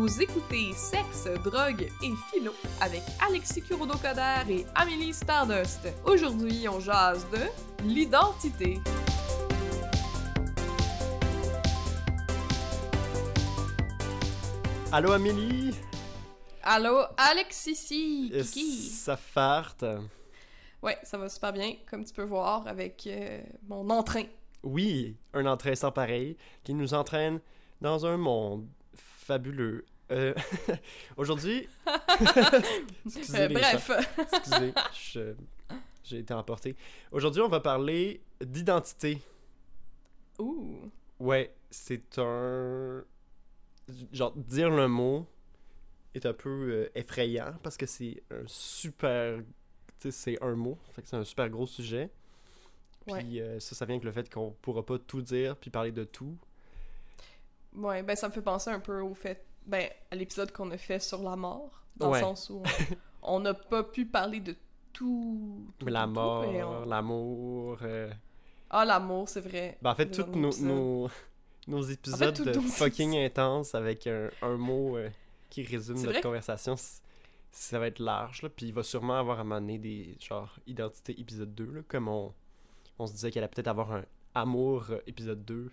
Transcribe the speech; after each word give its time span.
Vous 0.00 0.22
écoutez 0.22 0.72
Sexe, 0.72 1.28
Drogue 1.44 1.82
et 2.02 2.12
Philo 2.30 2.54
avec 2.80 3.02
Alexis 3.28 3.60
Kurodo-Coder 3.60 4.50
et 4.50 4.66
Amélie 4.74 5.12
Stardust. 5.12 5.88
Aujourd'hui, 6.06 6.66
on 6.70 6.80
jase 6.80 7.26
de 7.30 7.84
l'identité. 7.84 8.78
Allô 14.90 15.12
Amélie? 15.12 15.74
Allô, 16.62 17.02
Alexis, 17.18 18.30
Kiki. 18.32 18.88
Ça 18.88 19.18
farte. 19.18 19.84
Ouais, 20.82 20.96
ça 21.02 21.18
va 21.18 21.28
super 21.28 21.52
bien, 21.52 21.74
comme 21.90 22.06
tu 22.06 22.14
peux 22.14 22.24
voir 22.24 22.66
avec 22.66 23.06
euh, 23.06 23.42
mon 23.68 23.90
entrain. 23.90 24.24
Oui, 24.62 25.18
un 25.34 25.44
entrain 25.44 25.74
sans 25.74 25.92
pareil 25.92 26.38
qui 26.64 26.72
nous 26.72 26.94
entraîne 26.94 27.38
dans 27.82 28.06
un 28.06 28.16
monde 28.16 28.66
fabuleux. 29.30 29.84
Euh, 30.10 30.34
Aujourd'hui... 31.16 31.68
Excusez 33.06 33.38
Euh, 33.42 33.48
bref. 33.48 33.90
Excusez, 34.32 35.34
j'ai 36.02 36.18
été 36.18 36.34
emporté. 36.34 36.76
Aujourd'hui, 37.12 37.42
on 37.42 37.48
va 37.48 37.60
parler 37.60 38.20
d'identité. 38.40 39.18
ouh, 40.38 40.90
Ouais, 41.18 41.54
c'est 41.70 42.18
un... 42.18 43.04
Genre, 44.12 44.32
dire 44.36 44.70
le 44.70 44.88
mot 44.88 45.26
est 46.14 46.24
un 46.26 46.32
peu 46.32 46.48
euh, 46.48 46.90
effrayant 46.94 47.54
parce 47.62 47.76
que 47.76 47.86
c'est 47.86 48.22
un 48.30 48.42
super... 48.46 49.38
Tu 50.00 50.10
sais, 50.10 50.10
c'est 50.10 50.42
un 50.42 50.54
mot, 50.54 50.78
fait 50.92 51.02
que 51.02 51.08
c'est 51.08 51.16
un 51.16 51.24
super 51.24 51.48
gros 51.50 51.66
sujet. 51.66 52.10
Puis 53.06 53.12
Ouais. 53.14 53.40
euh, 53.40 53.60
ça, 53.60 53.74
ça 53.74 53.84
vient 53.84 53.96
avec 53.96 54.04
le 54.04 54.12
fait 54.12 54.32
qu'on 54.32 54.52
pourra 54.62 54.84
pas 54.84 54.98
tout 54.98 55.20
dire 55.22 55.56
puis 55.56 55.70
parler 55.70 55.92
de 55.92 56.04
tout. 56.04 56.36
ouais, 57.74 58.02
ben 58.02 58.16
ça 58.16 58.28
me 58.28 58.32
fait 58.32 58.42
penser 58.42 58.70
un 58.70 58.80
peu 58.80 59.00
au 59.00 59.14
fait, 59.14 59.44
ben 59.70 59.88
à 60.10 60.16
l'épisode 60.16 60.52
qu'on 60.52 60.70
a 60.72 60.76
fait 60.78 60.98
sur 61.00 61.22
la 61.22 61.36
mort, 61.36 61.82
dans 61.96 62.10
Ouais. 62.10 62.18
le 62.20 62.24
sens 62.26 62.50
où 62.50 62.62
on- 63.22 63.40
n'a 63.40 63.54
pas 63.54 63.82
pu 63.84 64.04
parler 64.06 64.40
de 64.40 64.52
tout. 64.52 64.58
tout, 64.92 65.86
Mais 65.86 65.92
la 65.92 66.02
tout, 66.02 66.08
tout, 66.08 66.12
mort, 66.14 66.44
on- 66.48 66.84
l'amour... 66.84 67.78
euh, 67.82 68.10
Ah, 68.68 68.84
l'amour, 68.84 69.28
c'est 69.28 69.40
vrai. 69.40 69.78
Ben, 69.82 69.90
en 69.90 69.94
fait, 69.94 70.10
tous 70.10 70.26
nos, 70.36 70.50
nos, 70.60 71.08
nos 71.68 71.82
épisodes 71.82 72.34
tout- 72.36 72.44
de 72.44 72.52
tous 72.52 72.60
nos 72.62 72.68
fucking 72.68 73.16
intenses 73.16 73.74
avec 73.74 74.06
un, 74.06 74.30
un 74.42 74.56
mot 74.56 74.96
euh, 74.96 75.08
qui 75.48 75.62
résume 75.62 76.00
notre 76.02 76.20
conversation, 76.20 76.74
ça 77.52 77.78
va 77.78 77.86
être 77.86 77.98
large. 78.00 78.42
Là, 78.42 78.48
puis 78.48 78.66
il 78.66 78.72
va 78.74 78.82
sûrement 78.82 79.18
avoir 79.18 79.38
à 79.40 79.42
un 79.42 79.60
des 79.78 80.16
genre 80.20 80.54
identité 80.66 81.18
épisode 81.20 81.54
2, 81.54 81.64
là, 81.72 81.80
comme 81.88 82.08
on, 82.08 82.32
on 82.98 83.06
se 83.06 83.12
disait 83.12 83.30
qu'elle 83.30 83.42
allait 83.44 83.50
peut-être 83.52 83.68
avoir 83.68 83.92
un 83.92 84.04
amour 84.34 84.86
euh, 84.90 84.98
épisode 85.06 85.44
2. 85.44 85.70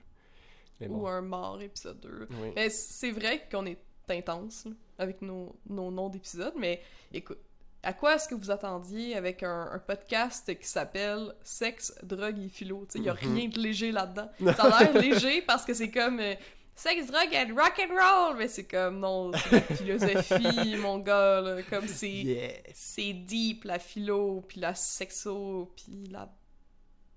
Mais 0.80 0.88
bon. 0.88 1.02
Ou 1.02 1.08
un 1.08 1.22
mort 1.22 1.60
épisode 1.62 2.00
2. 2.00 2.28
oui. 2.42 2.52
Mais 2.56 2.70
c'est 2.70 3.12
vrai 3.12 3.48
qu'on 3.52 3.66
est 3.66 3.80
intense 4.12 4.68
avec 4.98 5.22
nos, 5.22 5.56
nos 5.70 5.92
noms 5.92 6.10
d'épisodes, 6.10 6.54
mais 6.58 6.82
écoute, 7.14 7.38
à 7.84 7.94
quoi 7.94 8.16
est-ce 8.16 8.28
que 8.28 8.36
vous 8.36 8.50
attendiez 8.52 9.16
avec 9.16 9.44
un, 9.44 9.70
un 9.72 9.80
podcast 9.80 10.58
qui 10.60 10.68
s'appelle 10.68 11.34
Sexe, 11.44 11.94
drogue 12.04 12.40
et 12.40 12.50
philo? 12.50 12.86
Il 12.96 13.02
n'y 13.02 13.10
a 13.10 13.14
Mhm. 13.14 13.36
rien 13.36 13.48
de 13.50 13.60
léger 13.60 13.92
là-dedans. 13.92 14.30
Ça 14.58 14.64
a 14.76 14.84
l'air 14.84 15.02
léger 15.02 15.42
parce 15.44 15.64
que 15.64 15.74
c'est 15.74 15.92
comme 15.92 16.20
euh, 16.20 16.34
Sexe, 16.76 17.08
drogue 17.08 17.34
and 17.34 17.56
rock 17.56 17.80
and 17.80 17.94
roll, 17.94 18.38
mais 18.38 18.48
c'est 18.48 18.66
comme 18.66 19.00
non, 19.00 19.32
c'est 19.34 19.52
la 19.52 19.62
philosophie, 19.62 20.76
mon 20.82 21.00
gars, 21.00 21.42
là, 21.42 21.64
comme 21.70 21.88
c'est 21.88 22.62
c'est 22.74 23.14
deep 23.14 23.64
la 23.64 23.80
philo, 23.80 24.44
puis 24.48 24.60
la 24.60 24.76
sexo, 24.76 25.72
puis 25.76 26.08
la 26.12 26.30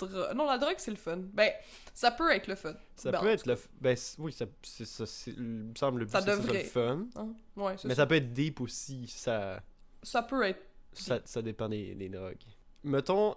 drogue. 0.09 0.35
Non, 0.35 0.47
la 0.47 0.59
drogue 0.59 0.75
c'est 0.79 0.91
le 0.91 0.97
fun. 0.97 1.19
Ben, 1.33 1.51
ça 1.95 2.11
peut 2.11 2.31
être 2.33 2.47
le 2.47 2.55
fun. 2.55 2.75
Ça 2.97 3.11
Ben, 3.11 3.21
peut 3.21 3.29
être 3.29 3.47
le. 3.47 3.55
f- 3.55 3.67
Ben, 3.81 3.97
oui, 4.19 4.33
ça, 4.33 4.47
ça. 4.63 5.05
me 5.37 5.73
semble 5.77 6.01
le 6.01 6.05
but, 6.07 6.13
Ça 6.13 6.23
devrait. 6.23 6.63
le 6.63 6.69
fun. 6.69 7.07
Hein? 7.17 7.33
Ouais, 7.57 7.77
c'est 7.79 7.89
Mais 7.89 7.95
ça. 7.95 8.03
ça 8.03 8.07
peut 8.07 8.17
être 8.17 8.33
deep 8.33 8.61
aussi. 8.61 9.07
Ça. 9.09 9.63
Ça 10.03 10.23
peut 10.23 10.43
être 10.45 10.63
Ça, 10.93 11.21
ça 11.25 11.43
dépend 11.43 11.69
des, 11.69 11.95
des 11.95 12.09
drogues. 12.09 12.43
Mettons 12.85 13.35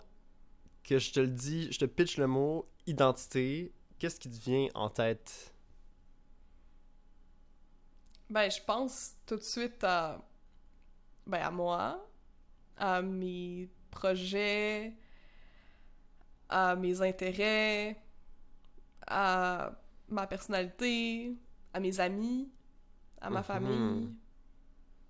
que 0.83 0.97
je 0.99 1.11
te 1.11 1.19
le 1.19 1.27
dis, 1.27 1.71
je 1.71 1.79
te 1.79 1.85
pitch 1.85 2.17
le 2.17 2.27
mot 2.27 2.67
identité. 2.87 3.71
Qu'est-ce 3.99 4.19
qui 4.19 4.29
te 4.29 4.37
vient 4.43 4.67
en 4.73 4.89
tête? 4.89 5.53
Ben, 8.29 8.49
je 8.49 8.61
pense 8.63 9.15
tout 9.25 9.35
de 9.35 9.41
suite 9.43 9.83
à. 9.83 10.21
Ben, 11.27 11.39
à 11.41 11.51
moi, 11.51 12.05
à 12.77 13.01
mes 13.01 13.69
projets, 13.91 14.93
à 16.53 16.75
mes 16.75 17.01
intérêts, 17.01 17.97
à 19.07 19.71
ma 20.09 20.27
personnalité, 20.27 21.33
à 21.73 21.79
mes 21.79 21.99
amis, 21.99 22.47
à 23.19 23.29
ma 23.29 23.39
Mhm. 23.39 23.43
famille, 23.45 24.09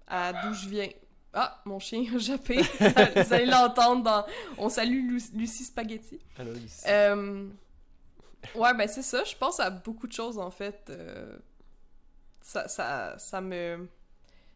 à 0.08 0.32
d'où 0.34 0.54
je 0.54 0.70
viens. 0.70 0.90
Ah, 1.34 1.62
mon 1.66 1.80
chien 1.80 2.06
a 2.16 2.18
jappé. 2.18 2.62
Vous 3.26 3.34
allez 3.34 3.48
l'entendre 3.48 4.04
dans. 4.04 4.26
On 4.58 4.70
salue 4.70 5.10
Lu- 5.10 5.22
Lucie 5.34 5.64
Spaghetti. 5.66 6.20
Allô, 6.38 6.54
Lucie. 6.54 6.84
Euh, 6.88 7.50
ouais, 8.56 8.74
ben 8.76 8.88
c'est 8.88 9.02
ça. 9.02 9.24
Je 9.24 9.36
pense 9.36 9.60
à 9.60 9.70
beaucoup 9.72 10.08
de 10.08 10.14
choses, 10.14 10.38
en 10.38 10.52
fait. 10.52 10.86
Euh, 10.90 11.38
ça, 12.42 12.68
ça, 12.68 13.18
ça 13.18 13.42
me... 13.42 13.88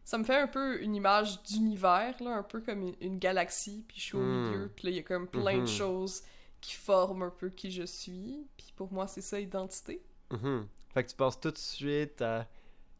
Ça 0.04 0.16
me 0.16 0.24
fait 0.24 0.36
un 0.40 0.46
peu 0.46 0.80
une 0.80 0.94
image 0.94 1.42
d'univers, 1.42 2.14
là, 2.22 2.30
un 2.36 2.42
peu 2.42 2.62
comme 2.62 2.80
une, 2.80 2.94
une 3.02 3.18
galaxie, 3.18 3.84
puis 3.86 3.98
je 3.98 4.02
suis 4.04 4.16
au 4.16 4.20
Hmm. 4.20 4.48
milieu, 4.50 4.72
puis 4.74 4.84
là, 4.86 4.90
il 4.92 4.96
y 4.96 5.00
a 5.00 5.02
comme 5.02 5.26
plein 5.28 5.56
de 5.56 5.60
Mhm. 5.62 5.66
choses 5.66 6.22
qui 6.60 6.74
forment 6.74 7.24
un 7.24 7.30
peu 7.30 7.50
qui 7.50 7.70
je 7.70 7.84
suis, 7.84 8.46
puis 8.56 8.72
pour 8.76 8.92
moi, 8.92 9.06
c'est 9.06 9.20
ça, 9.20 9.40
identité. 9.40 10.02
Mhm. 10.30 10.66
Fait 10.92 11.04
que 11.04 11.10
tu 11.10 11.16
passes 11.16 11.38
tout 11.38 11.50
de 11.50 11.58
suite 11.58 12.22
à 12.22 12.48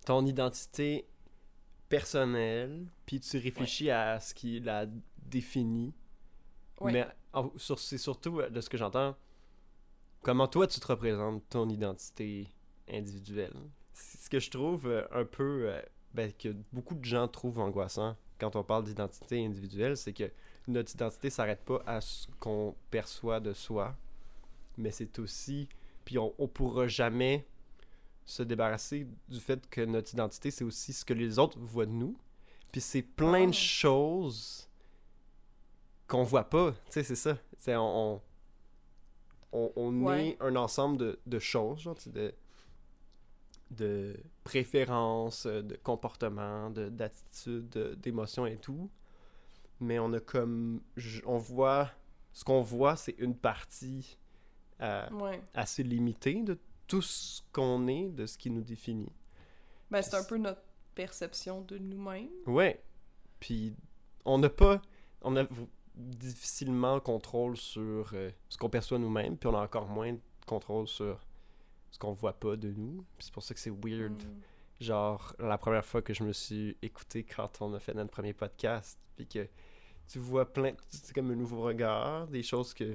ton 0.05 0.25
identité 0.27 1.07
personnelle, 1.89 2.87
puis 3.07 3.21
tu 3.21 3.39
réfléchis 3.39 3.91
à 3.91 4.21
ce 4.21 4.35
qui 4.35 4.61
la 4.61 4.87
définit. 5.23 5.95
Ouais. 6.81 6.93
Mais 6.93 7.07
c'est 7.57 7.99
surtout, 7.99 8.41
euh, 8.41 8.51
de 8.51 8.61
ce 8.61 8.69
que 8.69 8.79
j'entends, 8.79 9.17
comment 10.23 10.49
toi 10.49 10.67
tu 10.67 10.81
te 10.81 10.87
représentes 10.87 11.43
ton 11.49 11.69
identité 11.69 12.49
individuelle? 12.89 13.55
C'est 13.93 14.19
ce 14.19 14.31
que 14.31 14.39
je 14.39 14.51
trouve 14.51 14.87
euh, 14.87 15.07
un 15.11 15.25
peu, 15.25 15.69
euh, 15.69 15.83
ben, 16.15 16.33
que 16.33 16.55
beaucoup 16.73 16.95
de 16.95 17.05
gens 17.05 17.27
trouvent 17.27 17.59
angoissant 17.59 18.17
quand 18.39 18.57
on 18.57 18.63
parle 18.63 18.85
d'identité 18.85 19.45
individuelle, 19.45 19.97
c'est 19.97 20.13
que 20.13 20.31
notre 20.69 20.93
identité 20.95 21.31
s'arrête 21.31 21.65
pas 21.65 21.83
à 21.87 22.01
ce 22.01 22.27
qu'on 22.41 22.75
perçoit 22.91 23.41
de 23.41 23.53
soi, 23.53 23.97
mais 24.77 24.91
c'est 24.91 25.19
aussi, 25.19 25.69
puis 26.05 26.19
on, 26.19 26.33
on 26.39 26.47
pourra 26.49 26.87
jamais 26.87 27.47
se 28.25 28.43
débarrasser 28.43 29.07
du 29.29 29.41
fait 29.41 29.69
que 29.71 29.81
notre 29.81 30.13
identité 30.13 30.51
c'est 30.51 30.65
aussi 30.65 30.93
ce 30.93 31.05
que 31.05 31.15
les 31.15 31.39
autres 31.39 31.59
voient 31.59 31.87
de 31.87 31.93
nous, 31.93 32.17
puis 32.71 32.81
c'est 32.81 33.03
plein 33.03 33.45
Ah. 33.45 33.47
de 33.47 33.53
choses 33.55 34.69
qu'on 36.07 36.23
voit 36.23 36.45
pas. 36.49 36.73
Tu 36.73 36.79
sais, 36.91 37.03
c'est 37.03 37.17
ça. 37.17 37.37
C'est 37.59 37.75
on, 37.77 38.15
on, 38.17 38.21
on, 39.53 39.73
on 39.77 40.03
Ouais. 40.05 40.29
est 40.31 40.37
un 40.41 40.57
ensemble 40.57 40.97
de, 40.99 41.19
de 41.27 41.39
choses, 41.39 41.81
genre, 41.81 41.97
de, 42.07 42.35
de 43.71 44.17
préférences, 44.45 45.47
de 45.47 45.77
comportements, 45.83 46.71
de- 46.71 46.89
d'attitudes, 46.89 47.69
de- 47.71 47.95
d'émotions 47.95 48.47
et 48.47 48.57
tout. 48.57 48.91
Mais 49.81 49.99
on 49.99 50.13
a 50.13 50.21
comme. 50.21 50.81
On 51.27 51.39
voit. 51.39 51.91
Ce 52.33 52.45
qu'on 52.45 52.63
voit, 52.63 52.97
c'est 52.97 53.17
une 53.19 53.35
partie 53.35 54.17
euh, 54.81 55.09
Ouais. 55.11 55.41
assez 55.55 55.83
limitée 55.83 56.43
de 56.43 56.59
tout 56.87 57.03
ce 57.03 57.43
qu'on 57.53 57.89
est, 57.89 58.09
de 58.11 58.27
ce 58.27 58.39
qui 58.39 58.51
nous 58.51 58.63
définit. 58.63 59.11
Ben, 59.91 60.03
c'est 60.03 60.15
un 60.17 60.23
peu 60.25 60.37
notre 60.39 60.63
perception 60.95 61.63
de 61.63 61.79
nous-mêmes. 61.79 62.29
Ouais. 62.47 62.83
Puis 63.41 63.75
on 64.25 64.39
n'a 64.39 64.49
pas. 64.51 64.81
On 65.23 65.37
a 65.37 65.45
difficilement 65.95 67.01
contrôle 67.01 67.57
sur 67.57 68.11
euh, 68.15 68.31
ce 68.49 68.57
qu'on 68.57 68.71
perçoit 68.71 68.99
nous-mêmes, 68.99 69.37
puis 69.37 69.49
on 69.49 69.55
a 69.55 69.63
encore 69.63 69.89
moins 69.89 70.13
de 70.13 70.21
contrôle 70.47 70.87
sur 70.87 71.19
ce 71.91 71.99
qu'on 71.99 72.13
voit 72.13 72.35
pas 72.39 72.57
de 72.57 72.71
nous. 72.71 73.05
C'est 73.19 73.33
pour 73.33 73.43
ça 73.43 73.53
que 73.55 73.61
c'est 73.61 73.71
weird. 73.71 74.13
Mm. 74.13 74.41
Genre, 74.81 75.35
la 75.39 75.59
première 75.59 75.85
fois 75.85 76.03
que 76.03 76.15
je 76.15 76.23
me 76.23 76.33
suis 76.33 76.77
écouté 76.83 77.25
quand 77.25 77.61
on 77.61 77.75
a 77.75 77.81
fait 77.81 77.95
notre 77.95 78.11
premier 78.11 78.33
podcast, 78.33 78.99
puis 79.17 79.27
que 79.27 79.49
tu 80.07 80.19
vois 80.21 80.51
plein. 80.53 80.73
C'est 80.89 81.13
comme 81.13 81.31
un 81.31 81.35
nouveau 81.37 81.63
regard, 81.63 82.27
des 82.29 82.43
choses 82.43 82.73
que. 82.75 82.95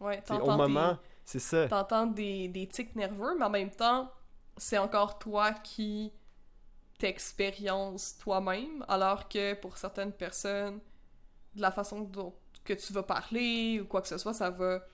Ouais, 0.00 0.18
Au 0.18 0.22
t'entends 0.26 0.56
des- 0.56 0.62
moment, 0.72 0.98
c'est 1.24 1.38
ça. 1.38 1.68
T'entends 1.68 2.06
des, 2.06 2.48
des 2.48 2.66
tics 2.66 2.94
nerveux, 2.96 3.36
mais 3.38 3.44
en 3.44 3.50
même 3.50 3.70
temps, 3.70 4.10
c'est 4.56 4.78
encore 4.78 5.18
toi 5.18 5.52
qui 5.52 6.12
t'expériences 6.98 8.18
toi-même, 8.18 8.84
alors 8.88 9.28
que 9.28 9.54
pour 9.54 9.76
certaines 9.78 10.12
personnes, 10.12 10.80
de 11.54 11.60
la 11.60 11.70
façon 11.70 12.00
dont 12.00 12.34
que 12.64 12.72
tu 12.72 12.92
vas 12.92 13.02
parler 13.02 13.80
ou 13.80 13.86
quoi 13.86 14.00
que 14.02 14.08
ce 14.08 14.18
soit, 14.18 14.32
ça 14.34 14.50
va 14.50 14.84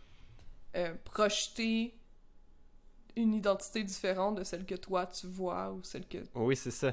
euh, 0.77 0.95
projeter 1.05 1.95
une 3.17 3.35
identité 3.35 3.83
différente 3.83 4.37
de 4.37 4.45
celle 4.45 4.65
que 4.67 4.75
toi 4.75 5.07
tu 5.07 5.27
vois 5.27 5.73
ou 5.73 5.83
celle 5.83 6.07
que 6.07 6.19
Oui, 6.35 6.57
c'est 6.57 6.71
ça. 6.71 6.93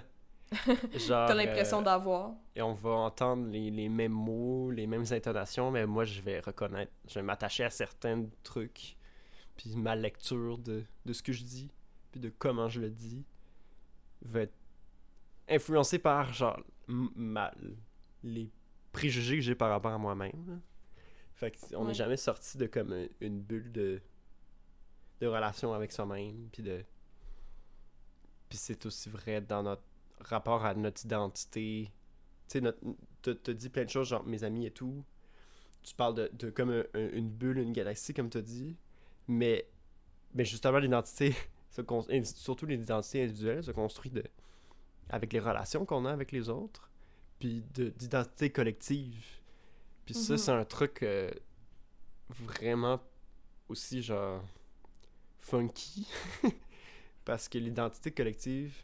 Genre. 0.95 1.27
t'as 1.27 1.33
l'impression 1.33 1.79
euh, 1.79 1.83
d'avoir. 1.83 2.31
et 2.55 2.61
on 2.61 2.73
va 2.73 2.91
entendre 2.91 3.47
les, 3.49 3.69
les 3.69 3.89
mêmes 3.89 4.13
mots, 4.13 4.71
les 4.71 4.87
mêmes 4.87 5.03
intonations, 5.11 5.71
mais 5.71 5.85
moi, 5.85 6.05
je 6.05 6.21
vais 6.21 6.39
reconnaître, 6.39 6.91
je 7.07 7.15
vais 7.15 7.21
m'attacher 7.23 7.65
à 7.65 7.69
certains 7.69 8.25
trucs, 8.43 8.95
puis 9.57 9.75
ma 9.75 9.93
lecture 9.95 10.57
de, 10.57 10.83
de 11.05 11.13
ce 11.13 11.21
que 11.21 11.33
je 11.33 11.43
dis, 11.43 11.69
puis 12.11 12.21
de 12.21 12.29
comment 12.29 12.69
je 12.69 12.79
le 12.79 12.89
dis, 12.89 13.25
va 14.21 14.41
être 14.43 14.53
influencé 15.49 15.99
par, 15.99 16.31
genre, 16.31 16.61
ma- 16.87 17.53
les 18.23 18.49
préjugés 18.93 19.35
que 19.35 19.41
j'ai 19.41 19.55
par 19.55 19.69
rapport 19.69 19.91
à 19.91 19.97
moi-même. 19.97 20.61
Fait 21.33 21.51
qu'on 21.51 21.81
n'est 21.81 21.87
Ouais. 21.89 21.93
jamais 21.93 22.17
sorti 22.17 22.57
de 22.57 22.67
comme 22.67 22.93
un- 22.93 23.07
une 23.19 23.41
bulle 23.41 23.71
de, 23.73 24.01
de 25.19 25.27
relation 25.27 25.73
avec 25.73 25.91
soi-même, 25.91 26.49
puis 26.51 26.63
de... 26.63 26.83
Puis 28.49 28.57
c'est 28.57 28.85
aussi 28.85 29.09
vrai 29.09 29.41
dans 29.41 29.63
notre 29.63 29.83
rapport 30.19 30.63
à 30.65 30.73
notre 30.73 31.05
identité. 31.05 31.91
Tu 32.47 32.59
sais, 32.61 32.73
t'as 33.21 33.35
t'as 33.35 33.53
dit 33.53 33.69
plein 33.69 33.83
de 33.83 33.89
choses, 33.89 34.07
genre 34.07 34.23
mes 34.23 34.43
amis 34.43 34.65
et 34.65 34.71
tout. 34.71 35.03
Tu 35.83 35.93
parles 35.93 36.15
de, 36.15 36.31
de 36.33 36.49
comme 36.49 36.69
un- 36.71 36.85
un- 36.93 37.09
une 37.11 37.29
bulle, 37.29 37.57
une 37.59 37.73
galaxie, 37.73 38.13
comme 38.13 38.29
tu 38.29 38.37
as 38.37 38.41
dit. 38.41 38.77
Mais, 39.27 39.67
mais 40.33 40.45
justement, 40.45 40.77
l'identité, 40.79 41.35
surtout 42.23 42.65
l'identité 42.65 43.23
individuelle, 43.23 43.63
se 43.63 43.71
construit 43.71 44.11
de, 44.11 44.23
avec 45.09 45.33
les 45.33 45.39
relations 45.39 45.85
qu'on 45.85 46.05
a 46.05 46.11
avec 46.11 46.31
les 46.31 46.47
autres, 46.49 46.89
puis 47.39 47.63
de- 47.73 47.89
d'identité 47.89 48.49
collective. 48.49 49.25
Puis 50.05 50.13
ça, 50.13 50.33
Mhm. 50.33 50.37
c'est 50.37 50.51
un 50.51 50.65
truc 50.65 51.03
euh, 51.03 51.29
vraiment 52.29 53.01
aussi, 53.67 54.01
genre, 54.01 54.41
funky. 55.49 56.07
Parce 57.25 57.47
que 57.49 57.57
l'identité 57.57 58.11
collective, 58.11 58.83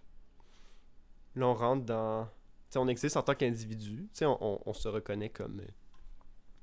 là, 1.35 1.47
on 1.47 1.53
rentre 1.53 1.85
dans... 1.85 2.25
Tu 2.25 2.31
sais, 2.71 2.79
on 2.79 2.87
existe 2.87 3.17
en 3.17 3.23
tant 3.23 3.35
qu'individu. 3.35 4.09
On, 4.21 4.37
on- 4.41 4.61
on 4.65 4.73
se 4.73 4.87
reconnaît 4.87 5.29
comme... 5.29 5.59
euh, 5.59 5.67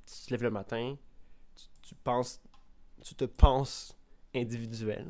Tu 0.06 0.26
te 0.26 0.31
lèves 0.32 0.43
le 0.43 0.50
matin, 0.50 0.97
tu, 1.56 1.64
tu 1.82 1.94
penses... 1.94 2.41
Tu 3.02 3.14
te 3.14 3.25
penses 3.25 3.97
individuel, 4.35 5.06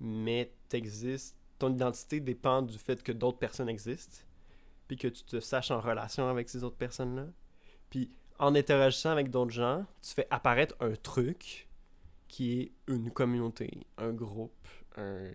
mais 0.00 0.52
t'existes... 0.68 1.36
Ton 1.58 1.72
identité 1.74 2.20
dépend 2.20 2.62
du 2.62 2.78
fait 2.78 3.02
que 3.02 3.10
d'autres 3.10 3.38
personnes 3.38 3.68
existent, 3.68 4.18
puis 4.86 4.96
que 4.96 5.08
tu 5.08 5.24
te 5.24 5.40
saches 5.40 5.72
en 5.72 5.80
relation 5.80 6.28
avec 6.28 6.48
ces 6.48 6.62
autres 6.62 6.76
personnes-là. 6.76 7.26
Puis 7.90 8.12
en 8.38 8.54
interagissant 8.54 9.10
avec 9.10 9.28
d'autres 9.30 9.50
gens, 9.50 9.84
tu 10.00 10.14
fais 10.14 10.28
apparaître 10.30 10.76
un 10.78 10.92
truc 10.94 11.67
qui 12.28 12.60
est 12.60 12.72
une 12.86 13.10
communauté, 13.10 13.86
un 13.96 14.12
groupe, 14.12 14.68
un- 14.96 15.32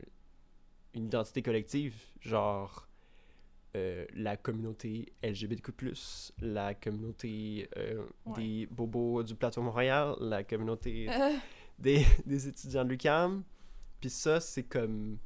une 0.94 1.06
identité 1.06 1.42
collective, 1.42 1.96
genre 2.22 2.88
euh, 3.76 4.06
la 4.14 4.38
communauté 4.38 5.12
LGBTQ+, 5.24 5.74
la 6.40 6.76
communauté 6.76 7.68
euh, 7.78 8.06
Ouais. 8.28 8.34
des 8.36 8.68
bobos 8.68 9.24
du 9.24 9.34
plateau 9.36 9.64
Montréal, 9.64 10.16
la 10.20 10.44
communauté 10.44 11.08
Euh, 11.10 11.32
des, 11.80 12.06
des 12.28 12.48
étudiants 12.48 12.86
de 12.86 12.90
l'UQAM. 12.90 13.44
Puis 14.00 14.12
ça, 14.12 14.40
c'est 14.40 14.64
comme 14.64 15.18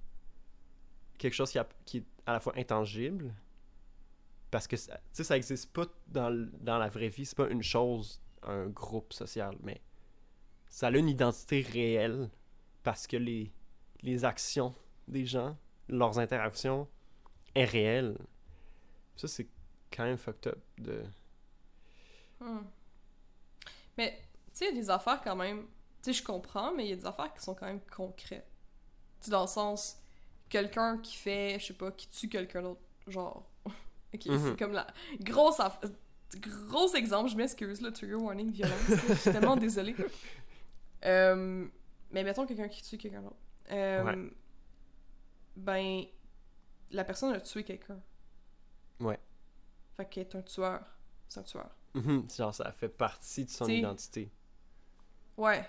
quelque 1.18 1.34
chose 1.34 1.52
qui, 1.52 1.60
a- 1.60 1.68
qui 1.84 1.98
est 1.98 2.06
à 2.26 2.32
la 2.34 2.40
fois 2.40 2.54
intangible, 2.58 3.34
parce 4.52 4.66
que 4.68 4.78
ça- 4.78 4.96
tu 4.96 5.02
sais, 5.12 5.24
ça 5.26 5.36
existe 5.36 5.74
pas 5.74 5.86
dans, 6.08 6.48
dans 6.62 6.78
la 6.78 6.88
vraie 6.88 7.10
vie, 7.10 7.26
c'est 7.26 7.36
pas 7.38 7.50
une 7.50 7.64
chose, 7.64 8.22
un 8.44 8.68
groupe 8.68 9.12
social, 9.12 9.58
mais 9.62 9.82
ça 10.78 10.88
a 10.90 10.92
une 10.92 11.10
identité 11.10 11.62
réelle, 11.62 12.30
parce 12.84 13.08
que 13.08 13.18
les, 13.18 13.52
les 14.04 14.24
actions 14.26 14.76
des 15.08 15.26
gens, 15.26 15.58
leurs 15.90 16.20
interactions, 16.20 16.88
est 17.56 17.66
réelle. 17.66 18.16
Ça, 19.16 19.28
c'est 19.28 19.48
quand 19.92 20.04
même 20.04 20.18
fucked 20.20 20.46
up 20.54 20.60
de... 20.78 21.02
hmm. 22.42 22.60
Mais, 23.98 24.20
tu 24.54 24.60
sais, 24.60 24.66
il 24.66 24.76
y 24.76 24.78
a 24.78 24.82
des 24.82 24.90
affaires 24.92 25.20
quand 25.24 25.36
même. 25.36 25.64
Tu 26.04 26.14
sais, 26.14 26.14
je 26.14 26.24
comprends, 26.24 26.72
mais 26.76 26.86
il 26.86 26.90
y 26.92 26.94
a 26.94 26.96
des 26.96 27.08
affaires 27.08 27.34
qui 27.34 27.42
sont 27.44 27.56
quand 27.56 27.66
même 27.66 27.82
concrètes. 27.92 28.46
Tu 29.24 29.32
dans 29.32 29.42
le 29.42 29.48
sens, 29.48 29.98
quelqu'un 30.48 31.00
qui 31.00 31.16
fait, 31.16 31.58
je 31.60 31.66
sais 31.66 31.74
pas, 31.74 31.90
qui 31.92 32.08
tue 32.08 32.30
quelqu'un 32.30 32.62
d'autre, 32.62 32.82
genre. 33.08 33.50
ok, 34.14 34.26
Mhm. 34.28 34.40
c'est 34.52 34.60
comme 34.60 34.74
la 34.74 34.86
grosse 35.22 35.58
aff- 35.58 35.80
Gros 36.40 36.94
exemple, 36.94 37.32
je 37.32 37.36
m'excuse, 37.36 37.82
là, 37.82 37.92
trigger 37.92 38.14
warning, 38.14 38.52
violence. 38.52 38.78
je 38.88 39.14
suis 39.16 39.32
tellement 39.32 39.56
désolée. 39.56 39.96
Euh, 41.06 41.68
mais 42.12 42.24
mettons 42.24 42.46
quelqu'un 42.46 42.68
qui 42.68 42.82
tue 42.84 42.98
quelqu'un 42.98 43.22
d'autre. 43.22 43.36
Euh, 43.72 44.04
Ouais. 44.04 44.32
Ben, 45.56 46.04
la 46.92 47.04
personne 47.04 47.34
a 47.34 47.42
tué 47.42 47.64
quelqu'un. 47.64 48.00
Ouais. 49.00 49.20
Fait 49.96 50.06
qu'elle 50.08 50.24
est 50.28 50.36
un 50.36 50.42
tueur. 50.42 50.82
C'est 51.28 51.40
un 51.40 51.44
tueur. 51.44 51.70
Mhm, 51.96 52.28
Genre, 52.36 52.54
ça 52.54 52.72
fait 52.72 52.90
partie 52.90 53.46
de 53.46 53.50
son 53.50 53.66
T'sais, 53.66 53.80
identité. 53.80 54.32
Ouais. 55.36 55.68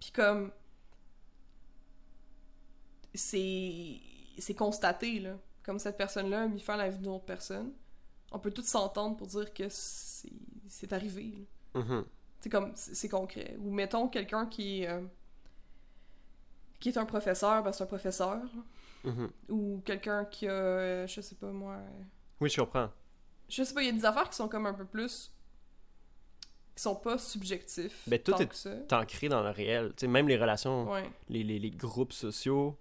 Puis 0.00 0.10
comme 0.12 0.52
c'est 3.14 4.00
c'est 4.38 4.54
constaté 4.54 5.20
là, 5.20 5.36
comme 5.62 5.78
cette 5.78 5.96
personne-là 5.96 6.42
a 6.42 6.48
mis 6.48 6.60
fin 6.60 6.74
à 6.74 6.78
la 6.78 6.90
vie 6.90 6.98
d'une 6.98 7.08
autre 7.08 7.24
personne. 7.24 7.72
On 8.32 8.38
peut 8.40 8.50
tous 8.50 8.66
s'entendre 8.66 9.16
pour 9.16 9.28
dire 9.28 9.52
que 9.54 9.68
c'est 9.68 10.28
c'est 10.68 10.92
arrivé. 10.92 11.32
là. 11.74 11.80
Mhm. 11.80 12.04
C'est 12.44 12.50
comme 12.50 12.72
c'est 12.74 13.08
concret. 13.08 13.56
Ou 13.58 13.70
mettons 13.72 14.06
quelqu'un 14.06 14.44
qui 14.44 14.82
est, 14.82 14.88
euh, 14.90 15.00
qui 16.78 16.90
est 16.90 16.98
un 16.98 17.06
professeur, 17.06 17.62
ben 17.62 17.72
c'est 17.72 17.84
un 17.84 17.86
professeur. 17.86 18.38
Mhm. 19.02 19.30
Ou 19.48 19.80
quelqu'un 19.82 20.26
qui 20.26 20.46
a 20.46 20.52
euh, 20.52 21.06
je 21.06 21.22
sais 21.22 21.36
pas 21.36 21.46
moi, 21.50 21.76
euh, 21.76 22.02
Oui, 22.42 22.50
je 22.50 22.60
comprends. 22.60 22.90
je 23.48 23.62
sais 23.64 23.72
pas, 23.72 23.80
il 23.82 23.86
y 23.86 23.88
a 23.88 23.92
des 23.92 24.04
affaires 24.04 24.28
qui 24.28 24.36
sont 24.36 24.48
comme 24.48 24.66
un 24.66 24.74
peu 24.74 24.84
plus 24.84 25.32
qui 26.76 26.82
sont 26.82 26.96
pas 26.96 27.16
subjectifs 27.16 28.02
Ben, 28.06 28.18
tout 28.18 28.32
tant 28.32 28.38
est- 28.40 28.92
ancré 28.92 29.30
dans 29.30 29.42
le 29.42 29.48
réel. 29.50 29.88
Tu 29.96 30.00
sais, 30.00 30.06
même 30.06 30.28
les 30.28 30.36
relations, 30.36 30.90
Ouais. 30.92 31.08
les, 31.30 31.44
les, 31.44 31.58
les 31.58 31.70
groupes 31.70 32.12
sociaux, 32.12 32.76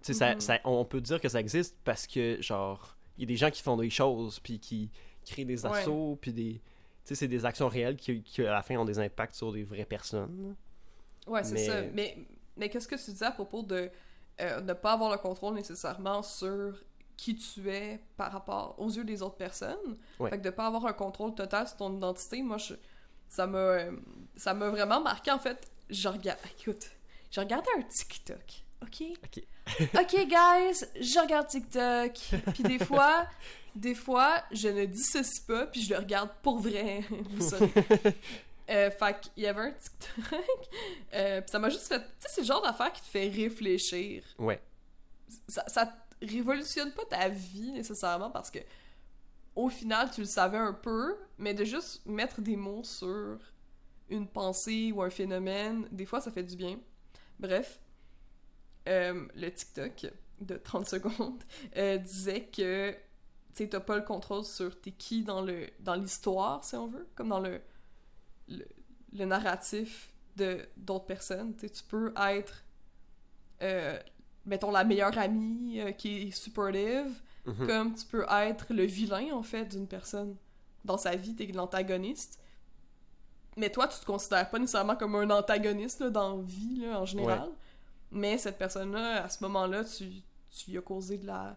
tu 0.00 0.06
sais, 0.06 0.14
ça- 0.14 0.34
Mhm. 0.34 0.40
ça- 0.40 0.60
on 0.64 0.86
peut 0.86 1.02
dire 1.02 1.20
que 1.20 1.28
ça 1.28 1.40
existe 1.40 1.76
parce 1.84 2.06
que, 2.06 2.40
genre, 2.40 2.96
il 3.18 3.22
y 3.22 3.24
a 3.24 3.26
des 3.26 3.36
gens 3.36 3.50
qui 3.50 3.60
font 3.60 3.76
des 3.76 3.90
choses, 3.90 4.40
puis 4.40 4.58
qui 4.58 4.90
créent 5.26 5.44
des 5.44 5.66
assauts, 5.66 6.16
puis 6.22 6.32
des... 6.32 6.62
C'est 7.14 7.28
des 7.28 7.44
actions 7.44 7.68
réelles 7.68 7.96
qui, 7.96 8.22
qui, 8.22 8.42
à 8.44 8.52
la 8.52 8.62
fin, 8.62 8.76
ont 8.76 8.84
des 8.84 8.98
impacts 8.98 9.34
sur 9.34 9.52
des 9.52 9.64
vraies 9.64 9.84
personnes. 9.84 10.54
Ouais, 11.26 11.44
c'est 11.44 11.54
Mais- 11.54 11.66
ça. 11.66 11.82
Mais, 11.92 12.16
mais 12.56 12.68
qu'est-ce 12.68 12.88
que 12.88 12.96
tu 12.96 13.10
disais 13.10 13.26
à 13.26 13.30
propos 13.30 13.62
de 13.62 13.90
euh, 14.40 14.60
ne 14.60 14.72
pas 14.72 14.92
avoir 14.92 15.10
le 15.10 15.18
contrôle 15.18 15.54
nécessairement 15.54 16.22
sur 16.22 16.74
qui 17.16 17.34
tu 17.36 17.68
es 17.70 18.00
par 18.16 18.30
rapport 18.32 18.74
aux 18.78 18.88
yeux 18.90 19.04
des 19.04 19.22
autres 19.22 19.36
personnes? 19.36 19.96
Ouais. 20.18 20.30
Fait 20.30 20.38
que 20.38 20.42
de 20.44 20.50
pas 20.50 20.66
avoir 20.66 20.86
un 20.86 20.92
contrôle 20.92 21.34
total 21.34 21.66
sur 21.66 21.76
ton 21.78 21.96
identité, 21.96 22.42
moi, 22.42 22.58
je, 22.58 22.74
ça 23.28 23.46
m'a 23.46 23.58
euh, 23.58 23.92
ça 24.36 24.54
m'a 24.54 24.68
vraiment 24.68 25.00
marqué. 25.00 25.30
En 25.30 25.38
fait, 25.38 25.70
je 25.90 26.08
regarde... 26.08 26.38
Écoute, 26.60 26.90
j'ai 27.30 27.40
regardé 27.40 27.68
un 27.78 27.82
TikTok, 27.82 28.64
OK? 28.82 29.02
Ok. 29.24 29.44
OK, 29.94 30.14
guys, 30.26 30.84
je 31.00 31.20
regarde 31.20 31.46
TikTok. 31.48 32.12
Puis 32.54 32.62
des 32.62 32.78
fois... 32.84 33.26
Des 33.78 33.94
fois, 33.94 34.42
je 34.50 34.66
ne 34.66 34.86
dissocie 34.86 35.38
pas, 35.46 35.66
puis 35.66 35.82
je 35.82 35.94
le 35.94 36.00
regarde 36.00 36.30
pour 36.42 36.58
vrai. 36.58 37.00
Vous. 37.30 37.50
Euh, 38.70 38.90
fait 38.90 39.18
qu'il 39.18 39.44
y 39.44 39.46
avait 39.46 39.62
un 39.62 39.72
TikTok. 39.72 40.40
euh, 41.14 41.40
puis 41.40 41.50
ça 41.50 41.58
m'a 41.58 41.70
juste 41.70 41.88
fait. 41.88 42.00
Tu 42.00 42.04
sais, 42.18 42.28
c'est 42.28 42.40
le 42.42 42.46
genre 42.46 42.60
d'affaire 42.60 42.92
qui 42.92 43.00
te 43.00 43.06
fait 43.06 43.26
réfléchir. 43.26 44.22
Ouais. 44.38 44.60
Ça, 45.48 45.64
ça 45.68 45.90
révolutionne 46.20 46.92
pas 46.92 47.06
ta 47.06 47.30
vie 47.30 47.72
nécessairement 47.72 48.28
parce 48.28 48.50
que, 48.50 48.58
au 49.56 49.70
final, 49.70 50.10
tu 50.10 50.20
le 50.20 50.26
savais 50.26 50.58
un 50.58 50.74
peu, 50.74 51.16
mais 51.38 51.54
de 51.54 51.64
juste 51.64 52.04
mettre 52.04 52.42
des 52.42 52.56
mots 52.56 52.84
sur 52.84 53.38
une 54.10 54.28
pensée 54.28 54.92
ou 54.92 55.00
un 55.00 55.08
phénomène, 55.08 55.88
des 55.90 56.04
fois, 56.04 56.20
ça 56.20 56.30
fait 56.30 56.42
du 56.42 56.54
bien. 56.54 56.78
Bref, 57.38 57.80
euh, 58.86 59.26
le 59.34 59.50
TikTok 59.50 60.12
de 60.40 60.56
30 60.56 60.86
secondes 60.86 61.42
euh, 61.76 61.96
disait 61.98 62.44
que 62.44 62.94
tu 63.54 63.68
t'as 63.68 63.80
pas 63.80 63.96
le 63.96 64.02
contrôle 64.02 64.44
sur 64.44 64.80
t'es 64.80 64.92
qui 64.92 65.22
dans 65.24 65.40
le 65.42 65.68
dans 65.80 65.94
l'histoire, 65.94 66.64
si 66.64 66.76
on 66.76 66.86
veut, 66.86 67.06
comme 67.14 67.28
dans 67.28 67.40
le 67.40 67.60
le, 68.48 68.64
le 69.12 69.24
narratif 69.24 70.12
de 70.36 70.66
d'autres 70.76 71.06
personnes. 71.06 71.54
Tu 71.56 71.68
tu 71.70 71.82
peux 71.84 72.12
être, 72.16 72.64
euh, 73.62 73.98
mettons, 74.46 74.70
la 74.70 74.84
meilleure 74.84 75.16
amie 75.18 75.80
euh, 75.80 75.92
qui 75.92 76.28
est 76.28 76.30
supportive, 76.30 77.20
Mhm. 77.46 77.66
comme 77.66 77.94
tu 77.94 78.04
peux 78.04 78.26
être 78.30 78.66
le 78.74 78.84
vilain, 78.84 79.32
en 79.32 79.42
fait, 79.42 79.64
d'une 79.64 79.86
personne. 79.88 80.36
Dans 80.84 80.98
sa 80.98 81.16
vie, 81.16 81.34
t'es 81.34 81.46
l'antagoniste. 81.46 82.38
Mais 83.56 83.70
toi, 83.70 83.88
tu 83.88 83.98
te 83.98 84.04
considères 84.04 84.48
pas 84.50 84.58
nécessairement 84.58 84.96
comme 84.96 85.14
un 85.16 85.30
antagoniste 85.30 86.00
là, 86.00 86.10
dans 86.10 86.36
la 86.36 86.42
vie, 86.42 86.80
là, 86.82 87.00
en 87.00 87.06
général. 87.06 87.48
Mais 88.10 88.36
cette 88.38 88.58
personne-là, 88.58 89.24
à 89.24 89.28
ce 89.28 89.42
moment-là, 89.44 89.82
tu, 89.84 90.04
tu 90.50 90.70
lui 90.70 90.78
as 90.78 90.82
causé 90.82 91.16
de 91.18 91.26
la, 91.26 91.56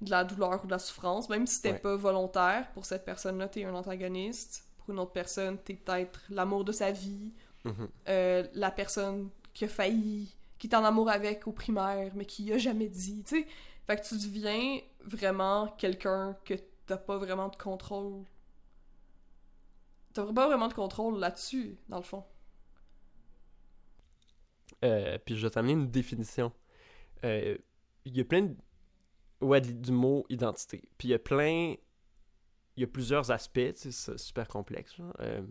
de 0.00 0.10
la 0.10 0.24
douleur 0.24 0.62
ou 0.62 0.66
de 0.66 0.70
la 0.72 0.78
souffrance, 0.78 1.28
même 1.28 1.46
si 1.46 1.56
c'était 1.56 1.72
Ouais. 1.72 1.78
pas 1.78 1.96
volontaire. 1.96 2.70
Pour 2.72 2.84
cette 2.86 3.04
personne-là, 3.04 3.48
t'es 3.48 3.64
un 3.64 3.74
antagoniste. 3.74 4.64
Pour 4.78 4.90
une 4.90 4.98
autre 5.00 5.12
personne, 5.12 5.58
t'es 5.58 5.74
peut-être 5.74 6.22
l'amour 6.30 6.64
de 6.64 6.72
sa 6.72 6.90
vie, 6.90 7.32
Mhm. 7.64 7.88
euh, 8.08 8.46
la 8.54 8.70
personne 8.70 9.28
qui 9.52 9.64
a 9.66 9.68
failli, 9.68 10.34
qui 10.58 10.66
est 10.68 10.74
en 10.74 10.84
amour 10.84 11.10
avec 11.10 11.46
au 11.46 11.52
primaire, 11.52 12.12
mais 12.14 12.24
qui 12.24 12.50
a 12.52 12.58
jamais 12.58 12.88
dit, 12.88 13.22
tu 13.24 13.40
sais. 13.42 13.46
Fait 13.86 13.96
que 14.00 14.06
tu 14.06 14.14
deviens 14.14 14.80
vraiment 15.04 15.68
quelqu'un 15.78 16.36
que 16.44 16.54
t'as 16.86 16.96
pas 16.96 17.18
vraiment 17.18 17.48
de 17.48 17.56
contrôle. 17.56 18.24
T'as 20.14 20.24
pas 20.32 20.46
vraiment 20.48 20.68
de 20.68 20.74
contrôle 20.74 21.18
là-dessus, 21.18 21.76
dans 21.88 21.98
le 21.98 22.02
fond. 22.04 22.24
Euh, 24.84 25.18
puis 25.24 25.36
je 25.36 25.46
vais 25.46 25.50
t'amener 25.50 25.72
une 25.74 25.90
définition. 25.90 26.52
Euh, 27.24 27.56
Il 28.06 28.16
y 28.16 28.20
a 28.20 28.24
plein 28.24 28.42
de... 28.42 28.56
Ouais, 29.40 29.60
du 29.60 29.92
mot 29.92 30.24
identité. 30.28 30.82
Puis 30.98 31.08
il 31.08 31.10
y 31.12 31.14
a 31.14 31.18
plein. 31.18 31.74
Il 32.76 32.80
y 32.80 32.84
a 32.84 32.86
plusieurs 32.86 33.30
aspects, 33.30 33.72
c'est 33.74 34.18
super 34.18 34.48
complexe. 34.48 34.94
genre. 34.96 35.14
Euh, 35.20 35.42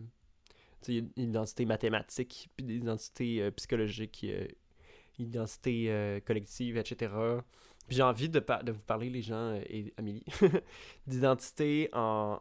il 0.88 0.94
y 0.94 0.98
a 0.98 1.02
une 1.16 1.30
identité 1.30 1.66
mathématique, 1.66 2.48
puis 2.56 2.66
identités 2.66 3.42
euh, 3.42 3.50
euh, 3.50 4.48
identité 5.18 5.90
euh, 5.90 6.20
collective, 6.20 6.76
etc. 6.78 7.12
Puis 7.86 7.96
j'ai 7.96 8.02
envie 8.02 8.28
de, 8.28 8.40
de 8.62 8.72
vous 8.72 8.80
parler, 8.80 9.10
les 9.10 9.22
gens, 9.22 9.54
euh, 9.54 9.62
et 9.66 9.92
Amélie, 9.96 10.24
d'identité 11.06 11.88
en 11.92 12.40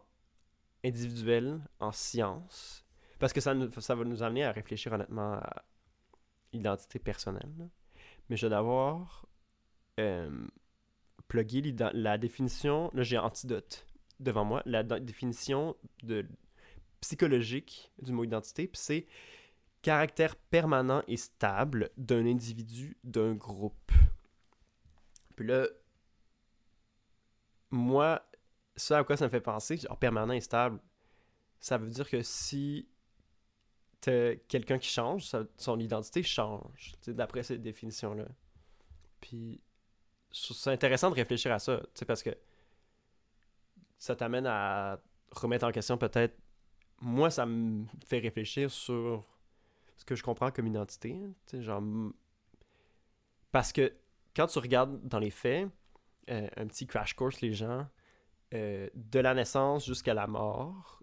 individuelle, 0.85 1.59
en 1.79 1.91
science. 1.91 2.85
Parce 3.19 3.33
que 3.33 3.41
ça, 3.41 3.53
ça 3.79 3.95
va 3.95 4.05
nous 4.05 4.23
amener 4.23 4.45
à 4.45 4.51
réfléchir 4.51 4.93
honnêtement 4.93 5.33
à 5.33 5.65
l'identité 6.53 6.99
personnelle. 6.99 7.69
Mais 8.29 8.37
je 8.37 8.45
vais 8.45 8.51
d'abord 8.51 9.27
euh, 9.99 10.47
plugger 11.29 11.73
la 11.93 12.17
définition. 12.17 12.91
Là, 12.93 13.03
j'ai 13.03 13.17
Antidote 13.17 13.85
devant 14.19 14.43
moi. 14.43 14.61
La 14.65 14.83
définition 14.83 15.77
de 16.03 16.25
psychologique 16.99 17.89
du 18.01 18.11
mot 18.11 18.25
identité, 18.25 18.67
puis 18.67 18.81
c'est 18.81 19.07
caractère 19.81 20.35
permanent 20.35 21.01
et 21.07 21.15
stable 21.15 21.91
d'un 21.95 22.25
individu, 22.25 22.97
d'un 23.05 23.33
groupe. 23.33 23.93
Puis 25.37 25.47
là, 25.47 25.67
moi, 27.71 28.29
ça 28.75 28.97
à 28.97 29.03
quoi 29.05 29.15
ça 29.15 29.23
me 29.23 29.29
fait 29.29 29.39
penser, 29.39 29.77
genre 29.77 29.97
permanent 29.97 30.33
et 30.33 30.41
stable, 30.41 30.81
ça 31.61 31.77
veut 31.77 31.89
dire 31.89 32.09
que 32.09 32.21
si 32.21 32.89
quelqu'un 34.01 34.79
qui 34.79 34.89
change, 34.89 35.31
son 35.57 35.79
identité 35.79 36.23
change, 36.23 36.93
d'après 37.07 37.43
cette 37.43 37.61
définition-là. 37.61 38.25
Puis, 39.21 39.61
ça 40.31 40.71
intéressant 40.71 41.09
de 41.09 41.15
réfléchir 41.15 41.51
à 41.51 41.59
ça, 41.59 41.81
parce 42.07 42.23
que 42.23 42.31
ça 43.97 44.15
t'amène 44.15 44.45
à 44.47 44.99
remettre 45.31 45.65
en 45.65 45.71
question 45.71 45.97
peut-être. 45.97 46.37
Moi, 47.01 47.29
ça 47.29 47.45
me 47.45 47.85
fait 48.05 48.19
réfléchir 48.19 48.69
sur 48.71 49.23
ce 49.95 50.05
que 50.05 50.15
je 50.15 50.23
comprends 50.23 50.51
comme 50.51 50.67
identité. 50.67 51.15
hein, 51.53 51.61
genre. 51.61 51.83
Parce 53.51 53.71
que 53.73 53.93
quand 54.35 54.47
tu 54.47 54.59
regardes 54.59 55.07
dans 55.07 55.19
les 55.19 55.31
faits, 55.31 55.67
euh, 56.29 56.47
un 56.55 56.67
petit 56.67 56.85
crash 56.85 57.13
course, 57.13 57.41
les 57.41 57.53
gens, 57.53 57.87
euh, 58.53 58.89
de 58.93 59.19
la 59.19 59.33
naissance 59.33 59.85
jusqu'à 59.85 60.13
la 60.13 60.27
mort, 60.27 61.01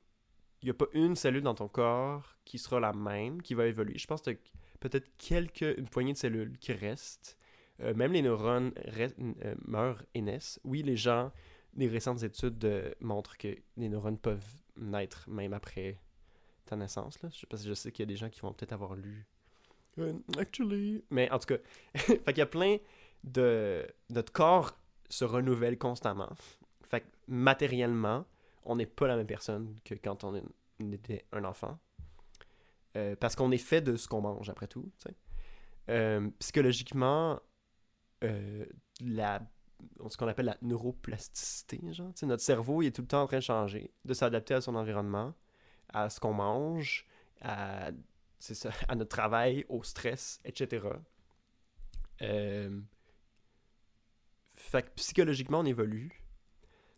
il 0.63 0.67
n'y 0.67 0.71
a 0.71 0.75
pas 0.75 0.87
une 0.93 1.17
cellule 1.17 1.43
dans 1.43 1.55
ton 1.55 1.69
corps 1.69 2.37
qui 2.45 2.59
sera 2.59 2.81
la 2.81 2.93
même, 2.93 3.43
qui 3.43 3.55
va 3.55 3.67
évoluer. 3.67 3.99
Je 3.99 4.07
pense 4.07 4.23
que 4.23 4.31
peut-être 4.81 5.09
quelques, 5.17 5.77
une 5.77 5.89
poignée 5.89 6.13
de 6.13 6.19
cellules 6.19 6.59
qui 6.59 6.73
restent. 6.73 7.39
Euh, 7.83 7.95
même 7.95 8.13
les 8.13 8.23
neurones 8.23 8.73
euh, 8.99 9.55
meurent 9.65 10.03
et 10.15 10.23
naissent. 10.23 10.61
Oui, 10.65 10.83
les 10.83 10.97
gens, 10.97 11.33
les 11.75 11.89
récentes 11.89 12.23
études 12.23 12.65
euh, 12.65 12.93
montrent 13.01 13.37
que 13.37 13.55
les 13.77 13.89
neurones 13.89 14.19
peuvent 14.19 14.47
naître 14.77 15.29
même 15.29 15.53
après 15.53 16.01
ta 16.65 16.77
naissance. 16.77 17.21
Là. 17.23 17.29
Je, 17.33 17.41
sais 17.41 17.47
pas 17.47 17.57
si 17.57 17.69
je 17.69 17.75
sais 17.75 17.93
qu'il 17.93 18.03
y 18.03 18.09
a 18.09 18.13
des 18.13 18.17
gens 18.17 18.31
qui 18.31 18.41
vont 18.41 18.53
peut-être 18.53 18.73
avoir 18.73 18.95
lu. 18.95 19.27
Actually. 20.39 21.05
Mais 21.11 21.31
en 21.31 21.39
tout 21.39 21.47
cas, 21.47 21.59
fait 21.97 22.23
qu'il 22.25 22.39
y 22.39 22.43
a 22.43 22.47
plein 22.47 22.77
de. 23.25 23.87
Notre 24.11 24.33
corps 24.33 24.79
se 25.09 25.25
renouvelle 25.25 25.79
constamment. 25.79 26.31
Fait 26.85 27.01
que 27.01 27.07
matériellement, 27.29 28.27
on 28.65 28.77
n'est 28.77 28.87
pas 28.87 29.07
la 29.07 29.17
même 29.17 29.27
personne 29.27 29.75
que 29.85 29.95
quand 29.95 30.25
on, 30.25 30.35
est- 30.35 30.43
on 30.81 30.93
était 30.93 31.25
un 31.33 31.45
enfant. 31.45 31.79
Parce 33.21 33.37
qu'on 33.37 33.51
est 33.51 33.59
fait 33.59 33.83
de 33.83 33.95
ce 33.95 34.09
qu'on 34.09 34.23
mange, 34.23 34.49
après 34.49 34.67
tout. 34.69 34.91
Euh, 35.89 36.29
psychologiquement, 36.41 37.41
la, 38.23 39.43
ce 40.09 40.17
qu'on 40.17 40.29
appelle 40.29 40.47
la 40.47 40.59
neuroplasticité, 40.63 41.81
genre. 41.93 42.13
notre 42.23 42.43
cerveau 42.43 42.83
il 42.83 42.89
est 42.89 42.93
tout 42.93 43.03
le 43.03 43.09
temps 43.09 43.23
en 43.23 43.27
train 43.27 43.39
de 43.39 43.43
changer, 43.43 43.91
de 44.05 44.15
s'adapter 44.15 44.55
à 44.55 44.61
son 44.61 44.75
environnement, 44.75 45.35
à 45.89 46.09
ce 46.11 46.21
qu'on 46.21 46.33
mange, 46.33 47.07
à, 47.41 47.91
ça, 48.39 48.71
à 48.89 48.95
notre 48.95 49.11
travail, 49.11 49.65
au 49.69 49.83
stress, 49.83 50.41
etc. 50.45 50.87
Euh, 52.23 52.81
fait 54.55 54.83
que 54.83 54.91
psychologiquement, 54.97 55.61
on 55.61 55.67
évolue. 55.67 56.23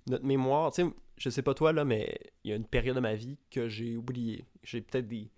Notre 0.06 0.24
mémoire, 0.24 0.72
tu 0.72 0.82
sais, 0.82 0.90
je 1.16 1.28
sais 1.28 1.42
pas 1.42 1.54
toi, 1.54 1.72
là, 1.72 1.84
mais 1.84 2.18
il 2.44 2.50
y 2.50 2.52
a 2.52 2.56
une 2.56 2.66
période 2.66 2.96
de 2.96 3.00
ma 3.00 3.14
vie 3.14 3.38
que 3.50 3.68
j'ai 3.68 3.96
oublié. 3.96 4.46
J'ai 4.62 4.80
peut-être 4.80 5.08
des, 5.08 5.30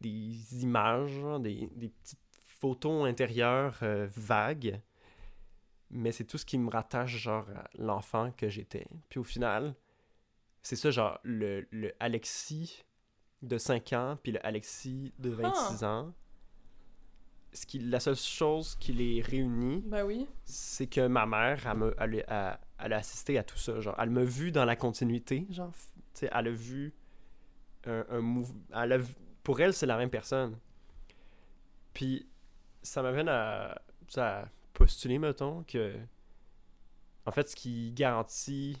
des 0.00 0.62
images, 0.62 1.20
des, 1.40 1.68
des 1.74 1.88
petites 1.88 2.20
photos 2.46 3.06
intérieures 3.06 3.78
euh, 3.82 4.08
vagues, 4.16 4.80
mais 5.90 6.12
c'est 6.12 6.24
tout 6.24 6.38
ce 6.38 6.44
qui 6.46 6.58
me 6.58 6.70
rattache, 6.70 7.16
genre, 7.16 7.46
à 7.50 7.68
l'enfant 7.78 8.32
que 8.36 8.48
j'étais. 8.48 8.86
Puis 9.08 9.18
au 9.20 9.24
final, 9.24 9.74
c'est 10.62 10.76
ça, 10.76 10.90
genre, 10.90 11.18
le, 11.22 11.66
le 11.70 11.92
Alexis 12.00 12.84
de 13.42 13.58
5 13.58 13.92
ans, 13.92 14.18
puis 14.22 14.32
le 14.32 14.44
Alexis 14.44 15.12
de 15.18 15.30
26 15.30 15.84
ans. 15.84 16.12
Ce 17.52 17.64
qui, 17.64 17.78
la 17.78 18.00
seule 18.00 18.16
chose 18.16 18.74
qui 18.76 18.92
les 18.92 19.22
réunit, 19.22 19.82
Ben 19.86 20.04
oui. 20.04 20.26
c'est 20.44 20.88
que 20.88 21.06
ma 21.06 21.24
mère, 21.24 21.66
elle, 21.66 21.76
me- 21.78 21.94
elle, 21.98 22.24
a- 22.28 22.60
elle 22.78 22.92
a 22.92 22.96
assisté 22.98 23.38
à 23.38 23.44
tout 23.44 23.56
ça. 23.56 23.80
Genre, 23.80 23.94
elle 23.98 24.10
m'a 24.10 24.24
vu 24.24 24.52
dans 24.52 24.64
la 24.66 24.76
continuité. 24.76 25.46
Genre, 25.50 25.70
f- 25.70 25.72
tu 26.12 26.20
sais, 26.20 26.30
elle 26.34 26.48
a 26.48 26.50
vu 26.50 26.92
un, 27.86 28.04
un 28.10 28.20
mouvement. 28.20 28.60
Elle 28.74 29.02
pour 29.42 29.60
elle, 29.60 29.72
c'est 29.72 29.86
la 29.86 29.96
même 29.96 30.10
personne. 30.10 30.58
Puis, 31.94 32.28
ça 32.82 33.00
m'amène 33.00 33.28
à, 33.28 33.80
à 34.16 34.48
postuler, 34.76 35.18
mettons, 35.18 35.64
que. 35.64 35.96
En 37.24 37.32
fait, 37.32 37.48
ce 37.48 37.56
qui 37.56 37.92
garantit. 37.92 38.78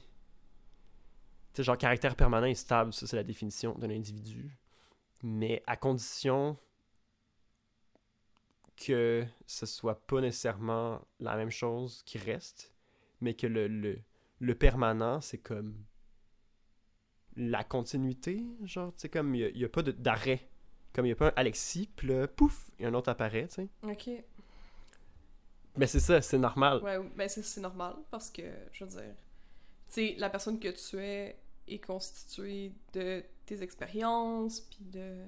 Tu 1.54 1.62
genre, 1.62 1.78
caractère 1.78 2.14
permanent 2.16 2.46
et 2.46 2.54
stable, 2.54 2.92
ça, 2.92 3.06
c'est 3.06 3.16
la 3.16 3.24
définition 3.24 3.74
d'un 3.78 3.90
individu. 3.90 4.56
Mais 5.22 5.62
à 5.66 5.76
condition 5.76 6.58
que 8.76 9.24
ce 9.46 9.64
soit 9.64 10.06
pas 10.06 10.20
nécessairement 10.20 11.00
la 11.18 11.34
même 11.36 11.50
chose 11.50 12.02
qui 12.04 12.18
reste, 12.18 12.74
mais 13.22 13.32
que 13.32 13.46
le, 13.46 13.68
le, 13.68 13.98
le 14.38 14.54
permanent, 14.54 15.22
c'est 15.22 15.38
comme 15.38 15.74
la 17.36 17.64
continuité, 17.64 18.44
genre, 18.64 18.92
tu 18.92 19.00
sais, 19.02 19.08
comme 19.08 19.34
il 19.34 19.50
n'y 19.54 19.64
a, 19.64 19.68
pas 19.70 19.82
de- 19.82 19.92
d'arrêt. 19.92 20.46
Comme 20.92 21.06
il 21.06 21.08
n'y 21.08 21.12
a 21.12 21.16
pas 21.16 21.28
un 21.28 21.32
Alexis, 21.36 21.88
puis 21.96 22.08
là, 22.08 22.26
pouf, 22.28 22.70
il 22.78 22.82
y 22.82 22.84
a 22.86 22.88
un 22.88 22.94
autre 22.94 23.08
apparaît, 23.10 23.48
tu 23.48 23.54
sais. 23.54 23.68
Ok. 23.82 24.10
Mais 25.76 25.86
c'est 25.86 26.00
ça, 26.00 26.20
c'est 26.20 26.38
normal. 26.38 26.82
Ouais, 26.82 26.98
ben 27.16 27.28
c'est 27.28 27.60
normal 27.60 27.94
parce 28.10 28.30
que, 28.30 28.42
je 28.72 28.84
veux 28.84 28.90
dire, 28.90 29.14
tu 29.88 29.94
sais, 29.94 30.14
la 30.18 30.30
personne 30.30 30.58
que 30.58 30.68
tu 30.68 30.98
es 30.98 31.38
est 31.68 31.78
constituée 31.84 32.72
de 32.92 33.22
tes 33.44 33.62
expériences, 33.62 34.60
puis 34.60 34.78
de 34.84 35.22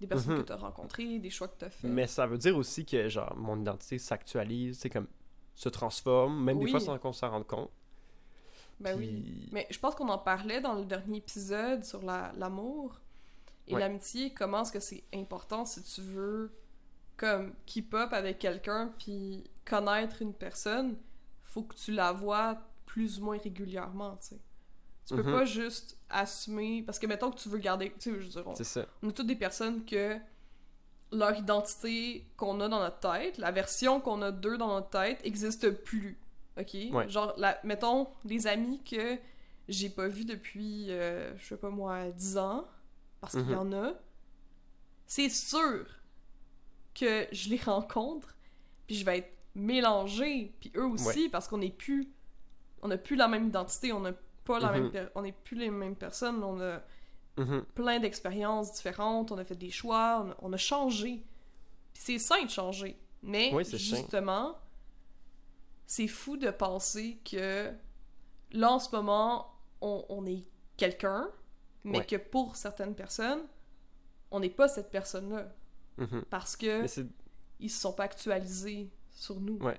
des 0.00 0.08
personnes 0.08 0.32
Mhm. 0.34 0.40
que 0.42 0.46
tu 0.48 0.52
as 0.52 0.56
rencontrées, 0.56 1.18
des 1.20 1.30
choix 1.30 1.46
que 1.46 1.56
tu 1.60 1.64
as 1.64 1.70
faits. 1.70 1.88
Mais 1.88 2.08
ça 2.08 2.26
veut 2.26 2.36
dire 2.38 2.56
aussi 2.56 2.84
que, 2.84 3.08
genre, 3.08 3.36
mon 3.36 3.60
identité 3.60 3.98
s'actualise, 3.98 4.76
c'est 4.80 4.90
comme, 4.90 5.06
se 5.54 5.68
transforme, 5.68 6.42
même 6.42 6.58
Oui. 6.58 6.64
des 6.64 6.70
fois 6.72 6.80
sans 6.80 6.98
qu'on 6.98 7.12
s'en 7.12 7.30
rende 7.30 7.46
compte. 7.46 7.70
Ben 8.80 8.98
oui. 8.98 9.48
Mais 9.52 9.66
je 9.70 9.78
pense 9.78 9.94
qu'on 9.94 10.08
en 10.08 10.18
parlait 10.18 10.60
dans 10.60 10.74
le 10.74 10.84
dernier 10.84 11.18
épisode 11.18 11.84
sur 11.84 12.02
la- 12.02 12.32
l'amour 12.36 13.00
et 13.68 13.74
Ouais. 13.74 13.80
l'amitié, 13.80 14.32
comment 14.34 14.62
est-ce 14.62 14.72
que 14.72 14.80
c'est 14.80 15.04
important 15.14 15.64
si 15.64 15.82
tu 15.84 16.00
veux 16.00 16.52
comme 17.22 17.54
keep 17.66 17.94
up 17.94 18.12
avec 18.12 18.40
quelqu'un 18.40 18.92
puis 18.98 19.44
connaître 19.64 20.22
une 20.22 20.34
personne, 20.34 20.96
faut 21.44 21.62
que 21.62 21.74
tu 21.76 21.92
la 21.92 22.10
vois 22.12 22.58
plus 22.84 23.20
ou 23.20 23.24
moins 23.26 23.38
régulièrement, 23.38 24.16
tu 24.16 24.28
sais. 24.30 24.40
Tu 25.06 25.14
peux 25.14 25.22
Mhm. 25.22 25.32
pas 25.32 25.44
juste 25.44 25.98
assumer 26.10 26.82
parce 26.82 26.98
que 26.98 27.06
mettons 27.06 27.30
que 27.30 27.38
tu 27.38 27.48
veux 27.48 27.58
garder, 27.58 27.92
tu 27.98 28.10
sais, 28.10 28.20
je 28.20 28.24
veux 28.24 28.28
dire, 28.30 28.42
on, 28.46 28.54
C'est 28.56 28.64
ça. 28.64 28.86
on 29.02 29.08
est 29.08 29.12
toutes 29.12 29.26
des 29.28 29.36
personnes 29.36 29.84
que 29.84 30.16
leur 31.12 31.36
identité 31.36 32.26
qu'on 32.36 32.60
a 32.60 32.68
dans 32.68 32.80
notre 32.80 32.98
tête, 33.00 33.38
la 33.38 33.50
version 33.52 34.00
qu'on 34.00 34.20
a 34.22 34.32
d'eux 34.32 34.58
dans 34.58 34.68
notre 34.68 34.90
tête, 34.90 35.20
existe 35.24 35.70
plus. 35.84 36.18
OK? 36.58 36.74
Ouais. 36.92 37.08
Genre, 37.08 37.34
la, 37.36 37.58
mettons, 37.64 38.08
des 38.24 38.46
amis 38.48 38.82
que 38.82 39.18
j'ai 39.68 39.90
pas 39.90 40.08
vus 40.08 40.24
depuis, 40.24 40.86
euh, 40.90 41.36
je 41.38 41.44
sais 41.46 41.56
pas 41.56 41.70
moi, 41.70 42.10
10 42.10 42.36
ans, 42.38 42.66
parce 43.20 43.34
qu'il 43.34 43.50
y 43.50 43.54
en 43.54 43.72
a, 43.72 43.92
c'est 45.06 45.28
sûr 45.28 45.86
que 46.94 47.26
je 47.32 47.48
les 47.50 47.56
rencontre, 47.64 48.36
puis 48.86 48.96
je 48.96 49.04
vais 49.04 49.18
être 49.18 49.32
mélangée, 49.54 50.54
puis 50.60 50.72
eux 50.76 50.86
aussi, 50.86 51.28
parce 51.28 51.48
qu'on 51.48 51.60
est 51.60 51.76
plus... 51.76 52.08
On 52.82 52.90
a 52.90 52.96
plus 52.98 53.16
la 53.16 53.28
même 53.28 53.46
identité, 53.48 53.92
on 53.92 54.00
n'a 54.00 54.12
pas 54.44 54.58
la 54.58 54.72
Mhm. 54.72 54.82
même... 54.82 54.90
per- 54.90 55.06
On 55.14 55.24
est 55.24 55.32
plus 55.32 55.56
les 55.56 55.70
mêmes 55.70 55.96
personnes, 55.96 56.42
on 56.42 56.60
a 56.60 56.80
Mhm. 57.38 57.64
plein 57.74 57.98
d'expériences 58.00 58.72
différentes, 58.72 59.30
on 59.32 59.38
a 59.38 59.44
fait 59.44 59.54
des 59.56 59.70
choix, 59.70 60.22
on 60.26 60.30
a, 60.30 60.36
on 60.42 60.52
a 60.52 60.56
changé. 60.56 61.22
Puis 61.94 62.02
c'est 62.02 62.18
sain 62.18 62.44
de 62.44 62.50
changer. 62.50 62.98
Mais 63.22 63.52
Oui, 63.54 63.64
justement, 63.64 64.56
c'est 65.86 66.08
fou 66.08 66.36
de 66.36 66.50
penser 66.50 67.18
que 67.30 67.70
là, 68.52 68.72
en 68.72 68.78
ce 68.78 68.94
moment, 68.94 69.54
on, 69.80 70.04
on 70.08 70.26
est 70.26 70.44
quelqu'un, 70.76 71.28
mais 71.84 71.98
Ouais. 71.98 72.06
que 72.06 72.16
pour 72.16 72.56
certaines 72.56 72.94
personnes, 72.94 73.42
on 74.30 74.40
n'est 74.40 74.50
pas 74.50 74.68
cette 74.68 74.90
personne-là. 74.90 75.52
Mhm. 76.02 76.24
Parce 76.30 76.56
que 76.56 76.84
ils 77.60 77.70
se 77.70 77.80
sont 77.80 77.92
pas 77.92 78.04
actualisés 78.04 78.90
sur 79.10 79.40
nous. 79.40 79.56
Ouais. 79.58 79.78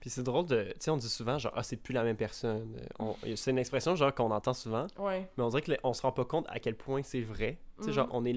Puis 0.00 0.10
c'est 0.10 0.22
drôle 0.22 0.46
de. 0.46 0.64
Tu 0.64 0.74
sais, 0.80 0.90
on 0.90 0.96
dit 0.98 1.08
souvent, 1.08 1.38
genre, 1.38 1.52
ah, 1.56 1.62
c'est 1.62 1.76
plus 1.76 1.94
la 1.94 2.02
même 2.04 2.16
personne. 2.16 2.76
Euh, 3.00 3.12
C'est 3.36 3.50
une 3.52 3.58
expression, 3.58 3.94
genre, 3.96 4.14
qu'on 4.14 4.30
entend 4.30 4.52
souvent, 4.52 4.86
Ouais. 4.98 5.30
mais 5.36 5.44
on 5.44 5.48
dirait 5.48 5.62
qu'on 5.78 5.92
se 5.94 6.02
rend 6.02 6.12
pas 6.12 6.24
compte 6.26 6.46
à 6.48 6.58
quel 6.58 6.76
point 6.76 7.02
c'est 7.02 7.22
vrai. 7.22 7.58
Tu 7.78 7.84
sais, 7.84 7.88
Mhm. 7.90 7.94
genre, 7.94 8.08
on 8.12 8.24
est 8.26 8.34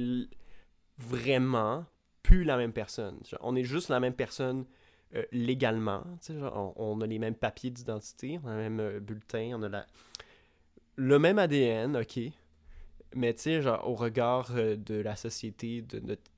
vraiment 0.97 1.85
plus 2.23 2.43
la 2.43 2.57
même 2.57 2.73
personne. 2.73 3.19
Genre, 3.29 3.39
on 3.43 3.55
est 3.55 3.63
juste 3.63 3.89
la 3.89 3.99
même 3.99 4.13
personne 4.13 4.65
euh, 5.15 5.23
légalement. 5.31 6.03
Tu 6.21 6.33
sais, 6.33 6.39
genre, 6.39 6.73
on, 6.77 6.97
on 6.97 7.01
a 7.01 7.07
les 7.07 7.19
mêmes 7.19 7.35
papiers 7.35 7.69
d'identité, 7.69 8.39
on 8.43 8.47
a 8.47 8.51
le 8.55 8.57
même 8.61 8.79
euh, 8.79 8.99
bulletin, 8.99 9.51
on 9.55 9.63
a 9.63 9.69
la... 9.69 9.85
le 10.97 11.19
même 11.19 11.39
ADN, 11.39 11.95
ok. 11.97 12.19
Mais 13.15 13.33
tu 13.33 13.41
sais, 13.43 13.61
genre, 13.61 13.87
au 13.89 13.95
regard 13.95 14.49
euh, 14.55 14.75
de 14.75 14.95
la 14.95 15.15
société, 15.15 15.81
de 15.81 15.99
notre 15.99 16.29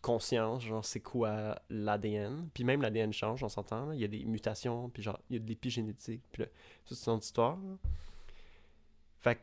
conscience, 0.00 0.62
genre, 0.64 0.84
c'est 0.84 1.00
quoi 1.00 1.60
l'ADN? 1.70 2.48
Puis 2.54 2.64
même 2.64 2.82
l'ADN 2.82 3.12
change, 3.12 3.42
on 3.44 3.48
s'entend, 3.48 3.92
il 3.92 4.00
y 4.00 4.04
a 4.04 4.08
des 4.08 4.24
mutations, 4.24 4.88
puis 4.90 5.02
genre, 5.02 5.18
il 5.30 5.34
y 5.34 5.36
a 5.36 5.42
de 5.42 5.48
l'épigénétique, 5.48 6.22
puis 6.32 6.42
là, 6.44 6.48
ça, 6.84 6.94
c'est 6.94 7.06
une 7.10 7.16
autre 7.16 7.24
histoire. 7.24 7.56
là. 7.56 7.76
Fait 9.20 9.34
que, 9.36 9.40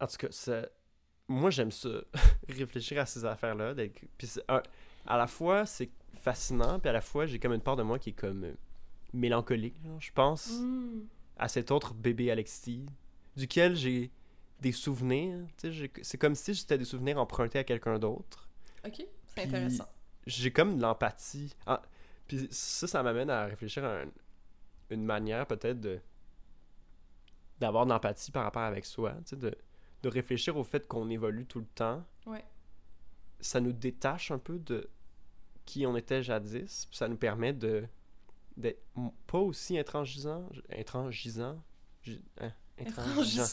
en 0.00 0.06
tout 0.06 0.16
cas, 0.16 0.28
ça... 0.30 0.66
moi, 1.28 1.50
j'aime 1.50 1.70
ça, 1.70 1.88
réfléchir 2.48 2.98
à 3.00 3.06
ces 3.06 3.24
affaires-là. 3.24 3.74
Puis 4.18 4.28
un- 4.48 4.62
à 5.06 5.16
la 5.18 5.26
fois, 5.26 5.66
c'est 5.66 5.90
fascinant, 6.14 6.78
puis 6.78 6.88
à 6.88 6.92
la 6.92 7.00
fois, 7.00 7.26
j'ai 7.26 7.38
comme 7.38 7.52
une 7.52 7.60
part 7.60 7.76
de 7.76 7.82
moi 7.82 7.98
qui 7.98 8.10
est 8.10 8.14
comme 8.14 8.44
euh, 8.44 8.52
mélancolique, 9.12 9.76
genre, 9.84 10.00
je 10.00 10.12
pense 10.12 10.50
Mm. 10.60 11.02
à 11.38 11.48
cet 11.48 11.70
autre 11.70 11.94
bébé 11.94 12.30
Alexis, 12.30 12.86
duquel 13.36 13.76
j'ai 13.76 14.10
des 14.60 14.72
souvenirs. 14.72 15.38
C'est 16.02 16.18
comme 16.18 16.34
si 16.34 16.54
c'était 16.54 16.76
des 16.78 16.84
souvenirs 16.84 17.18
empruntés 17.18 17.58
à 17.58 17.64
quelqu'un 17.64 17.98
d'autre. 17.98 18.46
Ok, 18.86 19.06
intéressant. 19.44 19.88
J'ai 20.26 20.52
comme 20.52 20.76
de 20.76 20.82
l'empathie. 20.82 21.54
Ah, 21.66 21.82
puis 22.26 22.48
ça, 22.50 22.86
ça 22.86 23.02
m'amène 23.02 23.30
à 23.30 23.46
réfléchir 23.46 23.84
à 23.84 24.00
un- 24.02 24.10
une 24.90 25.04
manière 25.04 25.46
peut-être 25.46 25.80
de 25.80 26.00
d'avoir 27.58 27.84
de 27.84 27.90
l'empathie 27.90 28.30
par 28.30 28.44
rapport 28.44 28.62
avec 28.62 28.86
soi, 28.86 29.12
tu 29.18 29.30
sais, 29.30 29.36
de, 29.36 29.54
de 30.02 30.08
réfléchir 30.08 30.56
au 30.56 30.64
fait 30.64 30.86
qu'on 30.88 31.10
évolue 31.10 31.44
tout 31.46 31.60
le 31.60 31.66
temps. 31.66 32.02
Ouais. 32.26 32.42
Ça 33.40 33.60
nous 33.60 33.72
détache 33.72 34.30
un 34.30 34.38
peu 34.38 34.58
de 34.58 34.88
qui 35.66 35.86
on 35.86 35.94
était 35.96 36.22
jadis, 36.22 36.86
puis 36.86 36.96
ça 36.96 37.06
nous 37.08 37.16
permet 37.18 37.52
de 37.52 37.84
d'être 38.56 38.82
pas 39.26 39.38
aussi 39.38 39.78
intransigeant, 39.78 40.48
intransigeant, 40.76 41.62
hein, 42.40 42.52
intransigeant, 42.78 43.44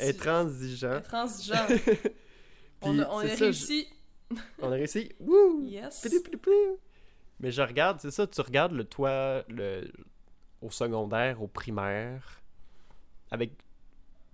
Intransigeant. 0.00 0.92
Intransigeant. 0.98 1.66
On 2.82 2.98
a, 2.98 3.08
on 3.08 3.18
a 3.20 3.24
réussi. 3.46 3.88
On 4.60 4.66
a 4.72 4.74
réussi. 4.74 5.12
Wouh! 5.20 5.62
Yes. 5.64 6.02
Mais 7.40 7.50
je 7.50 7.62
regarde, 7.62 8.00
c'est 8.00 8.10
ça, 8.10 8.26
tu 8.26 8.40
regardes 8.40 8.72
le 8.72 8.84
toi 8.84 9.44
le, 9.48 9.90
au 10.62 10.70
secondaire, 10.70 11.42
au 11.42 11.48
primaire, 11.48 12.42
avec 13.30 13.52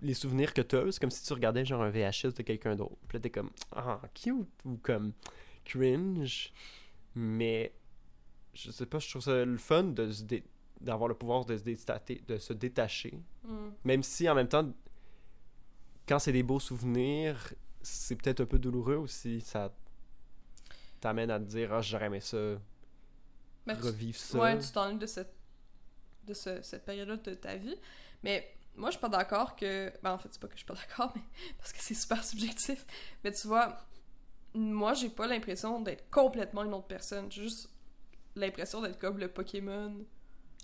les 0.01 0.13
souvenirs 0.13 0.53
que 0.53 0.61
tu 0.61 0.75
as, 0.75 0.91
c'est 0.91 0.99
comme 0.99 1.11
si 1.11 1.23
tu 1.23 1.33
regardais 1.33 1.65
genre 1.65 1.81
un 1.81 1.89
VHS 1.89 2.33
de 2.35 2.43
quelqu'un 2.43 2.75
d'autre. 2.75 2.97
Puis 3.07 3.17
là, 3.17 3.21
t'es 3.21 3.29
comme, 3.29 3.51
ah, 3.73 4.01
cute, 4.13 4.47
ou 4.65 4.77
comme 4.81 5.13
cringe. 5.65 6.51
Mais, 7.15 7.73
je 8.53 8.71
sais 8.71 8.85
pas, 8.85 8.99
je 8.99 9.09
trouve 9.09 9.21
ça 9.21 9.45
le 9.45 9.57
fun 9.57 9.83
de 9.83 10.11
se 10.11 10.23
dé- 10.23 10.43
d'avoir 10.81 11.07
le 11.07 11.15
pouvoir 11.15 11.45
de 11.45 11.55
se, 11.57 11.63
détacher, 11.63 12.21
de 12.27 12.37
se 12.37 12.53
détacher. 12.53 13.17
Mm. 13.45 13.69
Même 13.85 14.03
si 14.03 14.29
en 14.29 14.35
même 14.35 14.47
temps, 14.49 14.69
quand 16.07 16.19
c'est 16.19 16.33
des 16.33 16.43
beaux 16.43 16.59
souvenirs, 16.59 17.53
c'est 17.81 18.15
peut-être 18.15 18.41
un 18.41 18.45
peu 18.45 18.59
douloureux 18.59 18.95
aussi. 18.95 19.39
Ça 19.41 19.73
t'amène 21.03 21.29
à 21.31 21.39
te 21.39 21.45
dire, 21.45 21.73
ah, 21.73 21.81
j'aurais 21.81 22.05
aimé 22.07 22.19
ça, 22.19 22.37
Mais 23.65 23.75
tu- 23.75 23.81
revivre 23.83 24.17
ça. 24.17 24.37
Ouais, 24.39 24.57
tu 24.59 24.71
t'ennuies 24.71 24.97
de 24.97 25.05
cette, 25.05 25.33
de 26.25 26.33
ce- 26.33 26.61
cette 26.61 26.85
période-là 26.85 27.17
de 27.17 27.33
ta 27.33 27.55
vie. 27.55 27.75
Mais 28.23 28.55
moi, 28.75 28.89
je 28.89 28.93
suis 28.93 29.01
pas 29.01 29.09
d'accord 29.09 29.55
que. 29.55 29.91
Ben, 30.01 30.13
en 30.13 30.17
fait, 30.17 30.29
c'est 30.31 30.39
pas 30.41 30.47
que 30.47 30.53
je 30.53 30.59
suis 30.59 30.65
pas 30.65 30.73
d'accord, 30.87 31.11
mais 31.15 31.21
parce 31.57 31.73
que 31.73 31.79
c'est 31.81 31.93
super 31.93 32.23
subjectif. 32.23 32.85
Mais 33.23 33.31
tu 33.31 33.47
vois, 33.47 33.77
moi, 34.53 34.93
j'ai 34.93 35.09
pas 35.09 35.27
l'impression 35.27 35.81
d'être 35.81 36.09
complètement 36.09 36.63
une 36.63 36.73
autre 36.73 36.87
personne. 36.87 37.31
J'ai 37.31 37.43
juste 37.43 37.69
l'impression 38.35 38.81
d'être 38.81 38.97
comme 38.99 39.17
le 39.19 39.27
Pokémon 39.27 40.05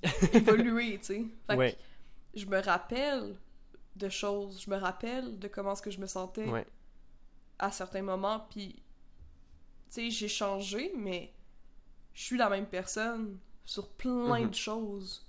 évolué, 0.34 0.98
tu 1.00 1.06
sais. 1.06 1.26
Fait 1.48 1.54
que 1.56 1.60
Ouais. 1.60 1.78
je 2.34 2.46
me 2.46 2.60
rappelle 2.62 3.36
de 3.96 4.10
choses, 4.10 4.62
je 4.62 4.70
me 4.70 4.78
rappelle 4.78 5.38
de 5.40 5.48
comment 5.50 5.74
est-ce 5.74 5.82
que 5.82 5.92
je 5.92 6.00
me 6.00 6.08
sentais 6.08 6.46
Ouais. 6.48 6.66
à 7.60 7.72
certains 7.72 8.02
moments, 8.02 8.40
puis 8.50 8.76
tu 8.76 8.82
sais, 9.90 10.10
j'ai 10.12 10.28
changé, 10.28 10.94
mais 10.98 11.34
je 12.14 12.24
suis 12.24 12.38
la 12.38 12.50
même 12.50 12.68
personne 12.68 13.40
sur 13.66 13.90
plein 13.90 14.46
Mhm. 14.46 14.50
de 14.50 14.56
choses. 14.56 15.26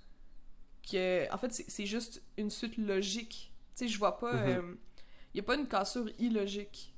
Que, 0.90 1.32
en 1.32 1.38
fait, 1.38 1.52
c'est 1.52 1.86
juste 1.86 2.22
une 2.36 2.50
suite 2.50 2.76
logique. 2.78 3.52
Tu 3.76 3.84
sais, 3.86 3.88
je 3.88 3.98
vois 3.98 4.18
pas. 4.18 4.48
Il 5.34 5.38
y 5.38 5.40
a 5.40 5.42
pas 5.42 5.54
une 5.56 5.68
cassure 5.68 6.08
illogique. 6.18 6.94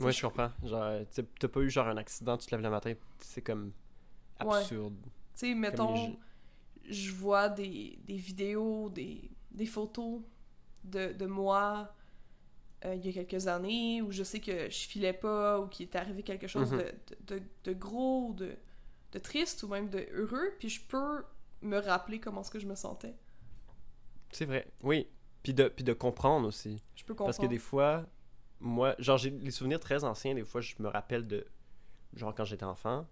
Ouais, 0.00 0.12
je 0.12 0.20
comprends. 0.22 0.50
Genre, 0.62 1.00
t'as 1.38 1.48
pas 1.48 1.60
eu 1.60 1.70
genre 1.70 1.86
un 1.88 1.96
accident, 1.96 2.36
tu 2.36 2.46
te 2.46 2.50
lèves 2.54 2.62
le 2.64 2.70
matin, 2.70 2.94
c'est 3.18 3.42
comme 3.42 3.72
Ouais. 4.40 4.60
absurde. 4.60 4.96
Tu 5.02 5.10
sais, 5.34 5.54
mettons, 5.54 5.94
les 5.94 6.18
je 6.88 7.12
vois 7.12 7.48
des, 7.48 7.98
des 8.04 8.16
vidéos, 8.16 8.90
des, 8.90 9.30
des 9.50 9.66
photos 9.66 10.20
de, 10.84 11.12
de 11.12 11.26
moi 11.26 11.94
euh, 12.84 12.94
il 12.94 13.04
y 13.06 13.08
a 13.18 13.24
quelques 13.24 13.46
années 13.46 14.02
où 14.02 14.10
je 14.12 14.22
sais 14.22 14.40
que 14.40 14.68
je 14.70 14.86
filais 14.88 15.12
pas 15.12 15.60
ou 15.60 15.66
qu'il 15.68 15.86
est 15.86 15.96
arrivé 15.96 16.22
quelque 16.22 16.46
chose 16.46 16.72
Mhm. 16.72 16.78
de, 16.78 16.84
de, 16.84 17.38
de- 17.38 17.42
de 17.64 17.72
gros, 17.72 18.32
de, 18.34 18.54
de 19.12 19.18
triste 19.18 19.62
ou 19.62 19.68
même 19.68 19.88
de 19.88 20.06
heureux, 20.12 20.52
puis 20.58 20.68
je 20.68 20.80
peux 20.82 21.24
me 21.62 21.78
rappeler 21.78 22.20
comment 22.20 22.40
est-ce 22.42 22.50
que 22.50 22.58
je 22.58 22.66
me 22.66 22.74
sentais. 22.74 23.14
C'est 24.32 24.44
vrai. 24.44 24.66
Oui. 24.82 25.06
Puis 25.42 25.54
de, 25.54 25.68
puis 25.68 25.84
de 25.84 25.92
comprendre 25.92 26.48
aussi. 26.48 26.82
Je 26.96 27.04
peux 27.04 27.14
comprendre. 27.14 27.28
Parce 27.28 27.38
que 27.38 27.46
des 27.50 27.58
fois, 27.58 28.04
moi, 28.60 28.94
genre, 28.98 29.18
j'ai 29.18 29.30
des 29.30 29.50
souvenirs 29.50 29.80
très 29.80 30.04
anciens. 30.04 30.34
Des 30.34 30.44
fois, 30.44 30.60
je 30.60 30.74
me 30.78 30.88
rappelle 30.88 31.26
de, 31.26 31.46
genre, 32.14 32.34
quand 32.34 32.44
j'étais 32.44 32.64
enfant. 32.64 33.06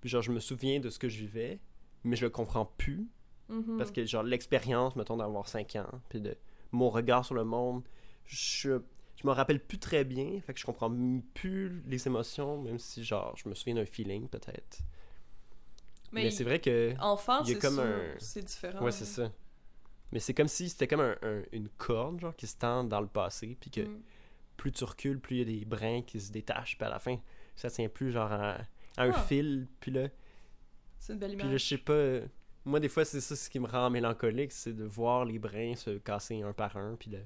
Puis, 0.00 0.10
genre, 0.10 0.22
je 0.22 0.32
me 0.32 0.40
souviens 0.40 0.80
de 0.80 0.90
ce 0.90 0.98
que 0.98 1.08
je 1.08 1.18
vivais, 1.18 1.60
mais 2.04 2.16
je 2.16 2.24
le 2.24 2.30
comprends 2.30 2.66
plus. 2.66 3.08
Mhm. 3.48 3.76
Parce 3.78 3.90
que, 3.92 4.04
genre, 4.04 4.22
l'expérience, 4.22 4.96
mettons, 4.96 5.16
d'avoir 5.18 5.48
5 5.48 5.76
ans, 5.76 6.00
puis 6.08 6.20
de 6.20 6.36
mon 6.72 6.90
regard 6.90 7.24
sur 7.24 7.34
le 7.34 7.44
monde, 7.44 7.84
je, 8.24 8.80
je 9.20 9.26
me 9.26 9.32
rappelle 9.32 9.60
plus 9.60 9.78
très 9.78 10.04
bien. 10.04 10.40
Fait 10.40 10.52
que 10.54 10.60
je 10.60 10.64
comprends 10.66 10.90
plus 11.34 11.82
les 11.86 12.06
émotions, 12.06 12.60
même 12.62 12.78
si, 12.78 13.02
genre, 13.04 13.34
je 13.36 13.48
me 13.48 13.54
souviens 13.54 13.74
d'un 13.74 13.86
feeling, 13.86 14.28
peut-être. 14.28 14.80
Mais, 16.12 16.24
Mais, 16.24 16.30
c'est 16.30 16.44
vrai 16.44 16.60
que. 16.60 16.94
enfant, 17.00 17.44
c'est 17.44 17.58
comme 17.58 17.74
sûr, 17.74 17.82
un- 17.82 18.14
c'est 18.18 18.44
différent. 18.44 18.82
Ouais, 18.84 18.92
c'est 18.92 19.04
ça. 19.04 19.30
Mais 20.12 20.20
c'est 20.20 20.34
comme 20.34 20.46
si 20.48 20.68
c'était 20.68 20.86
comme 20.86 21.00
un- 21.00 21.16
un- 21.22 21.42
une 21.52 21.68
corde, 21.68 22.20
genre, 22.20 22.36
qui 22.36 22.46
se 22.46 22.56
tend 22.56 22.84
dans 22.84 23.00
le 23.00 23.08
passé, 23.08 23.56
puis 23.60 23.70
que 23.70 23.80
Mm. 23.80 24.02
plus 24.56 24.72
tu 24.72 24.84
recules, 24.84 25.18
plus 25.20 25.36
il 25.36 25.38
y 25.38 25.42
a 25.42 25.58
des 25.58 25.64
brins 25.64 26.02
qui 26.02 26.20
se 26.20 26.30
détachent, 26.30 26.78
puis 26.78 26.86
à 26.86 26.90
la 26.90 26.98
fin, 27.00 27.16
ça 27.56 27.70
tient 27.70 27.88
plus, 27.88 28.12
genre, 28.12 28.30
à, 28.30 28.52
à 28.96 29.02
un 29.04 29.10
Ah. 29.10 29.22
fil, 29.24 29.66
puis 29.80 29.90
là, 29.90 30.08
C'est 31.00 31.12
une 31.12 31.18
belle 31.18 31.30
puis 31.32 31.38
là, 31.42 31.44
image. 31.48 31.60
je 31.62 31.66
sais 31.66 31.78
pas. 31.78 32.20
Moi, 32.64 32.80
des 32.80 32.88
fois, 32.88 33.04
c'est 33.04 33.20
ça 33.20 33.34
ce 33.36 33.50
qui 33.50 33.58
me 33.60 33.66
rend 33.66 33.90
mélancolique, 33.90 34.52
c'est 34.52 34.72
de 34.72 34.84
voir 34.84 35.24
les 35.24 35.38
brins 35.38 35.74
se 35.76 35.98
casser 35.98 36.42
un 36.42 36.52
par 36.52 36.76
un, 36.76 36.94
puis 36.96 37.10
le, 37.10 37.18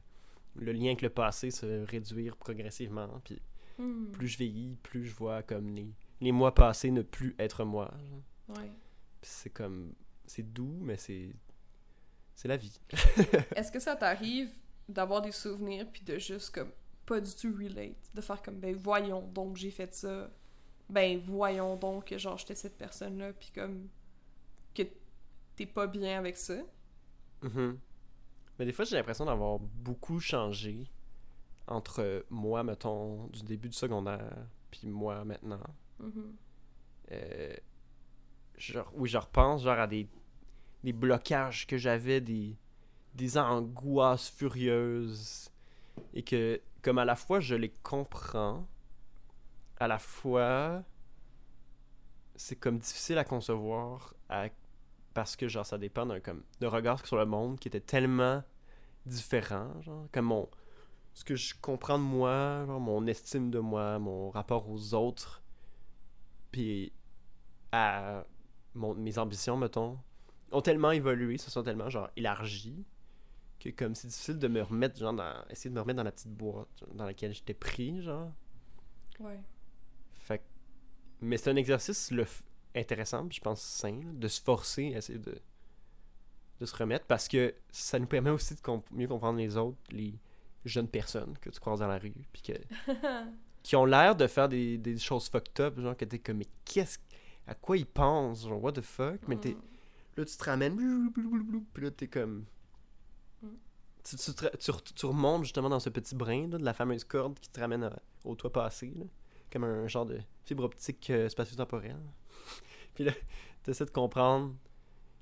le 0.57 0.73
lien 0.73 0.87
avec 0.87 1.03
le 1.03 1.11
passé 1.11 1.51
se 1.51 1.85
réduire 1.85 2.37
progressivement. 2.37 3.21
Puis 3.25 3.41
Hmm. 3.79 4.11
plus 4.13 4.29
je 4.29 4.37
vieillis, 4.37 4.77
plus 4.83 5.07
je 5.07 5.15
vois 5.15 5.43
comme 5.43 5.75
les, 5.75 5.89
les 6.21 6.33
mois 6.33 6.55
passés 6.55 6.91
ne 6.91 7.01
plus 7.01 7.35
être 7.39 7.65
moi. 7.65 7.91
Ouais. 8.49 8.71
C'est 9.23 9.49
comme. 9.49 9.95
C'est 10.27 10.43
doux, 10.43 10.77
mais 10.83 10.99
c'est. 10.99 11.35
C'est 12.35 12.49
la 12.49 12.59
vie. 12.59 12.79
Est-ce 13.57 13.73
que 13.73 13.81
ça 13.81 13.97
t'arrive 13.97 14.51
d'avoir 14.87 15.23
des 15.23 15.33
souvenirs 15.33 15.87
puis 15.91 16.03
de 16.03 16.19
juste 16.19 16.51
comme 16.51 16.71
pas 17.07 17.21
du 17.21 17.35
tout 17.35 17.55
relate, 17.55 17.97
de 18.15 18.21
faire 18.21 18.43
comme 18.43 18.61
ben 18.61 18.77
voyons 18.77 19.23
donc 19.29 19.57
j'ai 19.57 19.71
fait 19.71 19.95
ça, 19.95 20.31
ben 20.89 21.19
voyons 21.19 21.77
donc 21.77 22.07
que 22.07 22.19
genre 22.19 22.37
j'étais 22.37 22.55
cette 22.55 22.77
personne 22.77 23.19
là 23.19 23.33
puis 23.33 23.51
comme 23.55 23.89
que 24.75 24.83
t'es 25.57 25.67
pas 25.67 25.87
bien 25.87 26.19
avec 26.19 26.37
ça? 26.37 26.57
Mhm. 27.43 27.79
Mais 28.61 28.66
des 28.66 28.73
fois, 28.73 28.85
j'ai 28.85 28.94
l'impression 28.96 29.25
d'avoir 29.25 29.59
beaucoup 29.59 30.20
changé 30.20 30.87
entre 31.66 32.27
moi, 32.29 32.62
mettons, 32.62 33.27
du 33.29 33.40
début 33.42 33.68
du 33.70 33.75
secondaire, 33.75 34.37
puis 34.70 34.87
moi 34.87 35.25
maintenant. 35.25 35.62
Euh, 37.12 37.57
genre, 38.59 38.92
oui, 38.94 39.09
je 39.09 39.16
repense 39.16 39.62
genre 39.62 39.79
à 39.79 39.87
des, 39.87 40.07
des 40.85 40.92
blocages 40.92 41.66
que 41.66 41.79
j'avais, 41.79 42.20
des, 42.20 42.55
des 43.14 43.38
angoisses 43.38 44.29
furieuses, 44.29 45.51
et 46.12 46.23
que, 46.23 46.61
comme 46.83 46.99
à 46.99 47.07
la 47.07 47.16
fois 47.16 47.40
je 47.40 47.55
les 47.55 47.70
comprends, 47.83 48.66
à 49.79 49.88
la 49.88 49.99
fois 49.99 50.83
c'est 52.37 52.57
comme 52.57 52.79
difficile 52.79 53.16
à 53.16 53.25
concevoir 53.25 54.14
à- 54.29 54.49
parce 55.14 55.37
que 55.37 55.49
genre 55.49 55.66
ça 55.66 55.79
dépend 55.79 56.07
d'un 56.07 56.20
comme 56.20 56.42
d'un 56.61 56.68
regard 56.68 57.05
sur 57.07 57.16
le 57.16 57.27
monde 57.27 57.59
qui 57.59 57.68
était 57.68 57.81
tellement 57.81 58.42
différent 59.07 59.81
genre 59.83 60.07
comme 60.12 60.27
mon 60.27 60.49
ce 61.14 61.25
que 61.25 61.37
je 61.37 61.55
comprends 61.61 61.99
de 61.99 62.05
moi 62.05 62.64
genre 62.66 62.81
mon 62.81 63.07
estime 63.07 63.51
de 63.51 63.59
moi 63.59 63.99
mon 63.99 64.31
rapport 64.31 64.68
aux 64.70 64.94
autres 64.94 65.42
puis 66.53 66.92
à 67.73 68.25
mon- 68.75 68.94
mes 68.94 69.18
ambitions, 69.18 69.57
mettons, 69.57 69.99
ont 70.53 70.61
tellement 70.62 70.90
évolué, 70.92 71.38
se 71.38 71.51
sont 71.51 71.62
tellement 71.62 71.88
genre 71.90 72.11
élargis 72.16 72.85
que 73.61 73.68
comme 73.70 73.94
c'est 73.94 74.09
difficile 74.09 74.38
de 74.38 74.49
me 74.49 74.62
remettre 74.62 74.99
genre 74.99 75.12
dans 75.12 75.44
essayer 75.51 75.70
de 75.70 75.75
me 75.75 75.81
remettre 75.81 75.99
dans 75.99 76.05
la 76.05 76.12
petite 76.12 76.33
boîte 76.35 76.85
dans 76.94 77.05
laquelle 77.05 77.33
j'étais 77.33 77.55
pris 77.55 78.03
genre. 78.03 78.33
Ouais. 79.20 79.40
Fait 80.18 80.42
mais 81.20 81.37
c'est 81.37 81.51
un 81.51 81.57
exercice 81.57 82.11
le 82.11 82.27
intéressant, 82.75 83.27
puis 83.27 83.37
je 83.37 83.41
pense 83.43 83.61
sain, 83.63 84.01
là, 84.05 84.13
de 84.13 84.29
se 84.29 84.41
forcer 84.41 84.95
à 84.95 84.99
essayer 84.99 85.19
de 85.19 85.35
de 86.61 86.67
se 86.67 86.77
remettre 86.77 87.07
parce 87.07 87.27
que 87.27 87.55
ça 87.71 87.99
nous 87.99 88.07
permet 88.07 88.29
aussi 88.29 88.55
de 88.55 88.61
comp- 88.61 88.91
mieux 88.91 89.09
comprendre 89.09 89.39
les 89.39 89.57
autres, 89.57 89.79
les 89.91 90.13
jeunes 90.67 90.89
personnes 90.89 91.35
que 91.41 91.49
tu 91.49 91.59
croises 91.59 91.79
dans 91.81 91.89
la 91.89 91.97
rue, 91.99 92.13
puis 92.35 92.43
que 92.43 92.53
qui 93.63 93.77
ont 93.77 93.87
l'air 93.87 94.15
de 94.15 94.27
faire 94.27 94.47
des, 94.49 94.77
des 94.77 94.99
choses 94.99 95.29
fucked 95.31 95.59
up, 95.61 95.81
genre 95.81 95.97
que 95.97 96.05
t'es 96.05 96.19
comme 96.19 96.37
mais 96.37 96.47
qu'est-ce 96.67 96.99
à 97.47 97.55
quoi 97.55 97.79
ils 97.79 97.87
pensent, 97.87 98.43
genre 98.47 98.63
what 98.63 98.73
the 98.73 98.83
fuck, 98.83 99.27
mais 99.27 99.37
t'es 99.37 99.55
Mm. 99.55 99.61
Là, 100.17 100.25
tu 100.27 100.37
te 100.37 100.45
ramènes, 100.45 101.11
puis 101.73 101.85
là, 101.85 101.91
t'es 101.93 102.09
comme. 102.09 102.45
Mm. 103.43 103.49
Tu, 104.05 104.17
tu, 104.17 104.35
tu 104.35 104.71
re- 104.71 104.95
tu 104.95 105.07
remontes 105.07 105.45
justement 105.45 105.69
dans 105.71 105.81
ce 105.81 105.89
petit 105.89 106.15
brin 106.15 106.49
là, 106.49 106.59
de 106.59 106.65
la 106.65 106.75
fameuse 106.75 107.05
corde 107.05 107.39
qui 107.39 107.49
te 107.49 107.59
ramène 107.61 107.85
à- 107.85 108.03
au 108.25 108.35
toit 108.35 108.53
passé, 108.53 108.93
là, 108.99 109.05
comme 109.51 109.65
un 109.65 109.87
genre 109.89 110.05
de 110.05 110.19
fibre 110.45 110.65
optique 110.65 111.09
euh, 111.11 111.29
spatio-temporelle. 111.31 112.01
puis 112.94 113.05
là, 113.05 113.12
tu 113.64 113.70
essaies 113.70 113.85
de 113.87 113.90
comprendre 113.90 114.55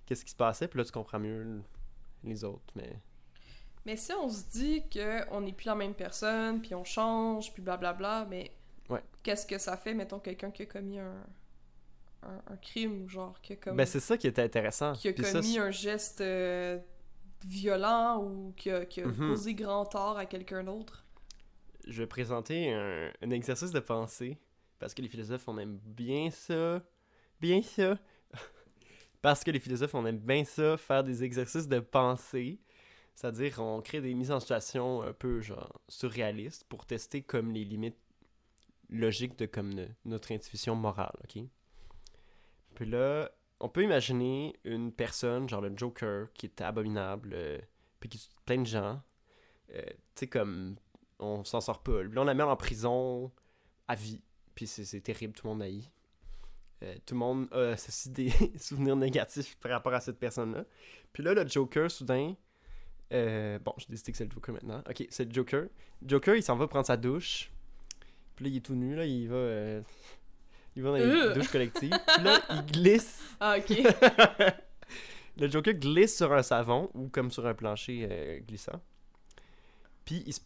qu'est-ce 0.07 0.25
qui 0.25 0.31
se 0.33 0.37
passait, 0.37 0.69
puis 0.69 0.79
là, 0.79 0.85
tu 0.85 0.93
comprends 0.93 1.19
mieux 1.19 1.63
les 2.25 2.45
autres, 2.45 2.73
mais. 2.75 2.99
Mais 3.87 3.97
si 3.97 4.13
on 4.13 4.29
se 4.29 4.45
dit 4.51 4.83
qu'on 4.91 5.41
n'est 5.41 5.53
plus 5.53 5.67
la 5.67 5.75
même 5.75 5.95
personne, 5.95 6.61
puis 6.61 6.75
on 6.75 6.85
change, 6.85 7.53
puis 7.53 7.63
blablabla, 7.63 8.27
mais 8.29 8.51
Ouais. 8.91 9.03
qu'est-ce 9.23 9.47
que 9.47 9.59
ça 9.59 9.77
fait, 9.77 9.95
mettons, 9.95 10.19
quelqu'un 10.19 10.51
qui 10.51 10.63
a 10.63 10.67
commis 10.67 10.99
un, 10.99 11.25
un, 12.23 12.43
un 12.49 12.57
crime, 12.57 13.03
ou 13.05 13.09
genre, 13.09 13.41
qui 13.41 13.53
a, 13.55 13.57
comme, 13.57 13.77
Ben, 13.77 13.87
c'est 13.87 14.01
ça 14.01 14.17
qui 14.19 14.27
était 14.27 14.43
intéressant. 14.43 14.93
qui 14.95 15.09
a 15.09 15.13
Puis 15.13 15.23
commis 15.23 15.59
un 15.59 15.71
geste 15.71 16.21
euh, 16.21 16.79
violent 17.47 18.23
ou 18.23 18.53
qui 18.57 18.71
a, 18.71 18.85
qui 18.85 19.01
a 19.03 19.07
Mhm. 19.07 19.29
causé 19.29 19.55
grand 19.55 19.87
tort 19.87 20.19
à 20.19 20.27
quelqu'un 20.27 20.65
d'autre? 20.65 21.05
je 21.87 22.03
vais 22.03 22.07
présenter 22.07 22.73
un, 22.75 23.11
un 23.23 23.31
exercice 23.31 23.71
de 23.71 23.81
pensée 23.81 24.37
parce 24.79 24.93
que 24.93 25.01
les 25.01 25.09
philosophes 25.09 25.49
on 25.49 25.57
aime 25.59 25.79
bien 25.85 26.31
ça 26.31 26.83
bien 27.41 27.63
ça 27.63 27.99
parce 29.23 29.45
que 29.45 29.51
les 29.51 29.61
philosophes 29.61 29.95
on 29.95 30.07
aime 30.07 30.19
bien 30.19 30.45
ça 30.45 30.77
faire 30.77 31.05
des 31.05 31.25
exercices 31.25 31.69
de 31.69 31.81
pensée 31.81 32.61
c'est-à-dire 33.15 33.61
on 33.61 33.81
crée 33.81 34.01
des 34.01 34.15
mises 34.15 34.31
en 34.31 34.41
situation 34.41 35.03
un 35.03 35.13
peu 35.13 35.41
genre 35.41 35.81
surréalistes 35.89 36.65
pour 36.69 36.87
tester 36.87 37.23
comme 37.23 37.53
les 37.53 37.65
limites 37.65 37.99
logiques 38.91 39.39
de 39.39 39.49
notre 40.05 40.33
intuition 40.33 40.75
morale 40.75 41.17
ok? 41.25 41.45
Puis 42.75 42.87
là 42.87 43.31
on 43.61 43.69
peut 43.69 43.83
imaginer 43.83 44.55
une 44.65 44.93
personne 44.93 45.49
genre 45.49 45.61
le 45.61 45.77
Joker 45.77 46.33
qui 46.33 46.47
est 46.47 46.61
abominable 46.61 47.31
euh, 47.35 47.59
puis 48.01 48.09
qui 48.09 48.19
tue 48.19 48.29
plein 48.45 48.59
de 48.59 48.67
gens 48.67 49.03
euh, 49.75 49.83
tu 50.15 50.21
sais 50.21 50.27
comme 50.29 50.77
on 51.19 51.45
s'en 51.45 51.61
sort 51.61 51.83
pas. 51.83 52.03
Là, 52.03 52.23
on 52.23 52.25
la 52.25 52.35
met 52.35 52.43
en 52.43 52.57
prison 52.57 53.31
à 53.87 53.95
vie. 53.95 54.23
Puis 54.55 54.67
c'est 54.67 54.85
c'est 54.85 55.01
terrible, 55.01 55.35
tout 55.35 55.47
le 55.47 55.53
monde 55.53 55.63
haït. 55.63 55.91
Euh, 56.83 56.95
tout 57.05 57.15
le 57.15 57.19
monde 57.19 57.49
a 57.53 57.77
ceci 57.77 58.11
des 58.11 58.31
souvenirs 58.59 58.97
négatifs 58.97 59.57
par 59.57 59.73
rapport 59.73 59.93
à 59.95 60.01
cette 60.01 60.19
personne-là. 60.19 60.65
Puis 61.13 61.23
là, 61.23 61.35
le 61.35 61.47
Joker, 61.49 61.91
soudain. 61.91 62.35
euh, 63.13 63.59
bon, 63.59 63.73
j'ai 63.79 63.87
décidé 63.89 64.13
que 64.13 64.19
c'est 64.19 64.25
le 64.27 64.31
Joker 64.31 64.55
maintenant. 64.55 64.83
Ok, 64.89 65.05
c'est 65.11 65.25
le 65.25 65.33
Joker. 65.33 65.65
Joker, 66.07 66.37
il 66.37 66.43
s'en 66.43 66.57
va 66.57 66.69
prendre 66.69 66.87
sa 66.87 66.97
douche. 66.97 67.51
Puis 68.37 68.45
là, 68.45 68.51
il 68.53 68.57
est 68.59 68.61
tout 68.61 68.75
nu, 68.77 68.95
là. 68.95 69.05
Il 69.05 69.29
va. 69.29 69.35
euh, 69.37 69.81
il 70.77 70.83
va 70.85 70.91
dans 70.91 70.97
les 70.97 71.03
Euh. 71.03 71.35
douches 71.35 71.49
collectives. 71.51 71.91
Puis 72.15 72.23
là, 72.25 72.41
il 72.51 72.67
glisse. 72.67 73.21
Ah, 73.41 73.57
ok. 73.59 73.77
le 75.39 75.49
Joker 75.51 75.75
glisse 75.75 76.17
sur 76.17 76.33
un 76.33 76.43
savon 76.43 76.91
ou 76.95 77.09
comme 77.09 77.31
sur 77.33 77.45
un 77.47 77.55
plancher 77.55 78.43
glissant. 78.47 78.81
Puis 80.05 80.23
il 80.27 80.33
se 80.33 80.41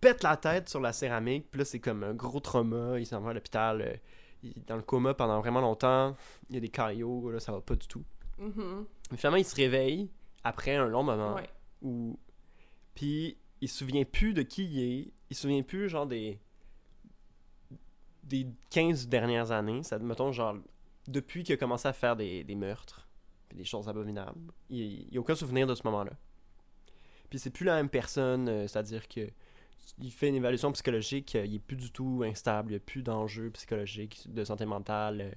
pète 0.00 0.22
la 0.22 0.36
tête 0.38 0.68
sur 0.70 0.80
la 0.80 0.92
céramique. 0.94 1.50
Puis 1.50 1.58
là, 1.58 1.64
c'est 1.66 1.80
comme 1.80 2.02
un 2.04 2.14
gros 2.14 2.40
trauma. 2.40 2.98
Il 2.98 3.06
s'en 3.06 3.20
va 3.20 3.30
à 3.30 3.32
l'hôpital. 3.34 4.00
Il 4.42 4.50
est 4.50 4.68
dans 4.68 4.76
le 4.76 4.82
coma 4.82 5.14
pendant 5.14 5.40
vraiment 5.40 5.60
longtemps. 5.60 6.16
Il 6.48 6.54
y 6.54 6.58
a 6.58 6.60
des 6.60 6.68
caillots. 6.68 7.30
Là, 7.30 7.40
ça 7.40 7.52
va 7.52 7.60
pas 7.60 7.74
du 7.76 7.86
tout. 7.86 8.04
Mhm. 8.38 8.86
Mais 9.10 9.16
finalement, 9.16 9.36
il 9.38 9.44
se 9.44 9.54
réveille 9.56 10.10
après 10.44 10.74
un 10.76 10.86
long 10.86 11.02
moment 11.02 11.34
Ouais. 11.34 11.48
où. 11.82 12.18
Puis 12.94 13.36
il 13.60 13.68
se 13.68 13.78
souvient 13.78 14.04
plus 14.04 14.32
de 14.34 14.42
qui 14.42 14.64
il 14.64 14.80
est. 14.80 15.12
Il 15.30 15.36
se 15.36 15.42
souvient 15.42 15.62
plus, 15.62 15.88
genre, 15.88 16.06
des. 16.06 16.38
des 18.24 18.46
15 18.70 19.08
dernières 19.08 19.50
années. 19.52 19.82
Ça, 19.82 19.98
mettons, 19.98 20.32
genre, 20.32 20.56
depuis 21.06 21.42
qu'il 21.42 21.54
a 21.54 21.56
commencé 21.56 21.88
à 21.88 21.92
faire 21.92 22.16
des, 22.16 22.44
des 22.44 22.54
meurtres, 22.54 23.08
puis 23.48 23.56
des 23.58 23.64
choses 23.64 23.88
abominables. 23.88 24.52
Il 24.70 25.08
n'y 25.10 25.16
a 25.16 25.20
aucun 25.20 25.34
souvenir 25.34 25.66
de 25.66 25.74
ce 25.74 25.82
moment-là. 25.84 26.12
Puis 27.30 27.38
c'est 27.38 27.50
plus 27.50 27.64
la 27.64 27.76
même 27.76 27.88
personne, 27.90 28.48
euh, 28.48 28.66
c'est-à-dire 28.66 29.08
que. 29.08 29.28
Il 29.98 30.12
fait 30.12 30.28
une 30.28 30.34
évaluation 30.36 30.70
psychologique, 30.72 31.34
euh, 31.34 31.46
il 31.46 31.54
est 31.56 31.58
plus 31.58 31.76
du 31.76 31.90
tout 31.90 32.22
instable, 32.24 32.70
il 32.70 32.74
n'y 32.74 32.76
a 32.76 32.80
plus 32.80 33.02
d'enjeux 33.02 33.50
psychologiques, 33.50 34.26
de 34.32 34.44
santé 34.44 34.66
mentale. 34.66 35.20
euh, 35.20 35.30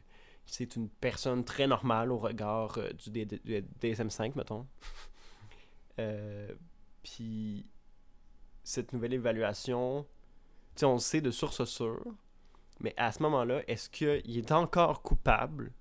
c'est 0.45 0.75
une 0.75 0.89
personne 0.89 1.45
très 1.45 1.67
normale 1.67 2.11
au 2.11 2.17
regard 2.17 2.77
euh, 2.77 2.91
du, 2.93 3.09
D- 3.11 3.25
du 3.25 3.61
DSM-5, 3.81 4.33
mettons. 4.35 4.67
Euh, 5.99 6.51
puis 7.03 7.65
cette 8.63 8.93
nouvelle 8.93 9.13
évaluation, 9.13 10.05
on 10.81 10.93
le 10.93 10.99
sait 10.99 11.19
de 11.21 11.31
source 11.31 11.65
sûre, 11.65 12.03
mais 12.79 12.93
à 12.97 13.11
ce 13.11 13.21
moment-là, 13.23 13.61
est-ce 13.67 13.89
qu'il 13.89 14.37
est 14.37 14.51
encore 14.53 15.01
coupable 15.01 15.73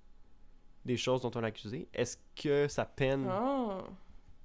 des 0.85 0.97
choses 0.97 1.23
dont 1.23 1.31
on 1.37 1.41
l'a 1.41 1.49
accusé? 1.49 1.89
Est-ce 1.95 2.19
que 2.35 2.67
sa 2.69 2.85
peine 2.85 3.27
Ah. 3.31 3.85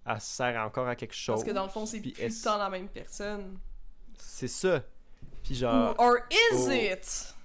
elle 0.06 0.22
sert 0.22 0.62
encore 0.64 0.88
à 0.88 0.96
quelque 0.96 1.16
chose? 1.16 1.36
Parce 1.38 1.44
que 1.44 1.52
dans 1.52 1.64
le 1.64 1.70
fond, 1.70 1.86
c'est 1.88 2.00
plus 2.00 2.42
tant 2.44 2.58
la 2.58 2.70
même 2.70 2.88
personne. 2.88 3.58
C'est 4.17 4.47
ça. 4.47 4.84
Puis 5.43 5.56
genre... 5.56 5.95
or 5.97 6.17
is 6.32 6.67
oh. 6.67 6.71
it? 6.71 7.36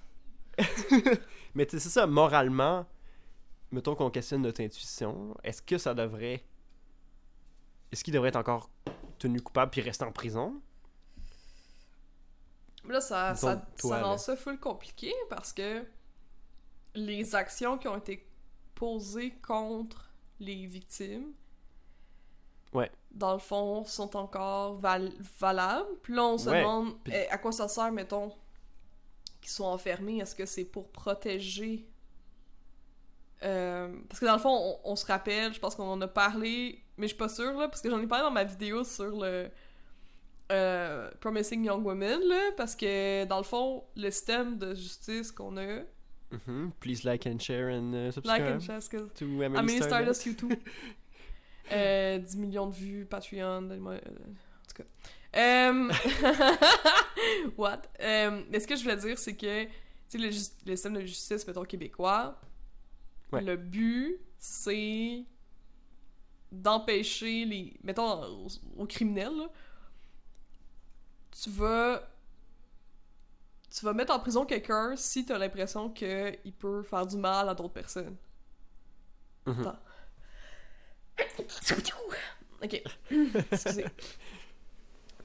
Mais 1.55 1.65
tu 1.65 1.71
sais, 1.71 1.79
c'est 1.79 1.89
ça, 1.89 2.07
moralement, 2.07 2.85
mettons 3.71 3.95
qu'on 3.95 4.09
questionne 4.09 4.41
notre 4.41 4.61
intuition, 4.61 5.35
est-ce 5.43 5.61
que 5.61 5.77
ça 5.77 5.93
devrait... 5.93 6.43
Est-ce 7.91 8.03
qu'il 8.03 8.13
devrait 8.13 8.29
être 8.29 8.37
encore 8.37 8.69
tenu 9.19 9.41
coupable 9.41 9.71
puis 9.71 9.81
rester 9.81 10.05
en 10.05 10.11
prison? 10.11 10.61
Là, 12.87 13.01
ça, 13.01 13.35
ça, 13.35 13.57
toi, 13.77 13.97
ça 13.97 14.03
rend 14.03 14.11
là. 14.11 14.17
ça 14.17 14.35
full 14.35 14.59
compliqué 14.59 15.13
parce 15.29 15.53
que 15.53 15.85
les 16.95 17.35
actions 17.35 17.77
qui 17.77 17.87
ont 17.87 17.97
été 17.97 18.27
posées 18.73 19.31
contre 19.41 20.11
les 20.39 20.65
victimes, 20.65 21.33
Ouais. 22.73 22.89
dans 23.11 23.33
le 23.33 23.39
fond, 23.39 23.83
sont 23.85 24.15
encore 24.15 24.75
val- 24.75 25.11
valables. 25.39 25.89
Puis 26.03 26.13
là, 26.15 26.23
on 26.23 26.37
se 26.37 26.49
Ouais, 26.49 26.61
demande 26.61 26.93
eh, 27.07 27.27
à 27.29 27.37
quoi 27.37 27.51
ça 27.51 27.67
sert, 27.67 27.91
mettons, 27.91 28.31
qu'ils 29.41 29.51
soient 29.51 29.67
enfermés? 29.67 30.19
Est-ce 30.19 30.35
que 30.35 30.45
c'est 30.45 30.63
pour 30.65 30.89
protéger 30.89 31.85
euh, 33.43 33.89
parce 34.07 34.19
que 34.19 34.25
dans 34.25 34.33
le 34.35 34.39
fond, 34.39 34.77
on, 34.85 34.91
on 34.91 34.95
se 34.95 35.05
rappelle, 35.05 35.51
je 35.53 35.59
pense 35.59 35.73
qu'on 35.75 35.89
en 35.91 35.99
a 36.01 36.07
parlé, 36.07 36.79
mais 36.97 37.07
je 37.07 37.13
suis 37.13 37.17
pas 37.17 37.27
sûre, 37.29 37.53
là, 37.57 37.67
parce 37.67 37.81
que 37.81 37.89
j'en 37.89 37.99
ai 37.99 38.05
parlé 38.05 38.23
dans 38.23 38.29
ma 38.31 38.43
vidéo 38.43 38.83
sur 38.83 39.19
le 39.19 39.49
euh, 40.51 41.09
Promising 41.21 41.65
Young 41.65 41.83
Women, 41.83 42.19
là, 42.27 42.51
parce 42.55 42.75
que 42.75 43.25
dans 43.25 43.37
le 43.37 43.43
fond, 43.43 43.83
le 43.95 44.11
système 44.11 44.57
de 44.59 44.75
justice 44.75 45.31
qu'on 45.31 45.57
a, 45.57 45.79
Mhm. 46.47 46.71
Please 46.79 47.03
like 47.03 47.27
and 47.27 47.39
share 47.39 47.67
and 47.67 47.91
uh, 47.93 48.03
like 48.05 48.13
subscribe 48.13 48.55
and 48.55 48.59
share, 48.61 48.79
to 49.15 49.25
Emily. 49.43 49.81
Stardust 49.81 50.25
YouTube. 50.25 50.53
Euh, 51.71 52.17
10 52.17 52.37
millions 52.37 52.67
de 52.67 52.75
vues, 52.75 53.05
Patreon, 53.05 53.69
euh, 53.71 53.77
en 53.77 54.67
tout 54.67 54.75
cas. 54.75 54.83
Euh, 55.35 55.91
What? 57.57 57.81
Euh, 58.01 58.43
mais 58.49 58.59
ce 58.59 58.67
que 58.67 58.75
je 58.75 58.83
voulais 58.83 58.97
dire, 58.97 59.17
c'est 59.17 59.35
que, 59.35 59.63
tu 59.65 59.71
sais, 60.07 60.17
le, 60.17 60.31
système 60.31 60.93
de 60.95 61.01
justice, 61.01 61.47
mettons, 61.47 61.63
québécois, 61.63 62.39
Ouais. 63.31 63.41
le 63.41 63.55
but, 63.55 64.19
c'est 64.37 65.23
d'empêcher 66.51 67.45
les... 67.45 67.79
Mettons, 67.81 68.21
aux, 68.25 68.49
aux 68.77 68.85
criminels, 68.85 69.33
là, 69.37 69.47
tu 71.31 71.49
vas... 71.49 72.07
Tu 73.73 73.85
vas 73.85 73.93
mettre 73.93 74.13
en 74.13 74.19
prison 74.19 74.45
quelqu'un 74.45 74.97
si 74.97 75.25
t'as 75.25 75.37
l'impression 75.37 75.89
qu'il 75.89 76.53
peut 76.59 76.83
faire 76.83 77.07
du 77.07 77.15
mal 77.15 77.47
à 77.47 77.55
d'autres 77.55 77.71
personnes. 77.71 78.17
Mhm. 79.45 79.61
Attends. 79.61 79.79
Ok. 82.63 82.81
Excusez. 83.51 83.83
tu 83.83 83.89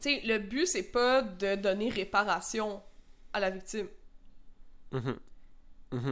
sais, 0.00 0.20
le 0.24 0.38
but, 0.38 0.66
c'est 0.66 0.84
pas 0.90 1.22
de 1.22 1.54
donner 1.56 1.90
réparation 1.90 2.82
à 3.32 3.40
la 3.40 3.50
victime. 3.50 3.88
Tu 4.92 4.98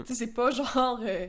sais, 0.07 0.15
c'est 0.15 0.33
pas 0.35 0.51
genre. 0.51 1.01
euh, 1.03 1.29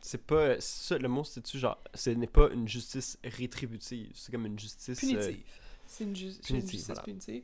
C'est 0.00 0.24
pas... 0.26 0.60
Ça, 0.60 0.98
le 0.98 1.08
mot, 1.08 1.24
c'est-tu 1.24 1.58
genre... 1.58 1.82
Ce 1.94 2.10
n'est 2.10 2.26
pas 2.26 2.48
une 2.52 2.68
justice 2.68 3.18
rétributive. 3.24 4.10
C'est 4.14 4.30
comme 4.32 4.46
une 4.46 4.58
justice... 4.58 5.02
euh, 5.02 5.06
punitive. 5.06 5.44
C'est 5.86 6.04
une, 6.04 6.14
ju- 6.16 6.32
justice 6.44 6.86
voilà. 6.86 7.02
punitive. 7.02 7.42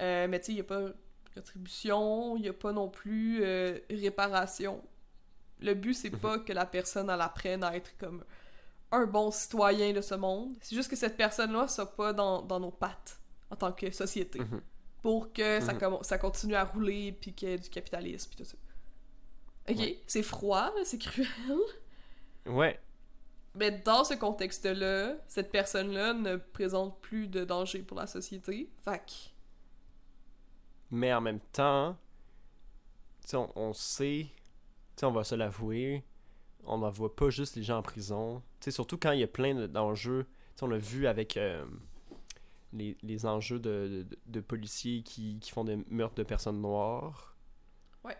Euh, 0.00 0.26
mais 0.28 0.40
tu 0.40 0.46
sais, 0.46 0.52
il 0.52 0.58
y 0.58 0.60
a 0.60 0.64
pas 0.64 0.88
rétribution, 1.34 2.36
il 2.36 2.44
y 2.44 2.48
a 2.48 2.52
pas 2.52 2.72
non 2.72 2.88
plus 2.88 3.42
euh, 3.42 3.78
réparation. 3.90 4.82
Le 5.60 5.74
but, 5.74 5.94
c'est 5.94 6.10
Mhm. 6.12 6.18
pas 6.18 6.38
que 6.38 6.52
la 6.52 6.66
personne, 6.66 7.10
elle 7.10 7.20
apprenne 7.20 7.62
à 7.62 7.76
être 7.76 7.96
comme 7.98 8.24
un 8.92 9.06
bon 9.06 9.30
citoyen 9.30 9.92
de 9.92 10.00
ce 10.00 10.14
monde. 10.14 10.54
C'est 10.60 10.74
juste 10.74 10.90
que 10.90 10.96
cette 10.96 11.16
personne-là 11.16 11.68
soit 11.68 11.94
pas 11.94 12.12
dans, 12.12 12.42
dans 12.42 12.58
nos 12.60 12.70
pattes 12.72 13.20
en 13.50 13.56
tant 13.56 13.72
que 13.72 13.90
société. 13.90 14.40
Mhm. 14.40 14.60
Pour 15.02 15.32
que 15.32 15.60
ça, 15.60 15.72
Mhm. 15.74 15.98
ça 16.02 16.18
continue 16.18 16.54
à 16.54 16.64
rouler, 16.64 17.12
puis 17.12 17.32
qu'il 17.32 17.48
y 17.48 17.52
ait 17.52 17.58
du 17.58 17.70
capitalisme, 17.70 18.28
puis 18.28 18.36
tout 18.36 18.44
ça. 18.50 18.56
Ok, 19.68 19.76
Ouais. 19.78 20.02
c'est 20.06 20.22
froid, 20.22 20.72
c'est 20.84 20.98
cruel. 20.98 21.28
Ouais. 22.46 22.78
Mais 23.54 23.70
dans 23.70 24.04
ce 24.04 24.14
contexte-là, 24.14 25.16
cette 25.26 25.50
personne-là 25.50 26.12
ne 26.14 26.36
présente 26.36 27.00
plus 27.00 27.26
de 27.28 27.44
danger 27.44 27.82
pour 27.82 27.96
la 27.98 28.06
société. 28.06 28.70
Que... 28.84 28.90
Mais 30.90 31.12
en 31.14 31.20
même 31.20 31.40
temps, 31.52 31.96
on, 33.32 33.48
on 33.56 33.72
sait, 33.72 34.26
on 35.02 35.10
va 35.12 35.24
se 35.24 35.34
l'avouer, 35.34 36.04
on 36.64 36.78
n'en 36.78 36.90
voit 36.90 37.14
pas 37.14 37.30
juste 37.30 37.56
les 37.56 37.62
gens 37.62 37.78
en 37.78 37.82
prison. 37.82 38.42
Surtout 38.68 38.98
quand 38.98 39.12
il 39.12 39.20
y 39.20 39.24
a 39.24 39.28
plein 39.28 39.54
de- 39.54 39.66
d'enjeux. 39.66 40.26
On 40.62 40.66
l'a 40.66 40.76
vu 40.76 41.06
avec 41.06 41.38
euh, 41.38 41.64
les, 42.74 42.94
les 43.02 43.24
enjeux 43.24 43.58
de, 43.58 44.04
de, 44.08 44.18
de 44.26 44.40
policiers 44.40 45.02
qui, 45.02 45.38
qui 45.40 45.50
font 45.50 45.64
des 45.64 45.78
meurtres 45.88 46.16
de 46.16 46.22
personnes 46.22 46.60
noires. 46.60 47.34
Ouais. 48.04 48.16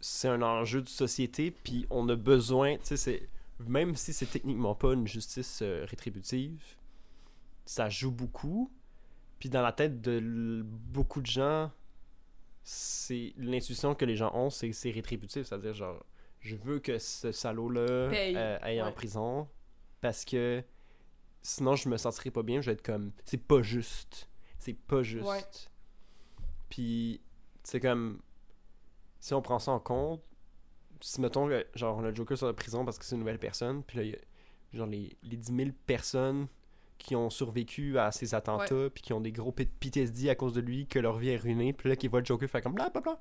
C'est 0.00 0.28
un 0.28 0.40
enjeu 0.40 0.80
de 0.80 0.88
société, 0.88 1.50
puis 1.50 1.86
on 1.90 2.08
a 2.08 2.16
besoin, 2.16 2.78
c'est 2.82 3.28
même 3.58 3.94
si 3.94 4.14
c'est 4.14 4.24
techniquement 4.24 4.74
pas 4.74 4.94
une 4.94 5.06
justice 5.06 5.60
euh, 5.60 5.84
rétributive, 5.86 6.62
ça 7.66 7.90
joue 7.90 8.10
beaucoup. 8.10 8.72
Puis 9.38 9.50
dans 9.50 9.60
la 9.60 9.72
tête 9.72 10.00
de 10.00 10.62
beaucoup 10.64 11.20
de 11.20 11.26
gens, 11.26 11.70
c'est 12.62 13.34
l'intuition 13.36 13.94
que 13.94 14.06
les 14.06 14.16
gens 14.16 14.34
ont, 14.34 14.48
c'est 14.48 14.72
c'est 14.72 14.90
rétributif, 14.90 15.46
c'est-à-dire 15.46 15.74
genre 15.74 16.02
je 16.40 16.56
veux 16.56 16.78
que 16.78 16.98
ce 16.98 17.32
salaud-là 17.32 17.80
euh, 17.80 18.58
aille 18.62 18.82
en 18.82 18.92
prison 18.92 19.48
parce 20.00 20.24
que 20.24 20.62
sinon 21.42 21.76
je 21.76 21.88
me 21.88 21.96
sentirais 21.96 22.30
pas 22.30 22.42
bien, 22.42 22.60
je 22.60 22.66
vais 22.66 22.72
être 22.72 22.82
comme 22.82 23.12
c'est 23.24 23.42
pas 23.42 23.62
juste. 23.62 24.28
C'est 24.58 24.74
pas 24.74 25.02
juste. 25.02 25.26
Ouais. 25.26 25.42
Puis 26.68 27.20
c'est 27.62 27.80
comme 27.80 28.20
si 29.20 29.34
on 29.34 29.42
prend 29.42 29.58
ça 29.58 29.72
en 29.72 29.80
compte, 29.80 30.22
si 31.00 31.20
mettons 31.20 31.48
que 31.48 31.66
genre 31.74 32.00
le 32.00 32.14
Joker 32.14 32.36
sort 32.36 32.48
de 32.48 32.56
prison 32.56 32.84
parce 32.84 32.98
que 32.98 33.04
c'est 33.04 33.14
une 33.14 33.20
nouvelle 33.20 33.38
personne, 33.38 33.82
puis 33.82 33.98
là 33.98 34.04
il 34.04 34.10
y 34.10 34.14
a 34.14 34.18
genre 34.72 34.86
les, 34.86 35.16
les 35.22 35.36
10 35.36 35.56
000 35.56 35.70
personnes 35.86 36.46
qui 36.98 37.16
ont 37.16 37.30
survécu 37.30 37.98
à 37.98 38.12
ces 38.12 38.34
attentats, 38.34 38.90
puis 38.90 39.02
qui 39.02 39.12
ont 39.12 39.20
des 39.20 39.32
gros 39.32 39.52
PTSD 39.52 40.28
à 40.28 40.34
cause 40.34 40.52
de 40.52 40.60
lui, 40.60 40.86
que 40.86 40.98
leur 40.98 41.18
vie 41.18 41.30
est 41.30 41.36
ruinée, 41.36 41.72
puis 41.72 41.88
là 41.88 41.96
qui 41.96 42.08
voient 42.08 42.20
le 42.20 42.26
Joker 42.26 42.48
faire 42.48 42.62
comme 42.62 42.74
bla 42.74 42.90
bla 42.90 43.00
bla. 43.00 43.18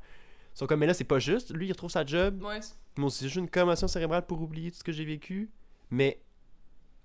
Sont 0.53 0.67
comme 0.67 0.79
mais 0.79 0.87
là 0.87 0.93
c'est 0.93 1.03
pas 1.05 1.19
juste, 1.19 1.53
lui 1.53 1.67
il 1.67 1.71
retrouve 1.71 1.89
sa 1.91 2.05
job, 2.05 2.41
Ouais, 2.43 2.61
c'est- 2.61 2.75
moi 2.97 3.07
aussi 3.07 3.23
j'ai 3.23 3.29
juste 3.29 3.37
une 3.37 3.49
commotion 3.49 3.87
cérébrale 3.87 4.25
pour 4.25 4.41
oublier 4.41 4.71
tout 4.71 4.77
ce 4.79 4.83
que 4.83 4.91
j'ai 4.91 5.05
vécu, 5.05 5.49
mais 5.89 6.21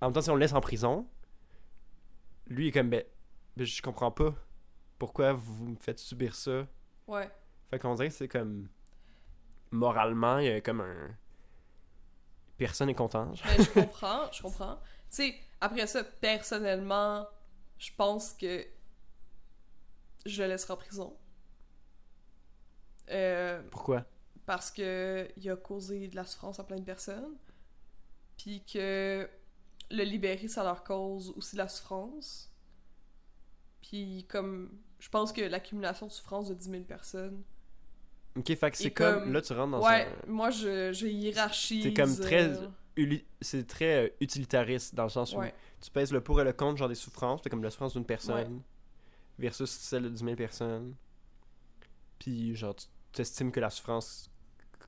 en 0.00 0.06
même 0.06 0.12
temps 0.14 0.20
si 0.22 0.30
on 0.30 0.34
le 0.34 0.40
laisse 0.40 0.52
en 0.54 0.60
prison, 0.60 1.06
lui 2.46 2.64
il 2.64 2.68
est 2.68 2.72
comme 2.72 2.90
ben, 2.90 3.04
ben, 3.56 3.64
je 3.66 3.80
comprends 3.82 4.10
pas 4.10 4.34
pourquoi 4.98 5.32
vous 5.32 5.66
me 5.68 5.76
faites 5.76 5.98
subir 5.98 6.34
ça. 6.34 6.66
ouais. 7.06 7.30
Fait 7.70 7.78
qu'on 7.78 7.94
dirait 7.94 8.08
que 8.08 8.14
c'est 8.14 8.28
comme 8.28 8.68
moralement 9.70 10.38
il 10.38 10.46
y 10.46 10.50
a 10.50 10.60
comme 10.60 10.80
un 10.80 11.16
personne 12.56 12.88
est 12.88 12.94
content. 12.94 13.32
Mais 13.44 13.64
je 13.64 13.70
comprends, 13.70 14.30
je 14.32 14.42
comprends. 14.42 14.76
Tu 15.10 15.16
sais, 15.16 15.34
après 15.60 15.86
ça, 15.88 16.04
personnellement, 16.04 17.26
je 17.78 17.90
pense 17.96 18.32
que 18.32 18.64
je 20.26 20.42
le 20.42 20.48
laisserai 20.50 20.72
en 20.72 20.76
prison. 20.76 21.16
Euh, 23.10 23.62
Pourquoi? 23.70 24.04
parce 24.46 24.70
que 24.70 25.28
il 25.36 25.50
a 25.50 25.56
causé 25.56 26.08
de 26.08 26.16
la 26.16 26.24
souffrance 26.24 26.58
à 26.60 26.64
plein 26.64 26.76
de 26.78 26.84
personnes. 26.84 27.34
Puis 28.36 28.62
que 28.64 29.28
le 29.90 30.02
libérer, 30.04 30.48
ça 30.48 30.62
leur 30.64 30.84
cause 30.84 31.32
aussi 31.36 31.54
de 31.56 31.58
la 31.60 31.68
souffrance. 31.68 32.50
Puis 33.82 34.26
comme... 34.28 34.70
Je 34.98 35.08
pense 35.10 35.32
que 35.32 35.42
l'accumulation 35.42 36.06
de 36.06 36.12
souffrance 36.12 36.48
de 36.48 36.54
10 36.54 36.70
000 36.70 36.82
personnes... 36.84 37.42
Ok, 38.36 38.54
fait 38.56 38.70
que 38.70 38.76
c'est 38.76 38.90
comme, 38.90 39.20
comme- 39.24 39.32
là 39.32 39.40
tu 39.42 39.52
rentres 39.52 39.70
dans 39.78 39.84
ouais, 39.86 40.08
un 40.26 40.30
moi, 40.30 40.50
je, 40.50 40.92
je 40.92 41.06
hiérarchise... 41.06 41.84
C'est 41.84 41.94
comme 41.94 42.16
très- 42.16 42.48
euh, 42.48 42.68
uli- 42.96 43.24
c'est 43.40 43.66
très 43.66 44.06
euh, 44.06 44.08
utilitariste 44.20 44.94
dans 44.94 45.04
le 45.04 45.08
sens 45.10 45.34
où 45.34 45.38
Ouais. 45.38 45.54
tu 45.80 45.90
pèses 45.90 46.12
le 46.12 46.20
pour 46.20 46.40
et 46.40 46.44
le 46.44 46.52
contre 46.52 46.78
genre 46.78 46.88
des 46.88 46.94
souffrances, 46.96 47.40
c'est 47.44 47.50
comme 47.50 47.62
la 47.62 47.70
souffrance 47.70 47.92
d'une 47.92 48.04
personne 48.06 48.60
versus 49.38 49.70
celle 49.70 50.04
de 50.04 50.08
10 50.08 50.24
000 50.24 50.36
personnes. 50.36 50.94
Puis 52.24 52.54
genre 52.54 52.74
tu 53.12 53.20
estimes 53.20 53.52
que 53.52 53.60
la 53.60 53.68
souffrance 53.68 54.30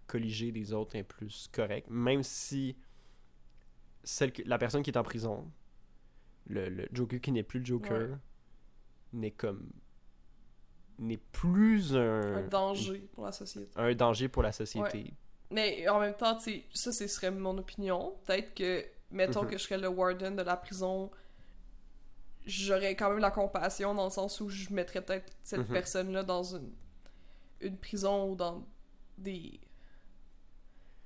colligée 0.07 0.53
des 0.53 0.73
autres 0.73 0.97
est 0.97 1.03
plus 1.03 1.49
correcte, 1.53 1.91
même 1.91 2.23
si 2.23 2.75
celle 4.03 4.33
que- 4.33 4.43
la 4.47 4.57
personne 4.57 4.83
qui 4.83 4.89
est 4.91 4.97
en 4.97 5.03
prison, 5.03 5.51
le, 6.47 6.71
le 6.71 6.89
Joker 6.93 7.21
qui 7.21 7.33
n'est 7.33 7.43
plus 7.43 7.59
le 7.61 7.67
Joker, 7.67 8.09
Ouais. 8.09 8.17
n'est 9.13 9.31
comme 9.33 9.69
n'est 10.99 11.19
plus 11.19 11.95
un, 11.95 12.37
un 12.37 12.49
danger 12.49 13.01
pour 13.13 13.27
la 13.27 13.33
société. 13.33 13.69
un 13.77 13.95
danger 13.95 14.29
pour 14.29 14.43
la 14.43 14.53
société. 14.53 15.13
Mais 15.51 15.87
en 15.91 16.01
même 16.01 16.15
temps, 16.17 16.39
tu 16.39 16.63
ça, 16.73 16.91
ce 16.91 17.07
serait 17.07 17.31
mon 17.31 17.59
opinion. 17.59 18.17
Peut-être 18.25 18.55
que, 18.55 18.83
mettons 19.11 19.43
Mhm. 19.43 19.51
que 19.51 19.59
je 19.59 19.63
serais 19.65 19.77
le 19.79 19.89
warden 19.89 20.35
de 20.37 20.43
la 20.43 20.57
prison, 20.57 21.11
j'aurais 22.47 22.97
quand 22.97 23.11
même 23.11 23.19
la 23.19 23.31
compassion 23.31 23.95
dans 23.95 24.05
le 24.05 24.11
sens 24.11 24.41
où 24.41 24.49
je 24.49 24.73
mettrais 24.73 25.03
peut-être 25.05 25.31
cette 25.43 25.61
Mhm. 25.69 25.75
personne-là 25.75 26.23
dans 26.23 26.43
une, 26.57 26.73
une 27.61 27.77
prison 27.79 28.31
ou 28.31 28.37
dans 28.37 28.67
des. 29.19 29.61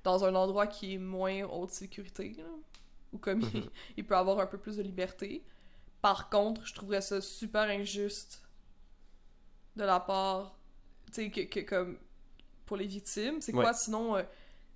dans 0.03 0.23
un 0.25 0.33
endroit 0.35 0.67
qui 0.67 0.93
est 0.95 0.97
moins 0.97 1.43
haute 1.43 1.71
sécurité, 1.71 2.33
là, 2.37 2.43
où 3.13 3.17
comme 3.17 3.41
il, 3.41 3.61
Mhm. 3.61 3.69
il 3.97 4.05
peut 4.05 4.15
avoir 4.17 4.39
un 4.39 4.47
peu 4.47 4.57
plus 4.57 4.77
de 4.77 4.81
liberté. 4.83 5.43
Par 6.01 6.29
contre, 6.29 6.65
je 6.65 6.73
trouverais 6.73 7.01
ça 7.01 7.21
super 7.21 7.63
injuste 7.69 8.41
de 9.75 9.83
la 9.83 9.99
part, 9.99 10.57
tu 11.07 11.13
sais, 11.13 11.29
que, 11.31 11.41
que 11.41 11.59
comme 11.61 11.97
pour 12.65 12.77
les 12.77 12.87
victimes. 12.87 13.41
C'est 13.41 13.53
Ouais. 13.53 13.61
quoi 13.63 13.73
sinon 13.73 14.15
euh, 14.15 14.23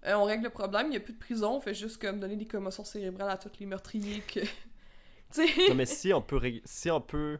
euh, 0.06 0.14
on 0.14 0.24
règle 0.26 0.44
le 0.44 0.50
problème, 0.52 0.88
il 0.88 0.90
n'y 0.92 0.98
a 0.98 1.00
plus 1.00 1.14
de 1.14 1.18
prison, 1.20 1.56
on 1.56 1.62
fait 1.62 1.74
juste 1.74 2.00
comme 2.00 2.20
donner 2.20 2.36
des 2.36 2.46
commotions 2.48 2.84
cérébrales 2.84 3.30
à 3.30 3.38
tous 3.38 3.52
les 3.60 3.66
meurtriers 3.66 4.22
que. 4.22 4.40
tu 5.34 5.48
sais. 5.48 5.68
non 5.70 5.76
mais 5.76 5.88
si 5.88 6.14
on 6.14 6.22
peut 6.22 6.40
si 6.66 6.92
on 6.92 7.02
peut 7.02 7.40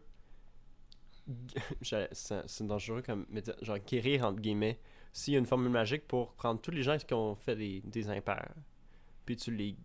c'est 1.82 2.66
dangereux 2.68 3.02
comme 3.02 3.26
genre 3.62 3.80
guérir 3.80 4.26
entre 4.26 4.40
guillemets 4.42 4.80
s'il 5.14 5.34
y 5.34 5.38
a 5.38 5.40
une 5.40 5.46
formule 5.46 5.72
magique 5.72 6.08
pour 6.08 6.34
prendre 6.34 6.60
tous 6.62 6.72
les 6.72 6.84
gens 6.84 6.98
qui 6.98 7.14
ont 7.14 7.36
fait 7.36 7.56
des, 7.56 7.82
des 7.86 8.10
impairs 8.10 8.54
puis 9.26 9.36
tu 9.36 9.52
les 9.56 9.76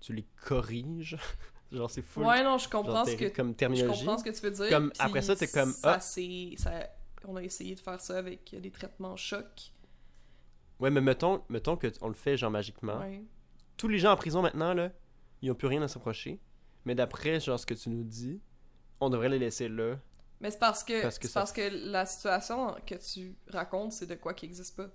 tu 0.00 0.12
les 0.14 0.24
corriges 0.46 1.16
genre 1.72 1.90
c'est 1.90 2.02
fou 2.02 2.22
Ouais, 2.22 2.42
non, 2.42 2.56
je 2.58 2.68
comprends 2.68 3.04
ce 3.04 3.14
que 3.14 3.28
comme 3.28 3.48
je 3.50 3.54
terminologie 3.54 4.00
comprends 4.00 4.18
ce 4.18 4.24
que 4.24 4.30
tu 4.30 4.40
veux 4.40 4.50
dire. 4.50 4.68
Comme, 4.70 4.90
puis 4.90 4.98
après 5.00 5.22
ça, 5.22 5.36
t'es 5.36 5.46
comme, 5.46 5.72
ça, 5.72 5.94
ah. 5.96 6.00
ça- 6.00 6.90
on 7.26 7.36
a 7.36 7.42
essayé 7.42 7.74
de 7.74 7.80
faire 7.80 8.00
ça 8.00 8.16
avec 8.18 8.54
des 8.58 8.70
traitements 8.70 9.14
chocs. 9.16 9.72
ouais 10.78 10.90
mais 10.90 11.02
mettons 11.02 11.42
mettons 11.50 11.76
que 11.76 11.88
on 12.00 12.08
le 12.08 12.14
fait 12.14 12.36
genre 12.38 12.50
magiquement 12.50 12.98
Ouais. 13.00 13.22
tous 13.76 13.88
les 13.88 13.98
gens 13.98 14.12
en 14.12 14.16
prison 14.16 14.40
maintenant 14.40 14.72
là 14.72 14.90
ils 15.42 15.50
ont 15.50 15.54
plus 15.54 15.68
rien 15.68 15.82
à 15.82 15.88
s'approcher 15.88 16.40
mais 16.86 16.94
d'après 16.94 17.38
genre 17.40 17.58
ce 17.60 17.66
que 17.66 17.74
tu 17.74 17.90
nous 17.90 18.04
dis 18.04 18.40
on 19.00 19.10
devrait 19.10 19.28
les 19.28 19.38
laisser 19.38 19.68
là 19.68 19.98
Mais 20.40 20.50
c'est 20.50 20.58
parce 20.58 20.82
que, 20.84 21.02
Parce 21.02 21.18
que 21.18 21.26
c'est 21.26 21.32
ça- 21.34 21.40
parce 21.40 21.52
que 21.52 21.68
la 21.90 22.06
situation 22.06 22.74
que 22.86 22.94
tu 22.94 23.34
racontes, 23.48 23.92
c'est 23.92 24.06
de 24.06 24.14
quoi 24.14 24.32
qui 24.34 24.46
existe 24.46 24.74
pas. 24.76 24.88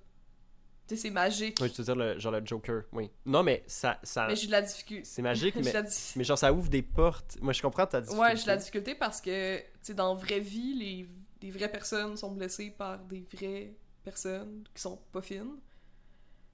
Tu 0.87 0.95
sais, 0.95 1.01
c'est 1.03 1.09
magique. 1.09 1.59
ouais 1.61 1.69
je 1.69 1.73
veux 1.77 1.83
dire 1.83 1.95
le, 1.95 2.19
genre 2.19 2.31
le 2.31 2.45
Joker 2.45 2.83
oui 2.91 3.09
non 3.25 3.41
mais 3.41 3.63
ça 3.65 3.99
ça 4.03 4.27
Mais 4.27 4.35
j'ai 4.35 4.45
de 4.45 4.51
la 4.51 4.61
difficulté. 4.61 5.03
c'est 5.03 5.23
magique 5.23 5.55
mais 5.63 5.73
mais 6.15 6.23
genre 6.23 6.37
ça 6.37 6.53
ouvre 6.53 6.69
des 6.69 6.83
portes 6.83 7.37
moi 7.41 7.53
je 7.53 7.61
comprends 7.63 7.87
ta 7.87 8.01
difficulté 8.01 8.21
Ouais, 8.23 8.35
j'ai 8.37 8.43
de 8.43 8.47
la 8.49 8.57
difficulté 8.57 8.93
parce 8.93 9.19
que, 9.19 9.57
tu 9.57 9.65
sais, 9.81 9.93
dans 9.95 10.13
la 10.13 10.19
vraie 10.19 10.39
vie, 10.41 10.75
les, 10.75 11.09
les 11.41 11.51
vraies 11.51 11.71
personnes 11.71 12.15
sont 12.17 12.31
blessées 12.31 12.69
par 12.69 12.99
des 12.99 13.25
vraies 13.33 13.75
personnes 14.03 14.63
qui 14.75 14.81
sont 14.81 14.97
pas 15.11 15.23
fines. 15.23 15.57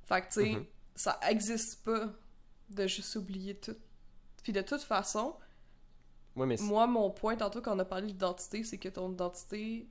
Fait 0.06 0.22
que, 0.22 0.28
tu 0.28 0.34
sais, 0.44 0.50
Mhm. 0.52 0.66
ça 0.96 1.20
existe 1.30 1.84
pas 1.84 2.10
de 2.70 2.88
juste 2.88 3.14
oublier 3.18 3.56
tout. 3.56 3.76
Puis 4.44 4.54
de 4.54 4.62
toute 4.62 4.82
façon, 4.84 5.36
ouais 6.36 6.46
mais 6.46 6.58
c'est- 6.58 6.64
moi, 6.64 6.88
mon 6.88 7.10
point 7.12 7.36
tantôt 7.36 7.62
quand 7.62 7.76
on 7.76 7.80
a 7.80 7.86
parlé 7.86 8.08
d'identité, 8.08 8.64
c'est 8.64 8.78
que 8.78 8.90
ton 8.90 9.12
identité, 9.12 9.88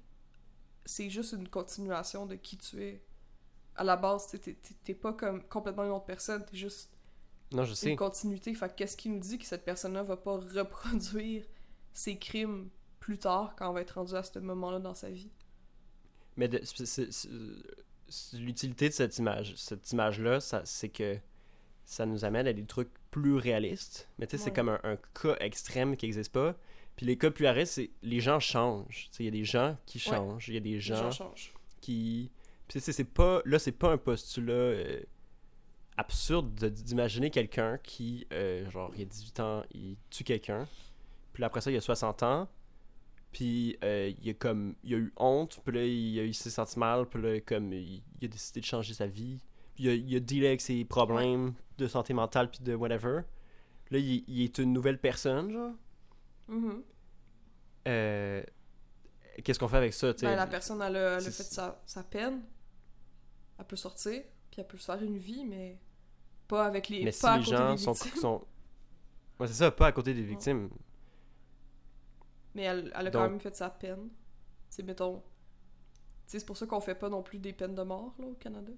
c'est 0.85 1.11
juste 1.11 1.33
une 1.33 1.49
continuation 1.49 2.27
de 2.27 2.35
qui 2.37 2.57
tu 2.57 2.83
es. 2.83 3.03
À 3.77 3.85
la 3.85 3.97
base, 3.97 4.27
t'es- 4.29 4.95
pas 4.95 5.13
comme 5.13 5.43
complètement 5.45 5.85
une 5.85 5.91
autre 5.93 6.05
personne, 6.07 6.45
t'es 6.45 6.57
juste 6.57 6.91
non 7.53 7.65
je 7.65 7.75
sais 7.75 7.91
une 7.91 7.97
continuité. 7.97 8.55
Fait 8.55 8.69
que 8.69 8.75
qu'est-ce 8.75 8.97
qui 8.97 9.09
nous 9.09 9.19
dit 9.21 9.39
que 9.39 9.45
cette 9.47 9.65
personne-là 9.65 10.03
va 10.03 10.17
pas 10.17 10.37
reproduire 10.55 11.45
ses 11.93 12.19
crimes 12.19 12.69
plus 13.01 13.19
tard 13.19 13.55
quand 13.57 13.71
on 13.71 13.73
va 13.73 13.81
être 13.81 13.93
rendu 13.99 14.15
à 14.15 14.23
ce 14.23 14.39
moment-là 14.39 14.79
dans 14.81 14.95
sa 14.95 15.11
vie? 15.11 15.31
Mais 16.37 16.49
l'utilité 18.35 18.89
de 18.89 18.95
cette 18.95 19.19
image, 19.19 19.55
cette 19.57 19.91
image-là, 19.93 20.39
c'est 20.65 20.89
que 20.89 21.19
ça 21.85 22.07
nous 22.07 22.25
amène 22.25 22.47
à 22.47 22.53
des 22.53 22.65
trucs 22.65 22.91
plus 23.11 23.35
réalistes. 23.37 24.09
Mais 24.19 24.27
tu 24.27 24.37
sais, 24.37 24.45
c'est 24.45 24.51
comme 24.53 24.69
un, 24.69 24.81
un 24.85 24.97
cas 25.21 25.37
extrême 25.41 25.97
qui 25.97 26.07
n'existe 26.07 26.33
pas. 26.33 26.55
Puis 26.97 27.07
les 27.07 27.17
cas 27.17 27.31
plus 27.31 27.45
réalistes, 27.45 27.73
c'est 27.75 27.91
les 28.03 28.21
gens 28.21 28.41
changent. 28.41 29.09
Tu 29.11 29.17
sais, 29.17 29.23
Il 29.23 29.27
y 29.27 29.29
a 29.29 29.33
des 29.33 29.45
gens 29.45 29.77
qui 29.87 29.99
changent. 29.99 30.49
Il 30.49 30.55
y 30.55 30.57
a 30.57 30.61
des 30.61 30.81
gens 30.81 31.11
qui. 31.81 32.31
Puis 32.69 32.81
c'est 32.81 33.05
pas. 33.05 33.43
Là, 33.45 33.59
c'est 33.59 33.73
pas 33.73 33.91
un 33.93 33.99
postulat 33.99 34.53
euh, 34.53 35.01
absurde 35.97 36.55
de- 36.55 36.69
d'imaginer 36.69 37.31
quelqu'un 37.31 37.79
qui, 37.83 38.27
euh, 38.33 38.69
genre, 38.71 38.91
il 38.95 39.01
y 39.01 39.03
a 39.03 39.07
18 39.07 39.41
ans, 39.41 39.65
il 39.73 39.97
tue 40.11 40.25
quelqu'un. 40.25 40.67
Puis 41.33 41.45
après 41.45 41.61
ça, 41.61 41.71
il 41.71 41.75
y 41.75 41.77
a 41.77 41.81
60 41.81 42.23
ans. 42.23 42.49
Puis 43.33 43.77
euh, 43.85 44.13
il 44.21 44.31
a 44.31 44.35
comme 44.35 44.75
il 44.83 44.95
a 44.95 44.99
eu 44.99 45.13
honte, 45.17 45.61
puis 45.65 45.73
là 45.77 45.85
il 45.85 46.19
a 46.19 46.25
eu 46.25 46.33
s'est 46.33 46.51
senti 46.51 46.77
mal, 46.81 47.07
puis 47.09 47.23
là 47.23 47.41
comme 47.41 47.73
il, 47.73 48.03
il 48.21 48.25
a 48.25 48.29
décidé 48.29 48.59
de 48.61 48.65
changer 48.67 48.93
sa 48.93 49.07
vie. 49.07 49.39
Il 49.81 49.89
a, 49.89 49.95
il 49.95 50.15
a 50.17 50.21
dealé 50.21 50.49
avec 50.49 50.61
ses 50.61 50.85
problèmes 50.85 51.55
de 51.79 51.89
santé 51.89 52.13
mentale 52.13 52.51
puis 52.51 52.61
de 52.61 52.75
whatever. 52.75 53.23
Là 53.91 53.99
il, 53.99 54.25
il 54.29 54.43
est 54.43 54.59
une 54.59 54.73
nouvelle 54.75 55.01
personne 55.01 55.51
genre. 55.51 55.73
Mhm. 56.49 56.83
Euh, 57.89 58.43
Qu'est-ce 59.43 59.59
qu'on 59.59 59.69
fait 59.69 59.79
avec 59.79 59.95
ça, 59.95 60.13
tu 60.13 60.21
sais? 60.21 60.27
Ben, 60.27 60.37
la 60.37 60.47
personne, 60.47 60.83
elle 60.83 60.97
a, 60.97 61.19
elle 61.19 61.27
a 61.27 61.31
fait 61.31 61.43
sa, 61.45 61.81
sa 61.87 62.03
peine. 62.03 62.43
Elle 63.59 63.65
peut 63.65 63.77
sortir, 63.77 64.23
puis 64.51 64.61
elle 64.61 64.67
peut 64.67 64.77
se 64.77 64.85
faire 64.85 65.03
une 65.03 65.17
vie, 65.17 65.45
mais 65.47 65.79
pas 66.47 66.67
avec 66.67 66.89
les. 66.89 67.05
Mais 67.05 67.13
si 67.13 67.23
pas 67.23 67.33
à 67.33 67.39
les 67.39 67.45
côté 67.45 67.57
gens 67.57 67.73
des 67.73 67.79
sont, 67.79 67.95
sont... 67.95 68.45
Ouais, 69.39 69.47
c'est 69.47 69.55
ça, 69.55 69.71
pas 69.71 69.87
à 69.87 69.93
côté 69.93 70.13
des 70.13 70.23
victimes. 70.23 70.69
Mais 72.55 72.65
elle, 72.65 72.93
elle 72.95 73.07
a 73.07 73.11
quand 73.11 73.31
même 73.31 73.41
fait 73.41 73.55
sa 73.55 73.71
peine. 73.71 74.11
C'est 74.69 74.83
mettons. 74.83 75.23
C'est 76.27 76.45
pour 76.45 76.57
ça 76.57 76.67
qu'on 76.67 76.81
fait 76.81 76.95
pas 76.95 77.09
non 77.09 77.23
plus 77.23 77.39
des 77.39 77.53
peines 77.53 77.75
de 77.75 77.83
mort, 77.83 78.15
là, 78.19 78.27
au 78.27 78.35
Canada. 78.35 78.73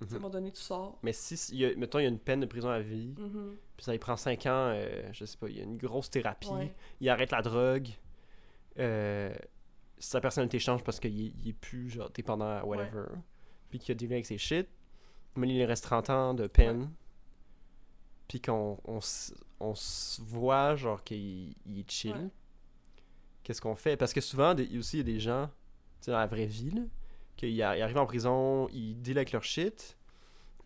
À 0.00 0.04
un 0.04 0.06
Mhm. 0.08 0.12
moment 0.14 0.30
donné, 0.30 0.50
tu 0.52 0.60
sors. 0.60 0.98
Mais 1.02 1.12
si, 1.12 1.34
il 1.52 1.58
y 1.58 1.64
a, 1.64 1.74
mettons, 1.76 1.98
il 1.98 2.02
y 2.02 2.06
a 2.06 2.08
une 2.08 2.18
peine 2.18 2.40
de 2.40 2.46
prison 2.46 2.68
à 2.68 2.80
vie, 2.80 3.14
Mhm. 3.18 3.56
puis 3.76 3.84
ça 3.84 3.92
lui 3.92 3.98
prend 3.98 4.16
5 4.16 4.44
ans, 4.46 4.70
euh, 4.74 5.08
je 5.12 5.24
sais 5.24 5.36
pas, 5.38 5.48
il 5.48 5.56
y 5.56 5.60
a 5.60 5.64
une 5.64 5.76
grosse 5.78 6.10
thérapie, 6.10 6.48
Ouais. 6.48 6.74
il 7.00 7.08
arrête 7.08 7.30
la 7.30 7.42
drogue, 7.42 7.88
euh, 8.78 9.34
sa 9.98 10.20
personnalité 10.20 10.58
change 10.58 10.82
parce 10.82 10.98
qu'il 11.00 11.18
est, 11.26 11.32
il 11.42 11.48
est 11.50 11.52
plus 11.52 11.88
genre 11.90 12.10
dépendant 12.10 12.48
à 12.48 12.64
whatever, 12.64 13.06
puis 13.70 13.78
qu'il 13.78 13.92
a 13.92 13.94
dealé 13.94 14.14
avec 14.16 14.26
ses 14.26 14.36
shit, 14.38 14.68
mais 15.36 15.48
il 15.48 15.64
reste 15.64 15.84
30 15.84 16.10
ans 16.10 16.34
de 16.34 16.46
peine, 16.48 16.90
puis 18.28 18.40
qu'on 18.40 18.78
on, 18.84 19.00
se 19.00 20.20
voit 20.22 20.74
genre 20.76 21.02
qu'il 21.04 21.54
il 21.66 21.78
est 21.80 21.90
chill. 21.90 22.30
Qu'est-ce 23.42 23.60
qu'on 23.60 23.76
fait? 23.76 23.96
Parce 23.96 24.12
que 24.12 24.20
souvent, 24.20 24.54
des- 24.54 24.64
il 24.64 24.72
y 24.72 24.76
a 24.76 24.78
aussi 24.80 24.96
il 24.96 25.08
y 25.08 25.12
a 25.12 25.14
des 25.14 25.20
gens, 25.20 25.46
tu 25.46 26.06
sais, 26.06 26.10
dans 26.10 26.18
la 26.18 26.26
vraie 26.26 26.46
vie, 26.46 26.70
là, 26.70 26.82
qu'ils 27.36 27.60
arrivent 27.62 27.98
en 27.98 28.06
prison, 28.06 28.68
ils 28.72 28.94
dealent 29.00 29.18
avec 29.18 29.32
leur 29.32 29.42
shit, 29.44 29.96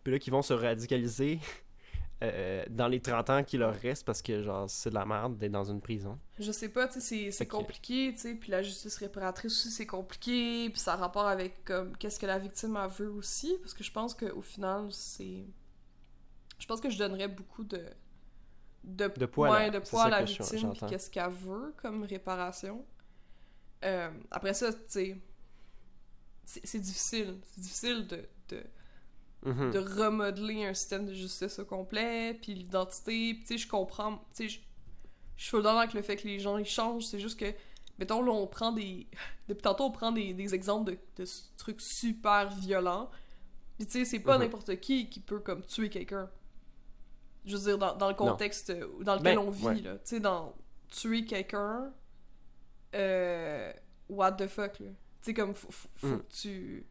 puis 0.03 0.13
là, 0.13 0.19
qu'ils 0.19 0.33
vont 0.33 0.41
se 0.41 0.53
radicaliser 0.53 1.39
euh, 2.23 2.63
dans 2.69 2.87
les 2.87 2.99
30 3.01 3.29
ans 3.29 3.43
qui 3.43 3.57
leur 3.57 3.73
restent 3.75 4.05
parce 4.05 4.21
que, 4.21 4.41
genre, 4.43 4.69
c'est 4.69 4.89
de 4.89 4.95
la 4.95 5.05
merde 5.05 5.37
d'être 5.37 5.51
dans 5.51 5.63
une 5.69 5.81
prison. 5.81 6.17
Je 6.37 6.51
sais 6.51 6.69
pas, 6.69 6.87
tu 6.87 6.99
sais, 7.01 7.31
c'est- 7.31 7.45
compliqué, 7.47 8.11
tu 8.13 8.19
sais, 8.19 8.35
puis 8.35 8.51
la 8.51 8.61
justice 8.61 8.97
réparatrice 8.97 9.51
aussi, 9.53 9.71
c'est 9.71 9.85
compliqué, 9.87 10.69
puis 10.69 10.79
ça 10.79 10.93
a 10.93 10.97
rapport 10.97 11.27
avec, 11.27 11.63
comme, 11.65 11.95
qu'est-ce 11.97 12.19
que 12.19 12.25
la 12.25 12.37
victime 12.39 12.75
a 12.75 12.87
veut 12.87 13.09
aussi, 13.11 13.57
parce 13.61 13.73
que 13.73 13.83
je 13.83 13.91
pense 13.91 14.13
qu'au 14.13 14.41
final, 14.41 14.87
c'est... 14.91 15.45
Je 16.59 16.67
pense 16.67 16.81
que 16.81 16.89
je 16.89 16.97
donnerais 16.97 17.27
beaucoup 17.29 17.63
de... 17.63 17.85
De, 18.83 19.07
De 19.07 19.25
poids 19.25 19.47
à 19.47 19.59
la- 19.59 19.65
ouais, 19.65 19.71
de 19.71 19.79
poids 19.79 20.03
à 20.03 20.09
la 20.09 20.23
victime, 20.23 20.71
puis 20.71 20.81
qu'est-ce 20.89 21.09
qu'elle 21.09 21.29
veut 21.31 21.73
comme 21.81 22.03
réparation. 22.03 22.85
Euh, 23.83 24.09
après 24.31 24.53
ça, 24.53 24.73
tu 24.73 24.79
sais, 24.87 25.17
c'est 26.63 26.79
difficile. 26.79 27.37
C'est 27.51 27.61
difficile 27.61 28.07
de, 28.07 28.23
de, 28.49 28.63
Mhm. 29.43 29.71
de 29.71 29.79
remodeler 29.79 30.65
un 30.65 30.73
système 30.73 31.05
de 31.05 31.13
justice 31.13 31.59
au 31.59 31.65
complet, 31.65 32.33
puis 32.41 32.53
l'identité, 32.55 33.33
puis 33.35 33.43
tu 33.43 33.47
sais, 33.47 33.57
je 33.57 33.67
comprends, 33.69 34.17
tu 34.35 34.49
sais, 34.49 34.59
je 35.37 35.45
suis 35.45 35.57
d'accord 35.61 35.79
avec 35.79 35.93
le 35.93 36.01
fait 36.01 36.17
que 36.17 36.27
les 36.27 36.39
gens, 36.39 36.57
ils 36.57 36.65
changent, 36.65 37.05
c'est 37.05 37.19
juste 37.19 37.39
que, 37.39 37.53
mettons, 37.97 38.21
là, 38.21 38.31
on 38.33 38.47
prend 38.47 38.73
des... 38.73 39.07
Depuis 39.47 39.61
tantôt, 39.61 39.85
on 39.85 39.91
prend 39.91 40.11
des, 40.11 40.33
des 40.33 40.53
exemples 40.53 40.91
de, 41.15 41.25
trucs 41.55 41.79
super 41.79 42.49
violents, 42.49 43.09
puis 43.77 43.87
tu 43.87 43.93
sais, 43.93 44.03
c'est 44.05 44.19
pas 44.19 44.37
Mhm. 44.37 44.43
n'importe 44.43 44.77
qui 44.81 45.09
qui 45.09 45.21
peut, 45.21 45.39
comme, 45.39 45.63
tuer 45.65 45.89
quelqu'un. 45.89 46.29
Je 47.45 47.55
veux 47.55 47.63
dire, 47.63 47.77
dans, 47.77 47.95
dans 47.95 48.09
le 48.09 48.15
contexte 48.15 48.71
euh, 48.71 48.87
dans 49.03 49.15
lequel 49.15 49.37
Ben, 49.37 49.39
on 49.39 49.49
vit, 49.51 49.65
ouais. 49.67 49.81
là, 49.81 49.93
tu 49.99 50.01
sais, 50.03 50.19
dans 50.19 50.53
tuer 50.89 51.23
quelqu'un, 51.23 51.93
euh... 52.95 53.71
What 54.09 54.33
the 54.33 54.47
fuck, 54.47 54.79
là. 54.79 54.89
Tu 55.21 55.25
sais, 55.25 55.33
comme, 55.33 55.53
faut, 55.53 55.71
faut, 55.71 55.89
faut 55.97 56.07
Mm. 56.07 56.19
que 56.19 56.33
tu... 56.33 56.85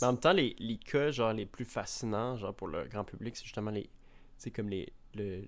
Mais 0.00 0.06
en 0.06 0.12
même 0.12 0.20
temps, 0.20 0.32
les, 0.32 0.56
les 0.58 0.78
cas, 0.78 1.10
genre, 1.10 1.32
les 1.32 1.46
plus 1.46 1.64
fascinants, 1.64 2.36
genre, 2.36 2.54
pour 2.54 2.68
le 2.68 2.84
grand 2.86 3.04
public, 3.04 3.36
c'est 3.36 3.44
justement 3.44 3.70
les... 3.70 3.88
C'est 4.38 4.50
comme 4.50 4.68
les... 4.68 4.92
Le, 5.14 5.44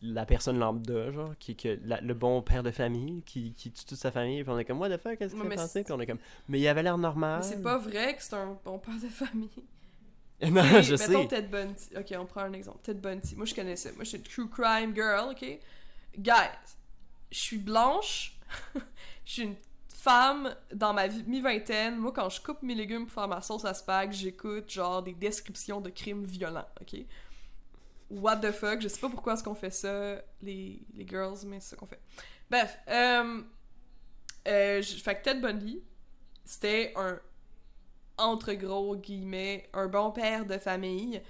la 0.00 0.24
personne 0.24 0.58
lambda, 0.58 1.10
genre, 1.12 1.34
qui, 1.38 1.54
que 1.54 1.78
le 2.02 2.14
bon 2.14 2.40
père 2.40 2.62
de 2.62 2.70
famille, 2.70 3.22
qui, 3.22 3.52
qui 3.52 3.70
tue 3.70 3.84
toute 3.84 3.98
sa 3.98 4.10
famille, 4.10 4.42
puis 4.42 4.50
on 4.50 4.58
est 4.58 4.64
comme, 4.64 4.80
what 4.80 4.88
the 4.88 5.00
fuck, 5.00 5.18
qu'est-ce 5.18 5.34
qu'il 5.34 5.58
c'est- 5.68 5.84
Puis 5.84 5.92
on 5.92 6.00
est 6.00 6.06
comme, 6.06 6.18
mais 6.48 6.58
il 6.60 6.66
avait 6.66 6.82
l'air 6.82 6.96
normal. 6.96 7.40
Mais 7.42 7.46
c'est 7.46 7.62
pas 7.62 7.76
vrai 7.76 8.16
que 8.16 8.22
c'est 8.22 8.34
un 8.34 8.58
bon 8.64 8.78
père 8.78 8.94
de 8.94 9.08
famille. 9.08 9.50
non, 10.50 10.62
T'sais, 10.62 10.82
je 10.82 10.92
mettons 10.94 11.22
sais. 11.22 11.28
Ted 11.28 11.48
Bundy. 11.48 11.88
Ok, 11.94 12.14
on 12.18 12.24
prend 12.24 12.40
un 12.40 12.52
exemple. 12.54 12.78
Ted 12.82 12.98
Bundy. 13.00 13.36
Moi, 13.36 13.44
je 13.44 13.54
connaissais. 13.54 13.92
Moi, 13.92 14.04
je 14.04 14.08
suis 14.08 14.18
une 14.18 14.24
true 14.24 14.48
crime 14.48 14.94
girl, 14.94 15.32
ok? 15.32 15.58
Guys, 16.18 16.76
je 17.30 17.38
suis 17.38 17.58
blanche. 17.58 18.38
Je 19.26 19.32
suis 19.32 19.42
une 19.42 19.54
femme 20.00 20.54
dans 20.72 20.92
ma 20.92 21.08
mi-vingtaine. 21.08 21.96
Moi, 21.96 22.12
quand 22.12 22.28
je 22.28 22.40
coupe 22.40 22.62
mes 22.62 22.74
légumes 22.74 23.04
pour 23.04 23.14
faire 23.14 23.28
ma 23.28 23.42
sauce 23.42 23.64
à 23.64 23.74
spag, 23.74 24.12
j'écoute 24.12 24.70
genre 24.70 25.02
des 25.02 25.14
descriptions 25.14 25.80
de 25.80 25.90
crimes 25.90 26.24
violents, 26.24 26.68
ok? 26.80 27.00
What 28.10 28.38
the 28.38 28.50
fuck? 28.50 28.80
Je 28.80 28.88
sais 28.88 29.00
pas 29.00 29.10
pourquoi 29.10 29.34
est-ce 29.34 29.44
qu'on 29.44 29.54
fait 29.54 29.70
ça, 29.70 30.16
les, 30.40 30.82
les 30.94 31.06
girls, 31.06 31.38
mais 31.46 31.60
c'est 31.60 31.70
ça 31.70 31.76
qu'on 31.76 31.86
fait. 31.86 32.00
Bref, 32.50 32.78
euh, 32.88 33.42
euh, 34.48 34.82
fait 34.82 35.14
que 35.16 35.22
Ted 35.22 35.40
Bundy, 35.40 35.82
c'était 36.44 36.92
un 36.96 37.20
entre 38.18 38.52
gros 38.52 38.96
guillemets, 38.96 39.68
un 39.72 39.86
bon 39.86 40.10
père 40.10 40.44
de 40.46 40.58
famille. 40.58 41.22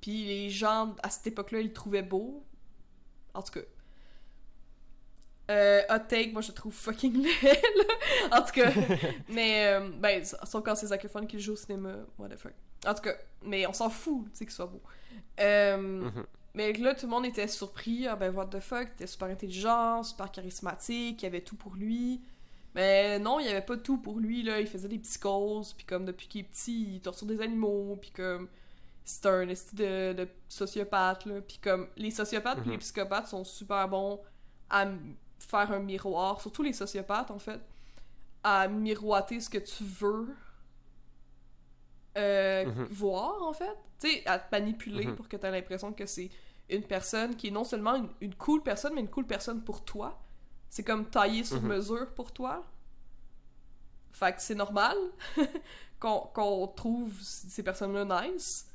Puis 0.00 0.24
les 0.24 0.50
gens, 0.50 0.94
à 1.02 1.10
cette 1.10 1.26
époque-là, 1.26 1.60
ils 1.60 1.72
trouvaient 1.72 2.02
beau. 2.02 2.46
En 3.34 3.42
tout 3.42 3.52
cas. 3.52 3.60
Euh, 5.50 5.82
hot 5.90 5.98
take, 6.08 6.30
moi 6.32 6.42
je 6.42 6.48
le 6.48 6.54
trouve 6.54 6.72
fucking 6.72 7.14
laid. 7.22 7.62
En 8.30 8.40
tout 8.42 8.52
cas. 8.52 8.70
mais, 9.28 9.66
euh, 9.66 9.90
ben, 9.98 10.24
sauf 10.24 10.62
quand 10.64 10.74
c'est 10.76 10.86
Zac 10.86 11.04
Efron 11.04 11.26
qui 11.26 11.36
le 11.36 11.42
joue 11.42 11.52
au 11.52 11.56
cinéma, 11.56 11.94
what 12.18 12.28
the 12.28 12.36
fuck. 12.36 12.52
En 12.86 12.94
tout 12.94 13.02
cas, 13.02 13.14
mais 13.44 13.66
on 13.66 13.72
s'en 13.72 13.90
fout, 13.90 14.24
tu 14.32 14.38
sais, 14.38 14.44
qu'il 14.46 14.54
soit 14.54 14.66
beau. 14.66 14.80
Euh, 15.40 15.76
Mhm. 15.76 16.24
Mais 16.54 16.72
là, 16.72 16.94
tout 16.94 17.06
le 17.06 17.10
monde 17.10 17.26
était 17.26 17.46
surpris. 17.46 18.06
Ah 18.08 18.16
ben, 18.16 18.34
what 18.34 18.46
the 18.46 18.58
fuck, 18.60 18.88
il 18.90 18.92
était 18.94 19.06
super 19.06 19.28
intelligent, 19.28 20.02
super 20.02 20.30
charismatique, 20.32 21.22
il 21.22 21.26
avait 21.26 21.42
tout 21.42 21.54
pour 21.56 21.74
lui. 21.74 22.20
Mais 22.74 23.18
non, 23.20 23.38
il 23.40 23.48
avait 23.48 23.60
pas 23.60 23.76
tout 23.76 23.98
pour 23.98 24.18
lui, 24.18 24.42
là. 24.42 24.60
Il 24.60 24.66
faisait 24.66 24.88
des 24.88 24.98
psychoses, 24.98 25.72
puis 25.74 25.84
comme 25.86 26.04
depuis 26.04 26.26
qu'il 26.28 26.40
est 26.42 26.44
petit, 26.44 26.94
il 26.96 27.00
torture 27.00 27.26
des 27.26 27.40
animaux, 27.40 27.96
puis 28.00 28.10
comme... 28.10 28.48
C'est 29.04 29.26
un 29.26 29.48
esti 29.48 29.74
de, 29.74 30.12
de 30.12 30.28
sociopathe, 30.48 31.24
là. 31.26 31.40
Puis 31.40 31.58
comme, 31.62 31.88
les 31.96 32.10
sociopathes 32.12 32.64
Mhm. 32.64 32.72
les 32.72 32.78
psychopathes 32.78 33.26
sont 33.28 33.44
super 33.44 33.88
bons 33.88 34.20
à 34.68 34.86
faire 35.40 35.72
un 35.72 35.80
miroir, 35.80 36.40
surtout 36.40 36.62
les 36.62 36.72
sociopathes, 36.72 37.30
en 37.30 37.38
fait, 37.38 37.60
à 38.44 38.68
miroiter 38.68 39.40
ce 39.40 39.50
que 39.50 39.58
tu 39.58 39.84
veux 39.84 40.28
euh, 42.16 42.64
Mhm. 42.66 42.84
voir, 42.90 43.42
en 43.42 43.52
fait. 43.52 43.76
Tu 44.00 44.08
sais, 44.10 44.26
à 44.26 44.38
te 44.38 44.46
manipuler 44.54 45.06
Mhm. 45.06 45.16
pour 45.16 45.28
que 45.28 45.36
tu 45.36 45.46
aies 45.46 45.50
l'impression 45.50 45.92
que 45.92 46.06
c'est 46.06 46.30
une 46.68 46.82
personne 46.82 47.36
qui 47.36 47.48
est 47.48 47.50
non 47.52 47.64
seulement 47.64 47.94
une, 47.96 48.08
une 48.20 48.34
cool 48.34 48.62
personne, 48.62 48.94
mais 48.94 49.00
une 49.00 49.08
cool 49.10 49.26
personne 49.26 49.62
pour 49.62 49.84
toi. 49.84 50.20
C'est 50.68 50.82
comme 50.84 51.06
taillé 51.08 51.44
sur 51.44 51.60
Mhm. 51.62 51.68
mesure 51.68 52.10
pour 52.14 52.32
toi. 52.32 52.64
Fait 54.12 54.32
que 54.34 54.42
c'est 54.42 54.54
normal 54.54 54.96
qu'on 56.00 56.66
trouve 56.74 57.12
ces 57.22 57.62
personnes-là 57.62 58.26
nice. 58.26 58.68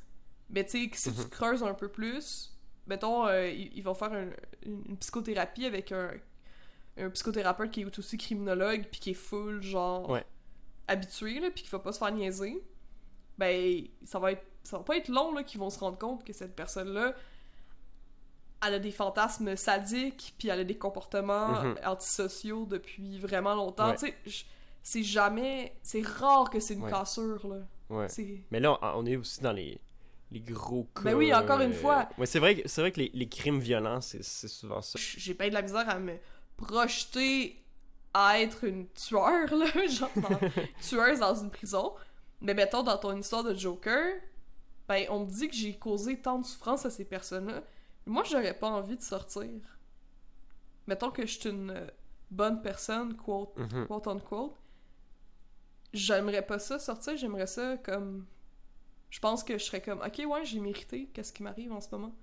Mais 0.48 0.64
tu 0.64 0.82
sais, 0.84 0.88
que 0.88 0.96
si 0.96 1.12
tu 1.12 1.28
creuses 1.28 1.62
un 1.62 1.74
peu 1.74 1.88
plus, 1.88 2.56
mettons, 2.86 3.26
euh, 3.26 3.48
ils, 3.48 3.76
ils 3.76 3.82
vont 3.82 3.94
faire 3.94 4.12
un- 4.12 4.30
une, 4.64 4.82
une 4.88 4.96
psychothérapie 4.96 5.66
avec 5.66 5.90
un, 5.92 6.10
un 6.98 7.10
psychothérapeute 7.10 7.70
qui 7.70 7.82
est 7.82 7.98
aussi 7.98 8.16
criminologue, 8.18 8.86
puis 8.90 9.00
qui 9.00 9.10
est 9.10 9.14
full, 9.14 9.62
genre, 9.62 10.08
Ouais. 10.10 10.24
habitué, 10.88 11.40
là, 11.40 11.50
puis 11.50 11.62
qui 11.64 11.70
va 11.70 11.78
pas 11.78 11.92
se 11.92 11.98
faire 11.98 12.12
niaiser. 12.12 12.62
Ben, 13.38 13.84
ça 14.04 14.18
va 14.18 14.32
être 14.32 14.42
ça 14.64 14.78
va 14.78 14.82
pas 14.84 14.96
être 14.96 15.08
long, 15.08 15.32
là, 15.32 15.44
qu'ils 15.44 15.60
vont 15.60 15.70
se 15.70 15.78
rendre 15.78 15.96
compte 15.98 16.24
que 16.24 16.32
cette 16.32 16.56
personne-là, 16.56 17.14
elle 18.66 18.74
a 18.74 18.78
des 18.80 18.90
fantasmes 18.90 19.54
sadiques, 19.54 20.34
puis 20.38 20.48
elle 20.48 20.60
a 20.60 20.64
des 20.64 20.76
comportements 20.76 21.62
Mhm. 21.62 21.76
antisociaux 21.84 22.66
depuis 22.66 23.18
vraiment 23.18 23.54
longtemps. 23.54 23.90
Ouais. 23.90 23.96
Tu 23.96 24.06
sais, 24.32 24.44
c'est 24.82 25.02
jamais... 25.04 25.76
C'est 25.82 26.04
rare 26.04 26.50
que 26.50 26.58
c'est 26.58 26.74
une 26.74 26.82
Ouais. 26.82 26.90
cassure, 26.90 27.46
là. 27.46 27.58
Ouais. 27.90 28.08
Mais 28.50 28.58
là, 28.58 28.76
on, 28.82 29.02
on 29.02 29.06
est 29.06 29.14
aussi 29.16 29.40
dans 29.40 29.52
les, 29.52 29.78
les 30.32 30.40
gros 30.40 30.88
cas. 30.94 31.02
Ben 31.02 31.14
oui, 31.14 31.32
encore 31.32 31.60
une 31.60 31.70
euh, 31.70 31.74
fois. 31.74 32.08
Ouais, 32.18 32.26
c'est 32.26 32.40
vrai, 32.40 32.56
que- 32.62 32.68
c'est 32.68 32.80
vrai 32.80 32.90
que 32.90 32.98
les, 33.00 33.10
les 33.14 33.28
crimes 33.28 33.60
violents, 33.60 34.00
c'est 34.00 34.24
c'est 34.24 34.48
souvent 34.48 34.82
ça. 34.82 34.98
J'ai 34.98 35.34
pas 35.34 35.46
eu 35.46 35.50
de 35.50 35.54
la 35.54 35.62
misère 35.62 35.88
à 35.88 35.98
me 36.00 36.14
projeter 36.56 37.62
à 38.14 38.40
être 38.40 38.64
une 38.64 38.88
tueur, 38.90 39.54
là, 39.54 39.66
genre 39.88 40.10
dans- 40.16 40.40
tueuse 40.80 41.20
dans 41.20 41.34
une 41.34 41.50
prison. 41.50 41.94
Mais 42.40 42.54
mettons, 42.54 42.82
dans 42.82 42.98
ton 42.98 43.16
histoire 43.16 43.44
de 43.44 43.54
Joker, 43.54 44.14
ben, 44.88 45.04
on 45.10 45.20
me 45.20 45.26
dit 45.30 45.48
que 45.48 45.54
j'ai 45.54 45.76
causé 45.76 46.20
tant 46.20 46.38
de 46.38 46.46
souffrance 46.46 46.86
à 46.86 46.90
ces 46.90 47.04
personnes-là. 47.04 47.62
Moi, 48.06 48.22
j'aurais 48.24 48.54
pas 48.54 48.68
envie 48.68 48.96
de 48.96 49.02
sortir. 49.02 49.50
Mettons 50.86 51.10
que 51.10 51.26
je 51.26 51.38
suis 51.38 51.48
une 51.50 51.70
euh, 51.70 51.86
bonne 52.30 52.62
personne, 52.62 53.16
quote, 53.16 53.56
Mhm. 53.58 53.86
quote 53.86 54.06
unquote. 54.06 54.54
J'aimerais 55.92 56.42
pas 56.42 56.58
ça 56.58 56.78
sortir, 56.78 57.16
j'aimerais 57.16 57.46
ça 57.46 57.76
comme 57.78 58.26
je 59.08 59.18
pense 59.20 59.42
que 59.44 59.56
je 59.56 59.64
serais 59.64 59.80
comme, 59.80 60.00
ok, 60.00 60.22
ouais, 60.28 60.44
j'ai 60.44 60.60
mérité, 60.60 61.08
qu'est-ce 61.14 61.32
qui 61.32 61.42
m'arrive 61.42 61.72
en 61.72 61.80
ce 61.80 61.88
moment? 61.92 62.14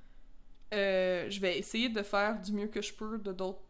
Euh, 0.74 1.28
je 1.30 1.40
vais 1.40 1.58
essayer 1.58 1.90
de 1.90 2.04
faire 2.04 2.40
du 2.42 2.52
mieux 2.54 2.68
que 2.68 2.82
je 2.82 2.94
peux 2.94 3.18
de 3.18 3.32
d'autres. 3.32 3.62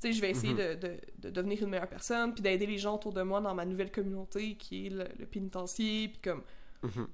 Tu 0.00 0.08
sais, 0.08 0.12
je 0.12 0.20
vais 0.20 0.30
essayer 0.30 0.52
Mhm. 0.52 0.58
de, 0.58 0.74
de- 0.88 1.00
de 1.18 1.30
devenir 1.30 1.62
une 1.62 1.70
meilleure 1.70 1.88
personne, 1.88 2.34
puis 2.34 2.42
d'aider 2.42 2.66
les 2.66 2.78
gens 2.78 2.96
autour 2.96 3.12
de 3.12 3.22
moi 3.22 3.40
dans 3.40 3.54
ma 3.54 3.64
nouvelle 3.64 3.90
communauté 3.90 4.56
qui 4.56 4.86
est 4.86 4.90
le, 4.90 5.08
le 5.18 5.26
pénitencier, 5.26 6.08
puis 6.08 6.20
comme 6.22 6.42
Mhm. 6.82 7.08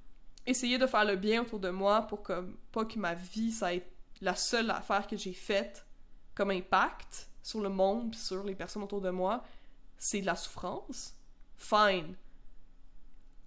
essayer 0.47 0.79
de 0.79 0.87
faire 0.87 1.05
le 1.05 1.15
bien 1.17 1.43
autour 1.43 1.61
de 1.61 1.71
moi 1.71 2.03
pour 2.03 2.23
comme 2.23 2.57
pas 2.73 2.85
que 2.85 2.99
ma 2.99 3.15
vie 3.15 3.53
ça 3.53 3.73
ait 3.75 3.87
la 4.21 4.35
seule 4.35 4.71
affaire 4.71 5.07
que 5.07 5.17
j'ai 5.17 5.33
faite 5.33 5.87
comme 6.35 6.51
impact 6.51 7.29
sur 7.43 7.61
le 7.61 7.69
monde 7.69 8.11
puis 8.13 8.21
sur 8.21 8.43
les 8.45 8.55
personnes 8.57 8.83
autour 8.83 9.01
de 9.01 9.11
moi, 9.11 9.45
c'est 9.99 10.21
de 10.21 10.27
la 10.27 10.35
souffrance. 10.37 11.15
Fine. 11.57 12.17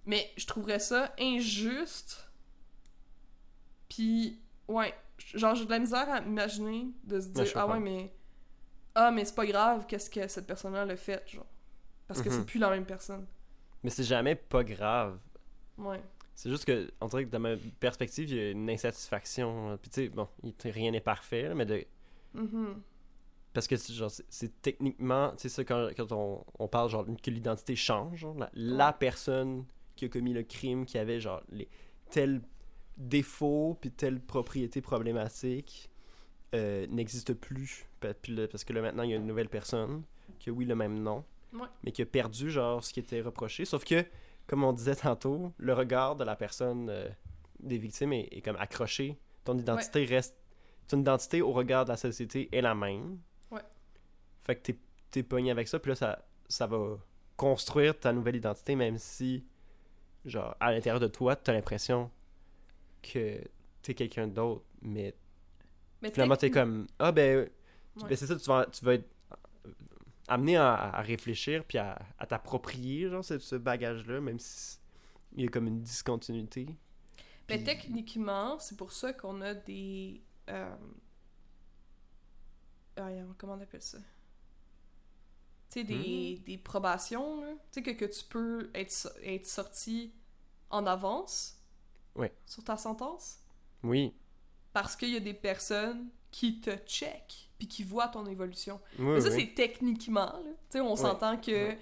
Mais 0.06 0.30
je 0.36 0.46
trouverais 0.46 0.78
ça 0.78 1.12
injuste. 1.18 2.30
Puis 3.88 4.40
ouais, 4.68 4.94
genre 5.34 5.54
j'ai 5.54 5.64
de 5.64 5.70
la 5.70 5.78
misère 5.78 6.08
à 6.10 6.20
imaginer 6.20 6.88
de 7.04 7.20
se 7.20 7.28
dire 7.28 7.46
ah 7.56 7.66
ouais 7.66 7.80
mais 7.80 8.12
ah 8.96 9.10
mais 9.12 9.24
c'est 9.24 9.34
pas 9.34 9.46
grave 9.46 9.86
qu'est-ce 9.86 10.10
que 10.10 10.26
cette 10.26 10.46
personne-là 10.46 10.84
l'a 10.84 10.96
fait 10.96 11.22
genre 11.28 11.46
parce 12.08 12.20
que 12.22 12.28
Mhm. 12.28 12.34
c'est 12.34 12.44
plus 12.46 12.58
la 12.58 12.70
même 12.70 12.84
personne. 12.86 13.26
Mais 13.82 13.90
c'est 13.90 14.04
jamais 14.04 14.34
pas 14.34 14.62
grave. 14.64 15.18
Ouais. 15.78 16.00
C'est 16.34 16.50
juste 16.50 16.64
que, 16.64 16.90
on 17.00 17.06
dirait 17.06 17.24
que 17.24 17.30
de 17.30 17.38
ma 17.38 17.56
perspective, 17.80 18.28
il 18.30 18.36
y 18.36 18.40
a 18.40 18.50
une 18.50 18.68
insatisfaction. 18.70 19.78
Puis 19.80 19.90
tu 19.90 20.02
sais, 20.02 20.08
bon, 20.08 20.28
rien 20.64 20.90
n'est 20.90 21.00
parfait, 21.00 21.52
mais 21.54 21.64
de. 21.66 21.84
Mhm. 22.34 22.80
Parce 23.52 23.66
que 23.66 23.76
c'est- 23.76 23.92
genre, 23.94 24.10
c'est- 24.28 24.60
techniquement, 24.62 25.30
tu 25.32 25.42
sais, 25.42 25.48
ça, 25.48 25.64
quand, 25.64 25.88
quand 25.96 26.12
on, 26.12 26.44
on 26.58 26.68
parle 26.68 26.90
genre 26.90 27.06
que 27.22 27.30
l'identité 27.30 27.74
change, 27.74 28.18
genre, 28.18 28.36
la, 28.38 28.50
la 28.54 28.92
personne 28.92 29.64
qui 29.96 30.04
a 30.04 30.08
commis 30.08 30.32
le 30.34 30.42
crime, 30.42 30.84
qui 30.84 30.98
avait 30.98 31.20
genre 31.20 31.42
les, 31.48 31.68
tels 32.10 32.40
défauts 32.98 33.76
puis 33.80 33.90
telle 33.90 34.20
propriété 34.20 34.80
problématique, 34.80 35.90
euh, 36.54 36.86
n'existe 36.88 37.34
plus. 37.34 37.86
Parce 38.00 38.64
que 38.64 38.72
là, 38.72 38.82
maintenant, 38.82 39.02
il 39.02 39.10
y 39.10 39.12
a 39.12 39.16
une 39.16 39.26
nouvelle 39.26 39.48
personne 39.48 40.02
qui 40.38 40.50
a, 40.50 40.52
oui, 40.52 40.64
le 40.64 40.74
même 40.74 40.98
nom, 41.02 41.24
Ouais. 41.52 41.66
mais 41.84 41.92
qui 41.92 42.02
a 42.02 42.06
perdu, 42.06 42.50
genre, 42.50 42.82
ce 42.84 42.92
qui 42.92 43.00
était 43.00 43.20
reproché. 43.20 43.64
Sauf 43.64 43.84
que, 43.84 44.04
comme 44.46 44.64
on 44.64 44.72
disait 44.72 44.96
tantôt, 44.96 45.52
le 45.58 45.72
regard 45.74 46.16
de 46.16 46.24
la 46.24 46.36
personne 46.36 46.88
euh, 46.90 47.08
des 47.60 47.78
victimes 47.78 48.12
est, 48.12 48.28
est 48.32 48.42
comme 48.42 48.56
accroché. 48.56 49.18
Ton 49.44 49.56
identité 49.58 50.04
reste. 50.04 50.36
Ton 50.88 51.00
identité 51.00 51.42
au 51.42 51.52
regard 51.52 51.84
de 51.84 51.90
la 51.90 51.96
société 51.96 52.48
est 52.52 52.60
la 52.60 52.74
même. 52.74 53.18
Ouais. 53.50 53.62
Fait 54.44 54.56
que 54.56 54.62
t'es, 54.62 54.78
t'es 55.10 55.22
pogné 55.22 55.50
avec 55.50 55.66
ça, 55.68 55.78
puis 55.78 55.90
là, 55.90 55.94
ça, 55.96 56.24
ça 56.48 56.66
va 56.66 56.96
construire 57.36 57.98
ta 57.98 58.12
nouvelle 58.12 58.36
identité, 58.36 58.76
même 58.76 58.98
si, 58.98 59.44
genre, 60.24 60.56
à 60.60 60.72
l'intérieur 60.72 61.00
de 61.00 61.08
toi, 61.08 61.34
t'as 61.36 61.52
l'impression 61.52 62.10
que 63.02 63.40
t'es 63.82 63.94
quelqu'un 63.94 64.26
d'autre, 64.26 64.64
mais 64.82 65.14
Mais 66.02 66.10
finalement, 66.10 66.36
t'es 66.36 66.50
comme, 66.50 66.86
ah 66.98 67.12
ben, 67.12 67.48
Ouais. 67.96 68.08
ben 68.10 68.16
c'est 68.16 68.26
ça, 68.26 68.36
tu 68.36 68.44
vas, 68.46 68.66
tu 68.66 68.84
vas 68.84 68.94
être 68.94 69.08
amené 70.28 70.56
à, 70.56 70.74
à 70.74 71.00
réfléchir, 71.02 71.64
puis 71.64 71.78
à, 71.78 71.98
à 72.18 72.26
t'approprier, 72.26 73.08
genre, 73.08 73.24
ce, 73.24 73.38
ce 73.38 73.56
bagage-là, 73.56 74.20
même 74.20 74.38
si 74.38 74.78
il 75.32 75.44
y 75.44 75.46
a 75.46 75.50
comme 75.50 75.66
une 75.66 75.80
discontinuité. 75.82 76.66
Mais 77.48 77.56
Puis- 77.56 77.64
techniquement, 77.64 78.58
c'est 78.58 78.76
pour 78.76 78.92
ça 78.92 79.12
qu'on 79.12 79.40
a 79.40 79.54
des. 79.54 80.22
Euh... 80.50 80.76
ah, 82.96 83.08
comment 83.38 83.54
on 83.54 83.60
appelle 83.60 83.82
ça? 83.82 83.98
Tu 85.70 85.80
sais, 85.80 85.84
des, 85.84 86.42
des 86.46 86.58
probations, 86.58 87.40
là. 87.42 87.52
Tu 87.52 87.58
sais, 87.72 87.82
que, 87.82 87.90
que 87.90 88.04
tu 88.04 88.24
peux 88.24 88.70
être, 88.74 89.08
être 89.22 89.46
sorti 89.46 90.12
en 90.70 90.86
avance 90.86 91.58
Ouais. 92.14 92.32
sur 92.46 92.64
ta 92.64 92.76
sentence? 92.76 93.38
Oui, 93.82 94.14
Parce 94.76 94.94
qu'il 94.94 95.08
y 95.08 95.16
a 95.16 95.20
des 95.20 95.32
personnes 95.32 96.08
qui 96.30 96.60
te 96.60 96.68
checkent 96.86 97.48
puis 97.56 97.66
qui 97.66 97.82
voient 97.82 98.08
ton 98.08 98.26
évolution. 98.26 98.78
oui, 98.98 99.06
Mais 99.06 99.20
ça, 99.22 99.30
oui. 99.30 99.40
c'est 99.48 99.54
techniquement, 99.54 100.26
là. 100.26 100.50
Tu 100.68 100.72
sais, 100.76 100.80
on 100.82 100.94
s'entend 100.96 101.38
que 101.38 101.72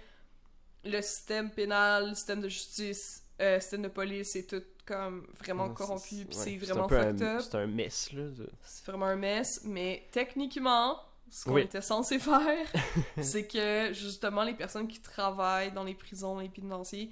le 0.84 1.03
système 1.03 1.51
pénal, 1.51 2.11
le 2.11 2.14
système 2.14 2.40
de 2.40 2.49
justice, 2.49 3.24
euh, 3.40 3.57
le 3.57 3.61
système 3.61 3.82
de 3.82 3.88
police, 3.88 4.30
c'est 4.30 4.47
tout 4.47 4.62
comme 4.86 5.26
vraiment 5.40 5.70
corrompu, 5.70 6.24
puis 6.24 6.28
c'est 6.30 6.57
vraiment 6.57 6.88
fucked 6.88 7.20
un- 7.20 7.36
up. 7.38 7.40
C'est 7.42 7.57
un 7.57 7.66
mess, 7.66 8.12
là. 8.12 8.22
C'est 8.62 8.86
vraiment 8.86 9.07
un 9.07 9.16
mess, 9.16 9.62
mais 9.64 10.07
techniquement, 10.12 11.01
ce 11.28 11.47
qu'on 11.47 11.57
était 11.57 11.80
censé 11.80 12.20
faire, 12.20 12.68
c'est 13.20 13.49
que 13.49 13.92
justement 13.92 14.45
les 14.45 14.55
personnes 14.55 14.86
qui 14.86 15.01
travaillent 15.01 15.72
dans 15.72 15.82
les 15.82 15.95
prisons, 15.95 16.38
les 16.38 16.49
pénitenciers, 16.49 17.11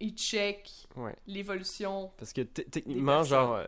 ils 0.00 0.16
checkent 0.16 0.88
l'évolution. 1.28 2.10
Parce 2.16 2.32
que 2.32 2.40
techniquement, 2.40 3.22
genre, 3.22 3.60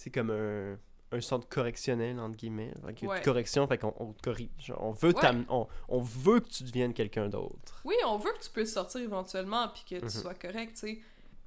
c'est 0.00 0.10
comme 0.12 0.30
un, 0.30 0.78
un 1.10 1.20
centre 1.20 1.48
correctionnel, 1.48 2.20
entre 2.20 2.36
guillemets. 2.36 2.72
Une 3.02 3.08
Ouais. 3.08 3.20
correction, 3.20 3.66
fait 3.66 3.78
qu'on 3.78 3.92
on 3.98 4.12
te 4.12 4.22
corrige. 4.22 4.72
On, 4.78 4.92
veut 4.92 5.12
Ouais. 5.12 5.44
on, 5.48 5.66
on 5.88 6.00
veut 6.00 6.38
que 6.38 6.48
tu 6.48 6.62
deviennes 6.62 6.94
quelqu'un 6.94 7.28
d'autre. 7.28 7.80
Oui, 7.84 7.96
on 8.06 8.16
veut 8.16 8.30
que 8.32 8.44
tu 8.44 8.50
puisses 8.50 8.72
sortir 8.74 9.00
éventuellement 9.00 9.66
puis 9.68 9.82
que 9.88 9.96
tu 9.96 10.04
Mhm. 10.04 10.08
sois 10.10 10.34
correct, 10.34 10.74
tu 10.74 10.78
sais. 10.78 11.00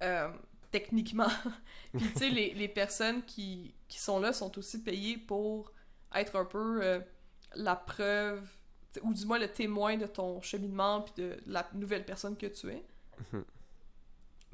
Euh, 0.04 0.28
techniquement. 0.70 1.28
puis 1.98 2.06
tu 2.12 2.18
sais, 2.20 2.30
les, 2.30 2.54
les 2.54 2.68
personnes 2.68 3.24
qui, 3.24 3.74
qui 3.88 4.00
sont 4.02 4.20
là 4.20 4.34
sont 4.34 4.58
aussi 4.58 4.82
payées 4.84 5.18
pour 5.18 5.72
être 6.14 6.36
un 6.36 6.44
peu 6.46 6.82
euh, 6.84 7.00
la 7.56 7.78
preuve, 7.78 8.50
ou 9.02 9.14
du 9.14 9.26
moins 9.26 9.40
le 9.40 9.48
témoin 9.48 9.96
de 9.96 10.08
ton 10.08 10.42
cheminement 10.42 11.04
puis 11.04 11.14
de 11.24 11.38
la 11.46 11.66
nouvelle 11.74 12.04
personne 12.04 12.36
que 12.36 12.48
tu 12.48 12.70
es. 12.70 12.84
Mhm. 13.32 13.46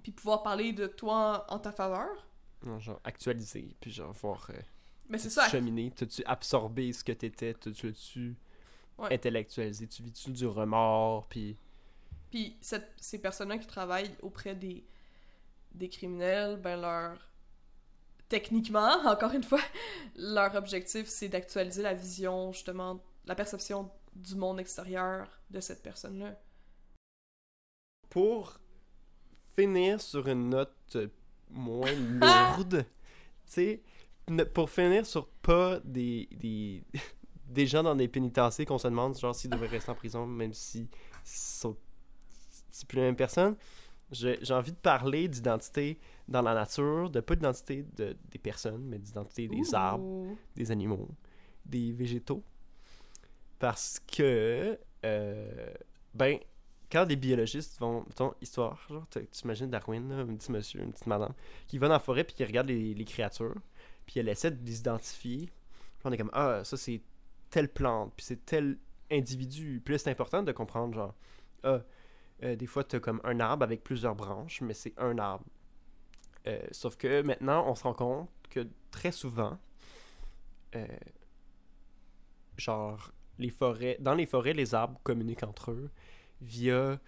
Puis 0.04 0.12
pouvoir 0.12 0.44
parler 0.44 0.72
de 0.74 0.86
toi 0.86 1.46
en, 1.50 1.56
en 1.56 1.60
ta 1.60 1.72
faveur. 1.72 2.27
Genre, 2.80 3.00
actualiser, 3.04 3.76
puis 3.80 3.92
genre, 3.92 4.12
voir. 4.14 4.50
euh, 4.50 4.60
Mais 5.10 5.18
c'est 5.18 5.30
ça. 5.30 5.48
cheminé, 5.50 5.92
t'as-tu 5.96 6.24
absorbé 6.26 6.92
ce 6.92 7.04
que 7.04 7.12
t'étais, 7.12 7.54
t'as-tu 7.54 7.94
tu 7.94 8.36
Ouais. 8.98 9.14
intellectualisé, 9.14 9.88
tu 9.88 10.02
vis-tu 10.02 10.32
du 10.32 10.48
remords, 10.48 11.28
puis. 11.28 11.56
Puis 12.32 12.58
cette- 12.62 12.94
ces 13.00 13.20
personnes-là 13.22 13.58
qui 13.60 13.68
travaillent 13.68 14.16
auprès 14.24 14.56
des, 14.56 14.84
des 15.74 15.88
criminels, 15.88 16.58
ben 16.58 16.82
leur... 16.82 17.30
Techniquement, 18.28 18.90
encore 19.06 19.32
une 19.34 19.44
fois, 19.44 19.62
leur 20.16 20.56
objectif, 20.56 21.08
c'est 21.08 21.30
d'actualiser 21.30 21.84
la 21.84 21.94
vision, 21.94 22.52
justement, 22.52 23.00
la 23.26 23.36
perception 23.36 23.90
du 24.16 24.36
monde 24.36 24.60
extérieur 24.60 25.30
de 25.52 25.60
cette 25.62 25.84
personne-là. 25.84 26.36
Pour 28.10 28.60
finir 29.56 30.02
sur 30.02 30.28
une 30.28 30.50
note 30.50 30.74
euh, 30.96 31.08
moins 31.50 31.92
lourde, 32.22 32.86
tu 33.46 33.54
sais, 33.54 33.82
pour 34.54 34.70
finir 34.70 35.06
sur 35.06 35.28
pas 35.28 35.80
des, 35.84 36.28
des, 36.32 36.84
des 37.48 37.66
gens 37.66 37.84
dans 37.84 37.96
des 37.96 38.08
pénitenciers 38.08 38.66
qu'on 38.66 38.78
se 38.78 38.88
demande 38.88 39.18
genre 39.18 39.34
s'ils 39.34 39.50
devraient 39.50 39.68
rester 39.68 39.92
en 39.92 39.96
prison 39.96 40.26
même 40.26 40.54
si 40.54 40.90
sont 41.24 41.78
c'est 42.78 42.88
plus 42.88 42.98
la 42.98 43.06
même 43.06 43.16
personne. 43.16 43.56
J'ai 44.12 44.54
envie 44.54 44.72
de 44.72 44.78
parler 44.78 45.28
d'identité 45.28 46.00
dans 46.28 46.42
la 46.42 46.54
nature, 46.54 47.10
de 47.10 47.20
pas 47.20 47.36
d'identité 47.36 47.86
de, 47.98 48.16
des 48.30 48.38
personnes, 48.38 48.84
mais 48.86 49.00
d'identité 49.00 49.48
des 49.48 49.76
arbres, 49.76 50.36
des 50.56 50.72
animaux, 50.72 51.10
des 51.66 51.92
végétaux. 51.92 52.44
Parce 53.60 54.00
que, 54.00 54.80
euh, 55.04 55.74
ben, 56.14 56.38
quand 56.92 57.06
des 57.06 57.16
biologistes 57.16 57.80
vont, 57.80 58.04
mettons, 58.08 58.34
histoire, 58.42 58.82
genre, 58.90 59.06
tu 59.10 59.20
imagines 59.44 59.70
Darwin, 59.70 60.10
là, 60.10 60.18
un 60.18 60.36
petit 60.36 60.52
monsieur, 60.52 60.82
une 60.82 60.92
petite 60.92 61.08
madame, 61.08 61.34
qui 61.68 61.78
va 61.78 61.88
dans 61.88 61.94
la 61.94 62.00
forêt 62.00 62.24
puis 62.24 62.36
qui 62.36 62.46
regarde 62.46 62.68
les, 62.68 63.06
créatures, 63.06 63.56
puis 64.06 64.20
elle 64.20 64.30
essaie 64.30 64.52
de 64.52 64.66
les 64.66 64.80
identifier. 64.80 65.48
Puis 65.48 66.06
on 66.06 66.12
est 66.12 66.18
comme, 66.18 66.32
ah, 66.34 66.64
ça 66.64 66.78
c'est 66.78 67.02
telle 67.50 67.70
plante, 67.70 68.14
puis 68.16 68.26
c'est 68.26 68.46
tel 68.46 68.78
individu. 69.12 69.82
Puis 69.84 70.00
c'est 70.00 70.12
important 70.12 70.44
de 70.44 70.52
comprendre, 70.52 70.94
genre, 70.94 71.16
ah, 71.64 71.82
euh, 72.44 72.56
des 72.56 72.68
fois, 72.68 72.84
tu 72.84 73.00
comme 73.00 73.20
un 73.24 73.40
arbre 73.40 73.64
avec 73.64 73.84
plusieurs 73.84 74.16
branches, 74.16 74.62
mais 74.62 74.74
c'est 74.74 74.94
un 74.98 75.18
arbre. 75.18 75.46
Euh, 76.48 76.62
sauf 76.72 76.96
que 76.96 77.22
maintenant, 77.22 77.70
on 77.70 77.76
se 77.76 77.84
rend 77.84 77.94
compte 77.94 78.30
que 78.50 78.66
très 78.92 79.12
souvent, 79.12 79.58
euh, 80.76 80.86
genre, 82.58 83.12
les 83.40 83.50
forêts, 83.50 83.98
dans 84.00 84.14
les 84.14 84.26
forêts, 84.26 84.54
les 84.54 84.74
arbres 84.74 85.00
communiquent 85.04 85.44
entre 85.44 85.72
eux 85.72 85.90
via 86.42 87.00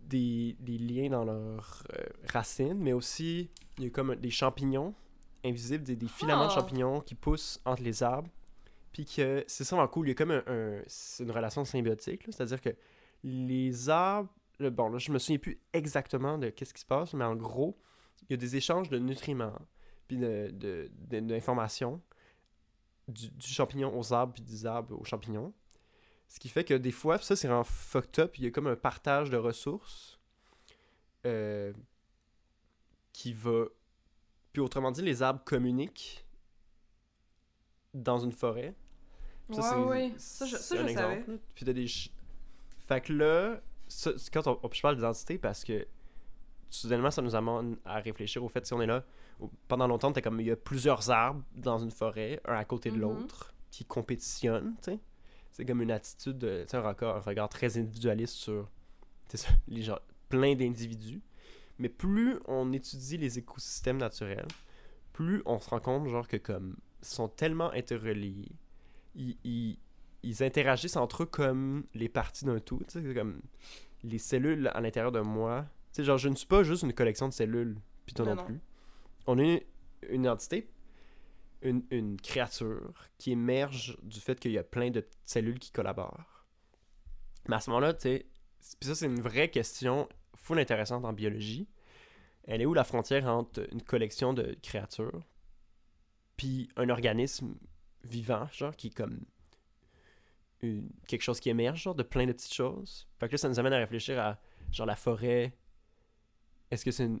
des, 0.00 0.56
des 0.60 0.78
liens 0.78 1.10
dans 1.10 1.24
leurs 1.24 1.82
euh, 1.98 2.04
racines, 2.32 2.78
mais 2.78 2.92
aussi, 2.92 3.50
il 3.78 3.84
y 3.84 3.86
a 3.86 3.90
comme 3.90 4.14
des 4.16 4.30
champignons 4.30 4.94
invisibles, 5.44 5.84
des, 5.84 5.96
des 5.96 6.08
filaments 6.08 6.46
de 6.46 6.50
Ah. 6.52 6.54
champignons 6.54 7.00
qui 7.00 7.14
poussent 7.14 7.60
entre 7.64 7.82
les 7.82 8.02
arbres. 8.02 8.30
Puis 8.92 9.04
que 9.04 9.44
c'est 9.46 9.64
ça 9.64 9.76
vraiment 9.76 9.88
cool, 9.88 10.06
il 10.06 10.10
y 10.10 10.12
a 10.12 10.14
comme 10.14 10.30
un, 10.30 10.42
un- 10.46 10.82
c'est 10.86 11.22
une 11.24 11.30
relation 11.30 11.64
symbiotique, 11.64 12.24
c'est-à-dire 12.24 12.60
que 12.60 12.70
les 13.22 13.88
arbres, 13.90 14.30
bon 14.60 14.88
là 14.88 14.98
je 14.98 15.12
me 15.12 15.18
souviens 15.18 15.38
plus 15.38 15.60
exactement 15.72 16.38
de 16.38 16.48
qu'est-ce 16.48 16.72
qui 16.74 16.80
se 16.80 16.86
passe, 16.86 17.12
mais 17.14 17.24
en 17.24 17.36
gros, 17.36 17.76
il 18.22 18.32
y 18.32 18.34
a 18.34 18.36
des 18.36 18.56
échanges 18.56 18.88
de 18.88 18.98
nutriments, 18.98 19.52
puis 20.08 20.16
de, 20.16 20.50
de- 20.52 20.90
de- 21.10 21.20
d'informations 21.20 22.00
du, 23.06 23.28
du 23.30 23.46
champignon 23.46 23.96
aux 23.96 24.12
arbres, 24.12 24.32
puis 24.32 24.42
des 24.42 24.66
arbres 24.66 24.98
aux 24.98 25.04
champignons. 25.04 25.52
Ce 26.28 26.38
qui 26.38 26.48
fait 26.48 26.64
que 26.64 26.74
des 26.74 26.92
fois, 26.92 27.18
ça 27.18 27.34
c'est 27.36 27.48
vraiment 27.48 27.64
fucked 27.64 28.18
up, 28.22 28.38
il 28.38 28.44
y 28.44 28.46
a 28.46 28.50
comme 28.50 28.66
un 28.66 28.76
partage 28.76 29.30
de 29.30 29.36
ressources 29.36 30.18
euh, 31.26 31.72
qui 33.12 33.32
va 33.32 33.64
Puis 34.52 34.60
autrement 34.62 34.90
dit, 34.90 35.02
les 35.02 35.22
arbres 35.22 35.42
communiquent 35.44 36.24
dans 37.94 38.18
une 38.18 38.32
forêt. 38.32 38.74
C'est- 39.50 39.74
ouais. 39.76 40.12
Ça, 40.18 40.44
je, 40.46 40.56
ça, 40.56 40.76
je 40.86 40.92
savais. 40.92 41.24
Puis 41.54 41.64
t'as 41.64 41.72
des... 41.72 41.86
Fait 42.86 43.00
que 43.00 43.12
là, 43.12 43.60
ça, 43.88 44.10
quand 44.32 44.46
on, 44.46 44.60
on- 44.62 44.70
je 44.72 44.82
parle 44.82 44.96
d'identité 44.96 45.38
parce 45.38 45.64
que 45.64 45.86
soudainement, 46.70 47.10
ça 47.10 47.22
nous 47.22 47.34
amène 47.34 47.76
à 47.86 47.98
réfléchir 48.00 48.44
au 48.44 48.48
fait 48.48 48.66
si 48.66 48.74
on 48.74 48.82
est 48.82 48.86
là. 48.86 49.04
Pendant 49.68 49.86
longtemps, 49.86 50.12
t'es 50.12 50.20
comme, 50.20 50.40
il 50.40 50.46
y 50.48 50.50
a 50.50 50.56
plusieurs 50.56 51.10
arbres 51.10 51.42
dans 51.54 51.78
une 51.78 51.90
forêt, 51.90 52.40
un 52.44 52.54
à 52.56 52.64
côté 52.64 52.90
de 52.90 52.96
Mhm. 52.96 53.00
l'autre, 53.02 53.54
qui 53.70 53.84
compétitionnent, 53.86 54.74
tu 54.82 54.92
sais. 54.92 54.98
C'est 55.58 55.64
comme 55.64 55.82
une 55.82 55.90
attitude, 55.90 56.38
de- 56.38 56.62
tu 56.62 56.70
sais, 56.70 56.76
un 56.76 56.80
regard, 56.88 57.16
un 57.16 57.20
regard 57.20 57.48
très 57.48 57.76
individualiste 57.78 58.34
sur 58.34 58.70
ça, 59.34 59.48
les 59.68 59.82
gens, 59.82 59.98
plein 60.28 60.54
d'individus. 60.54 61.20
Mais 61.78 61.88
plus 61.88 62.38
on 62.46 62.72
étudie 62.72 63.16
les 63.18 63.38
écosystèmes 63.38 63.98
naturels, 63.98 64.46
plus 65.12 65.42
on 65.46 65.58
se 65.60 65.68
rend 65.70 65.80
compte, 65.80 66.08
genre, 66.08 66.26
que 66.28 66.36
comme, 66.36 66.76
ils 67.02 67.06
sont 67.08 67.28
tellement 67.28 67.70
interreliés, 67.72 68.48
ils, 69.14 69.36
ils, 69.44 69.78
ils 70.22 70.42
interagissent 70.42 70.96
entre 70.96 71.24
eux 71.24 71.26
comme 71.26 71.84
les 71.94 72.08
parties 72.08 72.44
d'un 72.44 72.58
tout, 72.60 72.80
c'est 72.88 73.02
comme 73.14 73.40
les 74.04 74.18
cellules 74.18 74.68
à 74.68 74.80
l'intérieur 74.80 75.12
de 75.12 75.20
moi. 75.20 75.66
Genre, 75.98 76.18
je 76.18 76.28
ne 76.28 76.36
suis 76.36 76.46
pas 76.46 76.62
juste 76.62 76.84
une 76.84 76.92
collection 76.92 77.26
de 77.28 77.32
cellules, 77.32 77.76
puis 78.06 78.14
toi 78.14 78.24
Non, 78.26 78.30
non, 78.36 78.42
non. 78.42 78.46
plus. 78.46 78.60
On 79.26 79.38
est 79.38 79.66
une 80.08 80.28
entité, 80.28 80.68
une, 81.62 81.84
une 81.90 82.20
créature 82.20 83.08
qui 83.18 83.32
émerge 83.32 83.96
du 84.02 84.20
fait 84.20 84.38
qu'il 84.38 84.52
y 84.52 84.58
a 84.58 84.64
plein 84.64 84.90
de 84.90 85.04
cellules 85.24 85.58
qui 85.58 85.70
collaborent. 85.70 86.46
Mais 87.48 87.56
à 87.56 87.60
ce 87.60 87.70
moment-là, 87.70 87.94
tu 87.94 88.02
sais, 88.02 88.26
ça, 88.80 88.94
c'est 88.94 89.06
une 89.06 89.20
vraie 89.20 89.50
question 89.50 90.08
full 90.34 90.58
intéressante 90.58 91.04
en 91.04 91.12
biologie. 91.12 91.68
Elle 92.44 92.62
est 92.62 92.66
où 92.66 92.74
la 92.74 92.84
frontière 92.84 93.26
entre 93.26 93.66
une 93.72 93.82
collection 93.82 94.32
de 94.32 94.56
créatures 94.62 95.22
puis 96.36 96.68
un 96.76 96.88
organisme 96.88 97.56
vivant, 98.04 98.46
genre, 98.52 98.74
qui 98.74 98.88
est 98.88 98.94
comme 98.94 99.20
quelque 101.06 101.22
chose 101.22 101.40
qui 101.40 101.50
émerge, 101.50 101.82
genre, 101.82 101.94
de 101.94 102.02
plein 102.02 102.26
de 102.26 102.32
petites 102.32 102.54
choses? 102.54 103.08
Fait 103.18 103.26
que 103.26 103.32
là, 103.32 103.38
ça 103.38 103.48
nous 103.48 103.58
amène 103.58 103.72
à 103.72 103.78
réfléchir 103.78 104.18
à, 104.18 104.40
genre, 104.72 104.86
la 104.86 104.96
forêt. 104.96 105.56
Est-ce 106.70 106.84
que 106.84 106.90
c'est 106.90 107.04
une, 107.04 107.20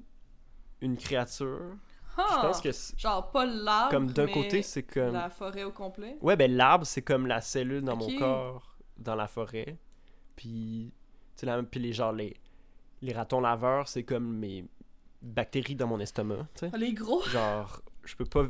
une 0.80 0.96
créature? 0.96 1.76
Je 2.18 2.22
Ah! 2.26 2.40
pense 2.42 2.60
que, 2.60 2.72
c'est- 2.72 2.98
Genre, 2.98 3.30
pas 3.30 3.46
l'arbre. 3.46 3.90
comme 3.90 4.10
d'un 4.10 4.26
côté, 4.26 4.62
c'est 4.62 4.82
comme... 4.82 5.12
La 5.12 5.30
forêt 5.30 5.64
au 5.64 5.70
complet? 5.72 6.16
Ouais, 6.20 6.36
ben 6.36 6.50
l'arbre, 6.54 6.84
c'est 6.86 7.02
comme 7.02 7.26
la 7.26 7.40
cellule 7.40 7.82
dans 7.82 7.96
mon 7.96 8.14
corps, 8.18 8.76
dans 8.96 9.14
la 9.14 9.28
forêt. 9.28 9.78
Puis, 10.36 10.92
tu 11.36 11.46
sais, 11.46 11.62
puis 11.70 11.80
les, 11.80 11.92
genre, 11.92 12.12
les, 12.12 12.36
les 13.02 13.12
ratons 13.12 13.40
laveurs, 13.40 13.86
c'est 13.88 14.02
comme 14.02 14.36
mes 14.38 14.64
bactéries 15.22 15.76
dans 15.76 15.86
mon 15.86 16.00
estomac, 16.00 16.46
tu 16.54 16.60
sais. 16.66 16.70
Ah, 16.72 16.76
Les 16.76 16.92
gros. 16.92 17.22
Genre, 17.28 17.82
je 18.04 18.14
peux 18.16 18.24
pas... 18.26 18.46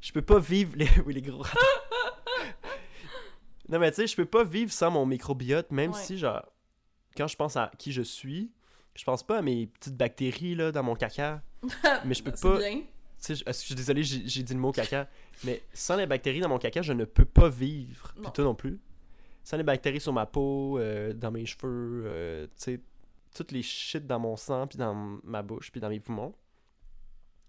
Je 0.00 0.12
peux 0.12 0.22
pas 0.22 0.38
vivre... 0.38 0.72
Les, 0.76 0.88
oui, 1.06 1.14
les 1.14 1.22
gros 1.22 1.42
ratons. 1.42 1.58
non, 3.68 3.78
mais 3.78 3.90
tu 3.90 3.96
sais, 3.96 4.06
je 4.06 4.16
peux 4.16 4.26
pas 4.26 4.44
vivre 4.44 4.70
sans 4.72 4.90
mon 4.90 5.06
microbiote, 5.06 5.70
même 5.70 5.92
Ouais. 5.92 5.98
si, 6.00 6.18
genre, 6.18 6.42
quand 7.16 7.26
je 7.26 7.36
pense 7.36 7.56
à 7.56 7.70
qui 7.78 7.92
je 7.92 8.02
suis, 8.02 8.52
je 8.94 9.04
pense 9.04 9.22
pas 9.22 9.38
à 9.38 9.42
mes 9.42 9.66
petites 9.66 9.96
bactéries, 9.96 10.54
là, 10.54 10.70
dans 10.72 10.82
mon 10.82 10.94
caca. 10.94 11.42
Mais 12.04 12.14
je 12.14 12.22
peux 12.22 12.32
pas- 12.32 12.58
bien. 12.58 12.82
Je, 13.26 13.34
je 13.46 13.52
suis 13.52 13.74
désolé, 13.74 14.02
j'ai 14.04 14.42
dit 14.42 14.54
le 14.54 14.60
mot 14.60 14.72
caca, 14.72 15.08
mais 15.44 15.62
sans 15.72 15.96
les 15.96 16.06
bactéries 16.06 16.40
dans 16.40 16.48
mon 16.48 16.58
caca, 16.58 16.82
je 16.82 16.92
ne 16.92 17.04
peux 17.04 17.24
pas 17.24 17.48
vivre. 17.48 18.12
Puis 18.14 18.22
Non. 18.22 18.30
toi 18.30 18.44
non 18.44 18.54
plus. 18.54 18.80
Sans 19.44 19.56
les 19.56 19.62
bactéries 19.62 20.00
sur 20.00 20.12
ma 20.12 20.26
peau, 20.26 20.78
euh, 20.78 21.12
dans 21.12 21.30
mes 21.30 21.44
cheveux, 21.46 22.04
euh, 22.06 22.46
tu 22.48 22.52
sais, 22.56 22.80
toutes 23.34 23.52
les 23.52 23.62
shit 23.62 24.06
dans 24.06 24.18
mon 24.18 24.36
sang, 24.36 24.66
puis 24.66 24.78
dans 24.78 24.94
ma 25.22 25.42
bouche, 25.42 25.70
puis 25.72 25.80
dans 25.80 25.88
mes 25.88 26.00
poumons. 26.00 26.34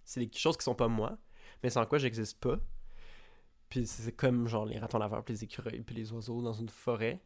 C'est 0.03 0.19
des 0.19 0.29
choses 0.37 0.57
qui 0.57 0.63
sont 0.63 0.75
pas 0.75 0.87
moi, 0.87 1.17
mais 1.63 1.69
sans 1.69 1.85
quoi 1.85 1.97
j'existe 1.97 2.39
pas. 2.39 2.59
Puis 3.69 3.87
c'est 3.87 4.11
comme 4.15 4.47
genre 4.47 4.65
les 4.65 4.77
ratons 4.77 4.97
laveurs, 4.99 5.23
puis 5.23 5.33
les 5.33 5.43
écureuils, 5.43 5.81
puis 5.81 5.95
les 5.95 6.11
oiseaux 6.11 6.41
dans 6.41 6.53
une 6.53 6.69
forêt. 6.69 7.21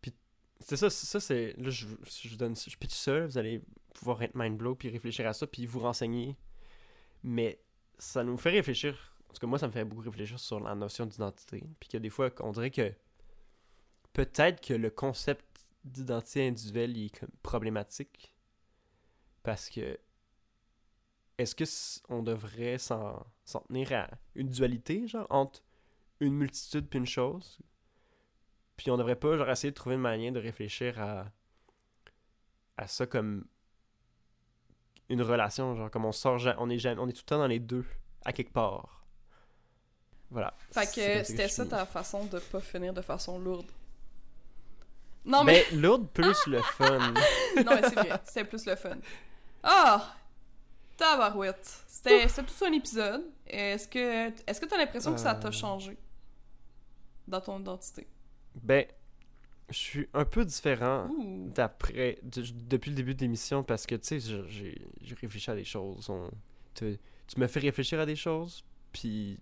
Puis 0.00 0.12
c'est 0.60 0.76
ça, 0.76 0.88
ça 0.88 1.20
c'est. 1.20 1.54
Là, 1.58 1.70
je, 1.70 1.86
je, 2.04 2.28
je 2.28 2.36
donne. 2.36 2.54
Je 2.56 2.76
pitch 2.76 2.94
ça, 2.94 3.26
vous 3.26 3.38
allez 3.38 3.62
pouvoir 3.94 4.22
être 4.22 4.34
mind 4.34 4.56
blow, 4.56 4.74
puis 4.74 4.88
réfléchir 4.88 5.26
à 5.26 5.32
ça, 5.32 5.46
puis 5.46 5.66
vous 5.66 5.80
renseigner. 5.80 6.36
Mais 7.22 7.60
ça 7.98 8.24
nous 8.24 8.36
fait 8.36 8.50
réfléchir. 8.50 9.14
En 9.28 9.32
tout 9.32 9.40
cas, 9.40 9.46
moi, 9.46 9.58
ça 9.58 9.66
me 9.66 9.72
fait 9.72 9.84
beaucoup 9.84 10.02
réfléchir 10.02 10.38
sur 10.40 10.60
la 10.60 10.74
notion 10.74 11.06
d'identité. 11.06 11.62
Puis 11.78 11.88
que 11.88 11.98
des 11.98 12.10
fois, 12.10 12.30
on 12.40 12.52
dirait 12.52 12.70
que 12.70 12.92
peut-être 14.12 14.60
que 14.60 14.74
le 14.74 14.90
concept 14.90 15.44
d'identité 15.84 16.46
individuelle 16.46 16.96
est 16.96 17.24
problématique. 17.42 18.34
Parce 19.42 19.70
que 19.70 19.98
est-ce 21.38 21.54
que 21.54 21.64
on 22.12 22.22
devrait 22.22 22.76
s'en 22.78 23.24
tenir 23.68 23.92
à 23.92 24.10
une 24.34 24.48
dualité, 24.48 25.06
genre, 25.06 25.26
entre 25.30 25.62
une 26.20 26.34
multitude 26.34 26.86
puis 26.88 26.98
une 26.98 27.06
chose? 27.06 27.58
Puis 28.76 28.90
on 28.90 28.98
devrait 28.98 29.16
pas, 29.16 29.36
genre, 29.36 29.48
essayer 29.48 29.70
de 29.70 29.74
trouver 29.74 29.94
une 29.94 30.02
manière 30.02 30.32
de 30.32 30.40
réfléchir 30.40 31.00
à, 31.00 31.30
à 32.76 32.86
ça 32.86 33.06
comme 33.06 33.46
une 35.10 35.20
relation, 35.22 35.74
genre, 35.76 35.90
comme 35.90 36.04
on 36.06 36.12
sort, 36.12 36.40
on 36.58 36.70
est, 36.70 36.78
jamais, 36.78 37.00
on 37.00 37.08
est 37.08 37.12
tout 37.12 37.22
le 37.24 37.28
temps 37.28 37.38
dans 37.38 37.46
les 37.46 37.58
deux, 37.58 37.84
à 38.24 38.32
quelque 38.32 38.52
part. 38.52 39.04
Voilà. 40.30 40.54
Fait 40.72 40.86
que 40.86 41.24
c'était 41.24 41.48
ça 41.48 41.66
ta 41.66 41.84
façon 41.84 42.24
de 42.24 42.38
pas 42.38 42.60
finir 42.60 42.94
de 42.94 43.02
façon 43.02 43.38
lourde. 43.38 43.66
Non, 45.24 45.44
mais. 45.44 45.64
Mais 45.72 45.76
lourde 45.76 46.08
plus 46.08 46.46
le 46.46 46.62
fun. 46.78 46.98
non, 46.98 47.12
mais 47.56 47.82
c'est 47.82 47.94
vrai. 47.94 48.20
C'était 48.24 48.44
plus 48.44 48.64
le 48.64 48.76
fun. 48.76 48.96
Ah! 49.62 50.14
Tabarouette. 50.96 51.82
C'était 51.86 52.28
c'était 52.28 52.44
tout 52.46 52.64
un 52.64 52.72
épisode. 52.72 53.24
Est-ce 53.46 53.88
que 53.88 54.28
est-ce 54.46 54.60
que 54.60 54.66
t'as 54.66 54.78
l'impression 54.78 55.12
que 55.12 55.20
ça 55.20 55.34
t'a 55.34 55.48
Euh. 55.48 55.52
changé 55.52 55.98
dans 57.26 57.40
ton 57.40 57.58
identité? 57.58 58.06
Ben, 58.54 58.86
je 59.70 59.78
suis 59.78 60.08
un 60.14 60.24
peu 60.24 60.44
différent 60.44 61.08
d'après 61.54 62.18
de- 62.22 62.42
depuis 62.68 62.90
le 62.90 62.96
début 62.96 63.14
de 63.14 63.20
l'émission 63.20 63.62
parce 63.62 63.86
que 63.86 63.94
tu 63.94 64.20
sais 64.20 64.44
j'ai 64.48 65.14
réfléchi 65.20 65.50
à 65.50 65.54
des 65.54 65.64
choses 65.64 66.08
on- 66.10 66.30
tu, 66.74 66.98
tu 67.26 67.40
me 67.40 67.46
fais 67.46 67.60
réfléchir 67.60 67.98
à 68.00 68.06
des 68.06 68.16
choses 68.16 68.64
puis 68.92 69.38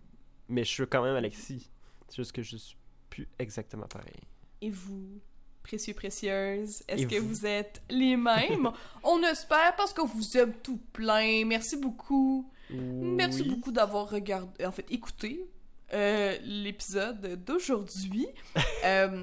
mais 0.48 0.64
je 0.64 0.70
suis 0.70 0.86
quand 0.86 1.02
même 1.02 1.16
Alexis 1.16 1.70
c'est 2.08 2.16
juste 2.16 2.32
que 2.32 2.42
je 2.42 2.56
suis 2.56 2.76
plus 3.10 3.28
exactement 3.38 3.86
pareil 3.86 4.20
Et 4.60 4.70
vous, 4.70 5.20
précieux 5.62 5.94
précieuses, 5.94 6.82
est-ce 6.88 7.06
que 7.06 7.18
vous? 7.18 7.28
vous 7.28 7.46
êtes 7.46 7.82
les 7.90 8.16
mêmes? 8.16 8.70
On 9.04 9.22
espère 9.22 9.76
parce 9.76 9.92
qu'on 9.92 10.06
vous 10.06 10.36
aime 10.36 10.52
tout 10.62 10.78
plein. 10.92 11.44
Merci 11.46 11.76
beaucoup. 11.76 12.50
Merci 12.70 13.42
beaucoup 13.44 13.70
d'avoir 13.72 14.08
regardé, 14.10 14.64
en 14.66 14.72
fait, 14.72 14.84
écouté 14.90 15.48
euh, 15.92 16.36
l'épisode 16.42 17.42
d'aujourd'hui. 17.44 18.26
Euh, 18.84 19.22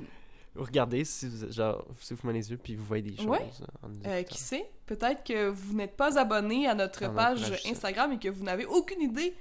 regardez 0.56 1.03
si 1.06 1.28
vous 1.28 1.51
genre 1.51 1.86
si 1.99 2.14
vous 2.14 2.30
les 2.32 2.49
yeux 2.51 2.58
puis 2.58 2.76
vous 2.76 2.84
voyez 2.86 3.03
des 3.03 3.16
choses 3.18 3.26
Ouais. 3.28 3.45
en 3.84 3.89
nous 3.89 3.99
euh, 4.06 4.24
qui 4.24 4.38
sait? 4.38 4.70
Peut-être 4.86 5.24
que 5.24 5.47
vous 5.49 5.74
n'êtes 5.76 5.95
pas 5.97 6.18
abonné 6.20 6.68
à 6.68 6.76
notre 6.76 7.12
page. 7.14 7.51
Instagram 7.66 8.12
et 8.14 8.20
que 8.20 8.30
vous 8.30 8.43
n'avez 8.43 8.66
aucune 8.66 9.01
idée 9.01 9.34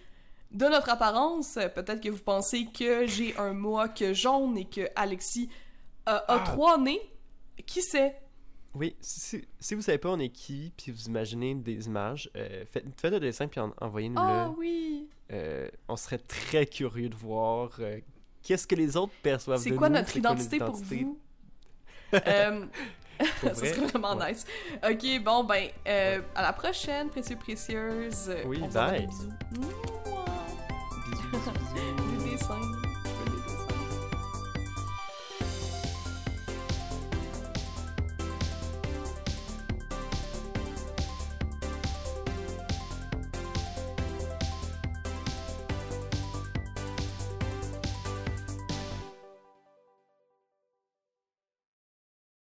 de 0.51 0.65
notre 0.67 0.89
apparence. 0.91 1.55
Peut-être 1.75 2.01
que 2.01 2.09
vous 2.09 2.23
pensez 2.23 2.67
que 2.67 3.07
j'ai 3.07 3.37
un 3.37 3.53
mohawk 3.53 4.03
jaune 4.12 4.57
et 4.59 4.65
que 4.67 4.89
Alexis 4.97 5.49
euh, 6.09 6.12
a 6.12 6.25
Ah. 6.29 6.39
trois 6.45 6.79
nez. 6.79 7.01
Qui 7.67 7.83
sait? 7.83 8.17
oui 8.77 8.97
si, 9.01 9.45
si, 9.61 9.75
vous 9.77 9.83
savez 9.83 9.99
pas 9.99 10.09
on 10.11 10.19
est 10.19 10.31
qui 10.31 10.73
puis 10.77 10.91
vous 10.91 11.05
imaginez 11.07 11.55
des 11.55 11.87
images 11.87 12.29
euh, 12.37 12.65
faites, 12.69 12.85
faites 13.01 13.15
un 13.15 13.21
dessin 13.21 13.47
puis 13.47 13.61
en- 13.61 13.73
envoyez-nous-le 13.81 14.21
Ah 14.21 14.53
oui! 14.59 15.09
Euh, 15.31 15.69
on 15.89 15.95
serait 15.95 16.19
très 16.19 16.67
curieux 16.67 17.09
de 17.09 17.15
voir 17.15 17.71
euh, 17.79 18.01
qu'est-ce 18.45 18.66
que 18.66 18.74
les 18.74 18.97
autres 18.97 19.12
perçoivent 19.22 19.59
de 19.59 19.64
nous? 19.64 19.70
C'est 19.74 19.76
quoi 19.76 19.88
notre 19.88 20.16
identité 20.16 20.59
pour 20.59 20.76
vous? 20.76 21.18
euh, 22.14 22.66
ça 23.40 23.55
serait 23.55 23.86
vraiment 23.86 24.14
nice. 24.14 24.45
Ok, 24.88 25.22
bon, 25.22 25.45
ben, 25.45 25.68
euh, 25.88 26.20
à 26.34 26.42
la 26.42 26.53
prochaine, 26.53 27.09
précieux, 27.09 27.36
précieuses. 27.36 28.30
Oui, 28.47 28.61
bye. 28.72 29.07
Bisous. 29.07 29.30